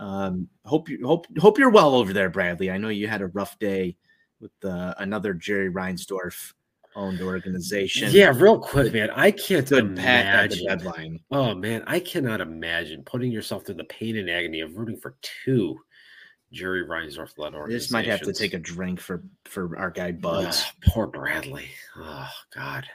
Um, 0.00 0.48
hope 0.64 0.88
you 0.88 1.04
hope 1.06 1.26
hope 1.38 1.58
you're 1.58 1.70
well 1.70 1.94
over 1.94 2.12
there, 2.12 2.30
Bradley. 2.30 2.70
I 2.70 2.78
know 2.78 2.88
you 2.88 3.08
had 3.08 3.22
a 3.22 3.26
rough 3.28 3.58
day 3.58 3.96
with 4.40 4.52
uh, 4.64 4.94
another 4.98 5.34
Jerry 5.34 5.70
Reinsdorf 5.72 6.52
owned 6.94 7.20
organization. 7.20 8.10
Yeah, 8.12 8.32
real 8.34 8.58
quick, 8.58 8.92
man. 8.92 9.10
I 9.10 9.30
can't 9.30 9.68
good 9.68 9.84
imagine. 9.84 10.66
deadline. 10.66 11.20
Oh 11.30 11.54
man, 11.54 11.82
I 11.86 11.98
cannot 12.00 12.40
imagine 12.40 13.02
putting 13.04 13.32
yourself 13.32 13.66
through 13.66 13.74
the 13.76 13.84
pain 13.84 14.16
and 14.16 14.30
agony 14.30 14.60
of 14.60 14.76
rooting 14.76 14.96
for 14.96 15.16
two 15.44 15.78
Jerry 16.52 16.84
Reinsdorf 16.86 17.36
led 17.36 17.54
I 17.54 17.58
organizations. 17.58 17.82
just 17.84 17.92
might 17.92 18.06
have 18.06 18.22
to 18.22 18.32
take 18.32 18.54
a 18.54 18.58
drink 18.58 19.00
for 19.00 19.22
for 19.44 19.76
our 19.76 19.90
guy 19.90 20.12
Buzz. 20.12 20.62
Ah, 20.64 20.72
poor 20.86 21.06
Bradley. 21.06 21.66
Oh 21.96 22.28
God. 22.54 22.86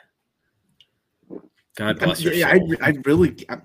God 1.75 1.97
bless 1.99 2.21
your 2.21 2.34
Yeah, 2.34 2.49
I. 2.49 2.59
I 2.81 2.93
really. 3.05 3.35
I- 3.49 3.57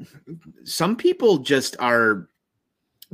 some 0.65 0.97
people 0.97 1.39
just 1.39 1.77
are 1.79 2.29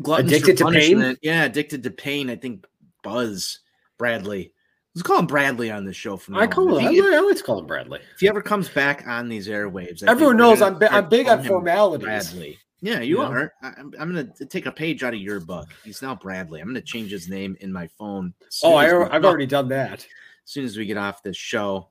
gluttons 0.02 0.32
Addicted 0.32 0.56
to 0.58 0.70
pain? 0.70 1.16
Yeah, 1.22 1.44
addicted 1.44 1.82
to 1.82 1.90
pain. 1.90 2.30
I 2.30 2.36
think 2.36 2.66
Buzz 3.02 3.60
Bradley. 3.98 4.52
Let's 4.94 5.02
call 5.02 5.18
him 5.18 5.26
Bradley 5.26 5.70
on 5.72 5.84
this 5.84 5.96
show 5.96 6.16
from 6.16 6.34
now 6.34 6.40
I 6.40 6.46
call 6.46 6.78
him. 6.78 6.92
he, 6.92 7.00
I, 7.00 7.02
to 7.34 7.42
call 7.44 7.58
him 7.58 7.66
Bradley. 7.66 7.98
if 8.14 8.20
he 8.20 8.28
ever 8.28 8.40
comes 8.40 8.68
back 8.68 9.06
on 9.08 9.28
these 9.28 9.48
airwaves, 9.48 10.06
I 10.06 10.10
Everyone 10.10 10.36
knows 10.36 10.62
I'm 10.62 10.76
start 10.76 10.92
I'm 10.92 11.08
big 11.08 11.26
on 11.28 11.42
formalities. 11.42 12.04
Bradley. 12.04 12.58
Yeah, 12.80 13.00
you 13.00 13.16
You 13.16 13.22
know? 13.22 13.30
are. 13.32 13.54
I, 13.62 13.72
I'm, 13.78 13.92
I'm 13.98 14.12
going 14.12 14.32
to 14.32 14.46
take 14.46 14.66
a 14.66 14.72
page 14.72 15.02
out 15.02 15.14
of 15.14 15.20
your 15.20 15.40
book. 15.40 15.68
He's 15.84 16.02
now 16.02 16.14
Bradley. 16.14 16.60
I'm 16.60 16.66
going 16.66 16.74
to 16.76 16.82
change 16.82 17.10
his 17.10 17.28
name 17.28 17.56
in 17.60 17.72
my 17.72 17.88
phone. 17.98 18.34
Oh, 18.62 18.74
I, 18.74 18.86
I've 19.10 19.24
already 19.24 19.46
done 19.46 19.68
that. 19.70 20.00
as 20.00 20.06
soon 20.44 20.64
as 20.64 20.76
we 20.76 20.84
get 20.86 20.96
off 20.98 21.22
this 21.22 21.36
show 21.36 21.88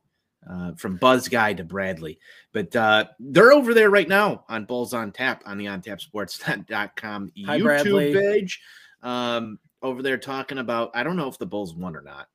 uh, 0.50 0.74
from 0.76 0.98
Buzz 0.98 1.28
Guy 1.28 1.54
to 1.54 1.64
Bradley. 1.64 2.20
But 2.52 2.76
uh, 2.76 3.06
they're 3.20 3.54
over 3.54 3.74
there 3.74 3.90
right 3.90 4.08
now 4.08 4.46
on 4.50 4.66
Bulls 4.66 4.94
on 4.94 5.12
Tap 5.12 5.44
on 5.46 5.58
the 5.58 5.66
ontapsports.com 5.66 7.32
Hi, 7.46 7.60
YouTube 7.60 7.64
Bradley. 7.64 8.14
page. 8.14 8.62
Um, 9.02 9.60
over 9.82 10.02
there 10.02 10.18
talking 10.18 10.60
about, 10.60 10.92
I 10.94 11.04
don't 11.04 11.18
know 11.18 11.28
if 11.28 11.38
the 11.38 11.46
Bulls 11.46 11.76
won 11.76 11.96
or 11.96 12.02
not. 12.02 12.28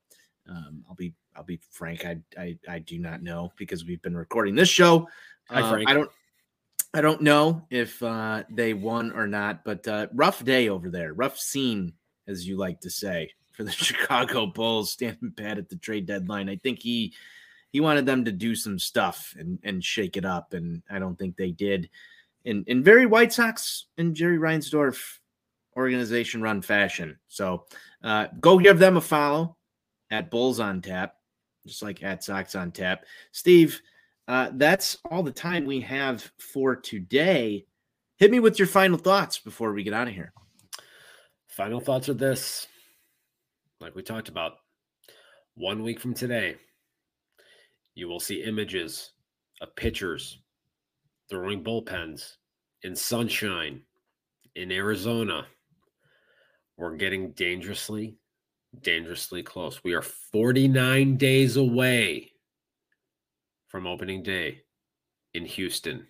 Um, 0.47 0.83
I'll 0.87 0.95
be 0.95 1.13
I'll 1.35 1.43
be 1.43 1.59
frank, 1.71 2.05
I, 2.05 2.17
I 2.37 2.57
I 2.67 2.79
do 2.79 2.97
not 2.99 3.21
know 3.21 3.53
because 3.57 3.85
we've 3.85 4.01
been 4.01 4.17
recording 4.17 4.55
this 4.55 4.69
show. 4.69 5.07
Hi, 5.49 5.61
Uh, 5.61 5.83
I 5.85 5.93
don't 5.93 6.11
I 6.93 7.01
don't 7.01 7.21
know 7.21 7.65
if 7.69 8.01
uh, 8.01 8.43
they 8.49 8.73
won 8.73 9.11
or 9.11 9.27
not, 9.27 9.63
but 9.63 9.87
uh, 9.87 10.07
rough 10.13 10.43
day 10.43 10.69
over 10.69 10.89
there, 10.89 11.13
rough 11.13 11.37
scene, 11.37 11.93
as 12.27 12.47
you 12.47 12.57
like 12.57 12.81
to 12.81 12.89
say, 12.89 13.31
for 13.51 13.63
the 13.63 13.71
Chicago 13.87 14.47
Bulls 14.47 14.91
standing 14.91 15.31
pat 15.31 15.59
at 15.59 15.69
the 15.69 15.77
trade 15.77 16.07
deadline. 16.07 16.49
I 16.49 16.55
think 16.57 16.79
he 16.79 17.13
he 17.71 17.79
wanted 17.79 18.05
them 18.05 18.25
to 18.25 18.31
do 18.31 18.55
some 18.55 18.79
stuff 18.79 19.35
and 19.37 19.59
and 19.63 19.83
shake 19.83 20.17
it 20.17 20.25
up, 20.25 20.53
and 20.53 20.81
I 20.89 20.99
don't 20.99 21.17
think 21.17 21.35
they 21.35 21.51
did. 21.51 21.89
In 22.45 22.63
in 22.67 22.83
very 22.83 23.05
White 23.05 23.33
Sox 23.33 23.85
and 23.97 24.15
Jerry 24.15 24.37
Reinsdorf 24.37 25.19
organization 25.75 26.41
run 26.41 26.61
fashion. 26.61 27.17
So 27.27 27.65
uh, 28.03 28.27
go 28.39 28.59
give 28.59 28.79
them 28.79 28.97
a 28.97 29.01
follow 29.01 29.55
at 30.11 30.31
Bulls 30.31 30.59
on 30.59 30.81
Tap, 30.81 31.15
just 31.65 31.83
like 31.83 32.03
at 32.03 32.23
Sox 32.23 32.55
on 32.55 32.71
Tap. 32.71 33.05
Steve, 33.31 33.79
uh, 34.27 34.49
that's 34.53 34.97
all 35.09 35.23
the 35.23 35.31
time 35.31 35.65
we 35.65 35.79
have 35.81 36.31
for 36.37 36.75
today. 36.75 37.65
Hit 38.17 38.31
me 38.31 38.39
with 38.39 38.59
your 38.59 38.67
final 38.67 38.97
thoughts 38.97 39.37
before 39.39 39.71
we 39.73 39.83
get 39.83 39.93
out 39.93 40.07
of 40.07 40.13
here. 40.13 40.33
Final 41.47 41.79
thoughts 41.79 42.09
are 42.09 42.13
this. 42.13 42.67
Like 43.79 43.95
we 43.95 44.01
talked 44.01 44.27
about, 44.27 44.53
one 45.55 45.83
week 45.83 45.99
from 45.99 46.13
today, 46.13 46.55
you 47.99 48.07
will 48.07 48.19
see 48.19 48.43
images 48.43 49.11
of 49.59 49.75
pitchers 49.75 50.39
throwing 51.29 51.61
bullpens 51.61 52.37
in 52.83 52.95
sunshine 52.95 53.81
in 54.55 54.71
Arizona. 54.71 55.45
We're 56.77 56.95
getting 56.95 57.31
dangerously, 57.31 58.15
dangerously 58.81 59.43
close. 59.43 59.83
We 59.83 59.93
are 59.93 60.01
49 60.01 61.17
days 61.17 61.57
away 61.57 62.31
from 63.67 63.85
opening 63.85 64.23
day 64.23 64.61
in 65.33 65.45
Houston 65.45 66.07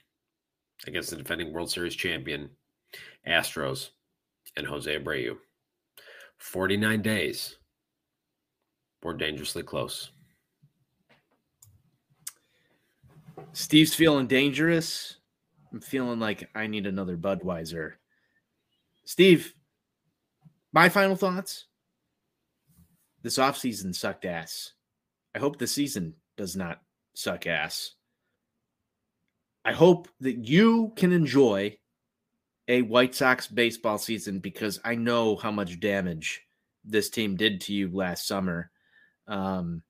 against 0.85 1.09
the 1.09 1.15
defending 1.15 1.51
World 1.51 1.71
Series 1.71 1.95
champion 1.95 2.51
Astros 3.27 3.89
and 4.55 4.67
Jose 4.67 4.95
Abreu. 4.95 5.37
49 6.37 7.01
days. 7.01 7.57
We're 9.01 9.13
dangerously 9.13 9.63
close. 9.63 10.11
Steve's 13.53 13.93
feeling 13.95 14.27
dangerous. 14.27 15.17
I'm 15.71 15.81
feeling 15.81 16.19
like 16.19 16.49
I 16.55 16.67
need 16.67 16.87
another 16.87 17.17
Budweiser. 17.17 17.93
Steve, 19.05 19.53
my 20.71 20.89
final 20.89 21.15
thoughts. 21.15 21.65
This 23.21 23.37
offseason 23.37 23.93
sucked 23.93 24.25
ass. 24.25 24.73
I 25.35 25.39
hope 25.39 25.57
the 25.57 25.67
season 25.67 26.15
does 26.37 26.55
not 26.55 26.81
suck 27.13 27.47
ass. 27.47 27.95
I 29.65 29.73
hope 29.73 30.07
that 30.21 30.47
you 30.47 30.93
can 30.95 31.11
enjoy 31.11 31.77
a 32.67 32.81
White 32.83 33.13
Sox 33.13 33.47
baseball 33.47 33.97
season 33.97 34.39
because 34.39 34.79
I 34.85 34.95
know 34.95 35.35
how 35.35 35.51
much 35.51 35.79
damage 35.79 36.41
this 36.85 37.09
team 37.09 37.35
did 37.35 37.61
to 37.61 37.73
you 37.73 37.89
last 37.91 38.25
summer, 38.25 38.71
um, 39.27 39.83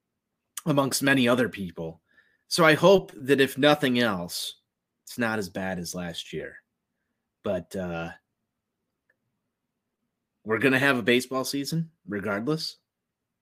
amongst 0.65 1.03
many 1.03 1.27
other 1.27 1.49
people. 1.49 2.01
So 2.49 2.65
I 2.65 2.73
hope 2.73 3.11
that 3.15 3.39
if 3.39 3.57
nothing 3.59 3.99
else, 3.99 4.55
it's 5.05 5.19
not 5.19 5.37
as 5.39 5.49
bad 5.49 5.77
as 5.77 5.95
last 5.95 6.33
year. 6.33 6.55
But 7.43 7.75
uh, 7.75 8.09
we're 10.43 10.57
going 10.57 10.73
to 10.73 10.79
have 10.79 10.97
a 10.97 11.03
baseball 11.03 11.45
season 11.45 11.91
regardless. 12.07 12.77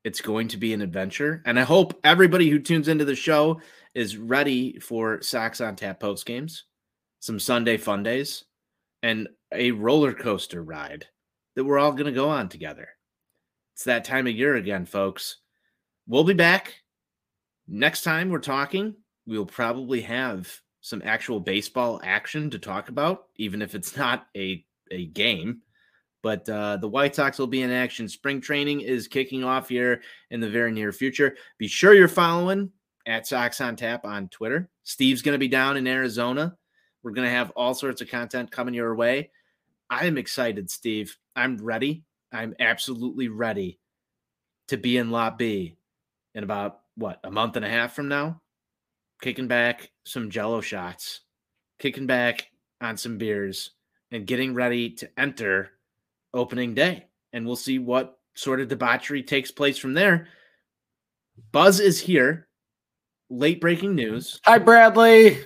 It's 0.03 0.19
going 0.19 0.49
to 0.49 0.57
be 0.57 0.73
an 0.73 0.81
adventure. 0.81 1.41
And 1.45 1.57
I 1.57 1.63
hope 1.63 1.97
everybody 2.03 2.49
who 2.49 2.59
tunes 2.59 2.89
into 2.89 3.05
the 3.05 3.15
show 3.15 3.61
is 3.95 4.17
ready 4.17 4.77
for 4.79 5.21
Sox 5.21 5.61
on 5.61 5.77
Tap 5.77 6.01
post 6.01 6.25
games, 6.25 6.65
some 7.19 7.39
Sunday 7.39 7.77
fun 7.77 8.03
days, 8.03 8.43
and 9.03 9.29
a 9.53 9.71
roller 9.71 10.13
coaster 10.13 10.61
ride 10.61 11.05
that 11.55 11.63
we're 11.63 11.79
all 11.79 11.93
going 11.93 12.05
to 12.05 12.11
go 12.11 12.29
on 12.29 12.49
together. 12.49 12.89
It's 13.73 13.85
that 13.85 14.03
time 14.03 14.27
of 14.27 14.33
year 14.33 14.55
again, 14.55 14.85
folks. 14.85 15.37
We'll 16.07 16.25
be 16.25 16.33
back 16.33 16.81
next 17.67 18.03
time 18.03 18.29
we're 18.29 18.39
talking. 18.39 18.95
We'll 19.25 19.45
probably 19.45 20.01
have 20.01 20.49
some 20.81 21.01
actual 21.03 21.39
baseball 21.39 21.99
action 22.03 22.49
to 22.51 22.59
talk 22.59 22.89
about, 22.89 23.25
even 23.35 23.61
if 23.61 23.75
it's 23.75 23.97
not 23.97 24.27
a, 24.35 24.65
a 24.91 25.07
game. 25.07 25.61
But 26.23 26.49
uh, 26.49 26.77
the 26.77 26.89
White 26.89 27.15
Sox 27.15 27.37
will 27.37 27.47
be 27.47 27.61
in 27.61 27.71
action. 27.71 28.09
Spring 28.09 28.41
training 28.41 28.81
is 28.81 29.07
kicking 29.07 29.43
off 29.43 29.69
here 29.69 30.01
in 30.31 30.39
the 30.39 30.49
very 30.49 30.71
near 30.71 30.91
future. 30.91 31.35
Be 31.57 31.67
sure 31.67 31.93
you're 31.93 32.07
following 32.07 32.71
at 33.05 33.27
Sox 33.27 33.61
on 33.61 33.75
Tap 33.75 34.03
on 34.05 34.27
Twitter. 34.29 34.69
Steve's 34.83 35.21
going 35.21 35.33
to 35.33 35.39
be 35.39 35.47
down 35.47 35.77
in 35.77 35.87
Arizona. 35.87 36.57
We're 37.03 37.11
going 37.11 37.27
to 37.27 37.33
have 37.33 37.51
all 37.51 37.73
sorts 37.73 38.01
of 38.01 38.09
content 38.09 38.51
coming 38.51 38.73
your 38.73 38.95
way. 38.95 39.31
I'm 39.89 40.17
excited, 40.17 40.69
Steve. 40.69 41.17
I'm 41.35 41.57
ready. 41.57 42.03
I'm 42.33 42.55
absolutely 42.59 43.29
ready 43.29 43.79
to 44.67 44.77
be 44.77 44.97
in 44.97 45.11
Lot 45.11 45.37
B 45.37 45.77
in 46.35 46.43
about 46.43 46.79
what 46.97 47.19
a 47.23 47.31
month 47.31 47.55
and 47.55 47.63
a 47.63 47.69
half 47.69 47.93
from 47.93 48.07
now, 48.07 48.41
kicking 49.21 49.47
back 49.47 49.91
some 50.03 50.29
jello 50.29 50.61
shots, 50.61 51.21
kicking 51.79 52.07
back 52.07 52.47
on 52.81 52.97
some 52.97 53.17
beers, 53.17 53.71
and 54.11 54.25
getting 54.27 54.53
ready 54.53 54.89
to 54.89 55.09
enter 55.17 55.71
opening 56.33 56.73
day. 56.73 57.05
And 57.33 57.45
we'll 57.45 57.55
see 57.55 57.79
what 57.79 58.17
sort 58.35 58.59
of 58.59 58.67
debauchery 58.67 59.23
takes 59.23 59.51
place 59.51 59.77
from 59.77 59.93
there. 59.93 60.27
Buzz 61.51 61.79
is 61.79 61.99
here. 61.99 62.47
Late 63.29 63.61
breaking 63.61 63.93
news. 63.93 64.39
Hi, 64.45 64.57
Bradley. 64.57 65.37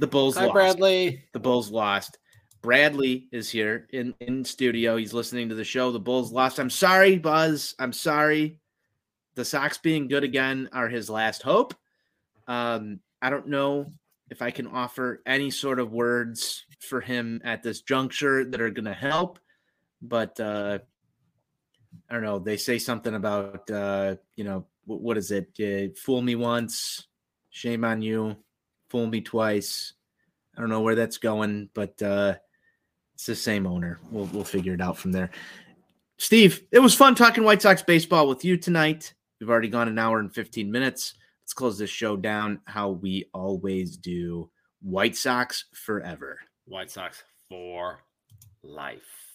The 0.00 0.06
Bulls 0.06 0.36
Hi, 0.36 0.44
lost. 0.44 0.54
Bradley. 0.54 1.24
The 1.32 1.40
Bulls 1.40 1.70
lost. 1.70 2.18
Bradley 2.62 3.28
is 3.30 3.48
here 3.48 3.86
in 3.92 4.14
in 4.20 4.44
studio. 4.44 4.96
He's 4.96 5.12
listening 5.14 5.48
to 5.50 5.54
the 5.54 5.62
show. 5.62 5.92
The 5.92 6.00
Bulls 6.00 6.32
lost. 6.32 6.58
I'm 6.58 6.70
sorry, 6.70 7.18
Buzz. 7.18 7.74
I'm 7.78 7.92
sorry. 7.92 8.58
The 9.36 9.44
Sox 9.44 9.78
being 9.78 10.08
good 10.08 10.24
again 10.24 10.68
are 10.72 10.88
his 10.88 11.08
last 11.08 11.42
hope. 11.42 11.74
Um, 12.48 13.00
I 13.20 13.30
don't 13.30 13.48
know 13.48 13.92
if 14.30 14.42
I 14.42 14.50
can 14.50 14.66
offer 14.66 15.22
any 15.26 15.50
sort 15.50 15.78
of 15.78 15.92
words 15.92 16.64
for 16.80 17.00
him 17.00 17.40
at 17.44 17.62
this 17.62 17.82
juncture 17.82 18.44
that 18.44 18.60
are 18.60 18.70
going 18.70 18.86
to 18.86 18.94
help, 18.94 19.38
but 20.02 20.40
uh, 20.40 20.78
I 22.08 22.14
don't 22.14 22.22
know. 22.22 22.38
They 22.38 22.56
say 22.56 22.78
something 22.78 23.14
about 23.14 23.70
uh, 23.70 24.16
you 24.36 24.44
know 24.44 24.66
what, 24.86 25.18
is 25.18 25.30
it? 25.30 25.48
Uh, 25.60 25.94
fool 25.98 26.22
me 26.22 26.34
once, 26.34 27.06
shame 27.50 27.84
on 27.84 28.02
you. 28.02 28.36
Fool 28.88 29.06
me 29.06 29.20
twice. 29.20 29.92
I 30.56 30.60
don't 30.60 30.70
know 30.70 30.80
where 30.80 30.94
that's 30.94 31.18
going, 31.18 31.68
but 31.74 32.00
uh, 32.02 32.36
it's 33.14 33.26
the 33.26 33.34
same 33.34 33.66
owner. 33.66 33.98
We'll 34.10 34.26
we'll 34.26 34.44
figure 34.44 34.74
it 34.74 34.80
out 34.80 34.96
from 34.96 35.12
there. 35.12 35.30
Steve, 36.18 36.62
it 36.72 36.78
was 36.78 36.94
fun 36.94 37.14
talking 37.14 37.44
White 37.44 37.60
Sox 37.60 37.82
baseball 37.82 38.28
with 38.28 38.44
you 38.44 38.56
tonight. 38.56 39.12
We've 39.40 39.50
already 39.50 39.68
gone 39.68 39.88
an 39.88 39.98
hour 39.98 40.18
and 40.18 40.32
15 40.32 40.70
minutes. 40.70 41.14
Let's 41.42 41.52
close 41.52 41.78
this 41.78 41.90
show 41.90 42.16
down 42.16 42.60
how 42.64 42.90
we 42.90 43.28
always 43.34 43.96
do. 43.96 44.50
White 44.82 45.16
Sox 45.16 45.66
forever. 45.72 46.38
White 46.64 46.90
Sox 46.90 47.22
for 47.48 48.02
life. 48.62 49.25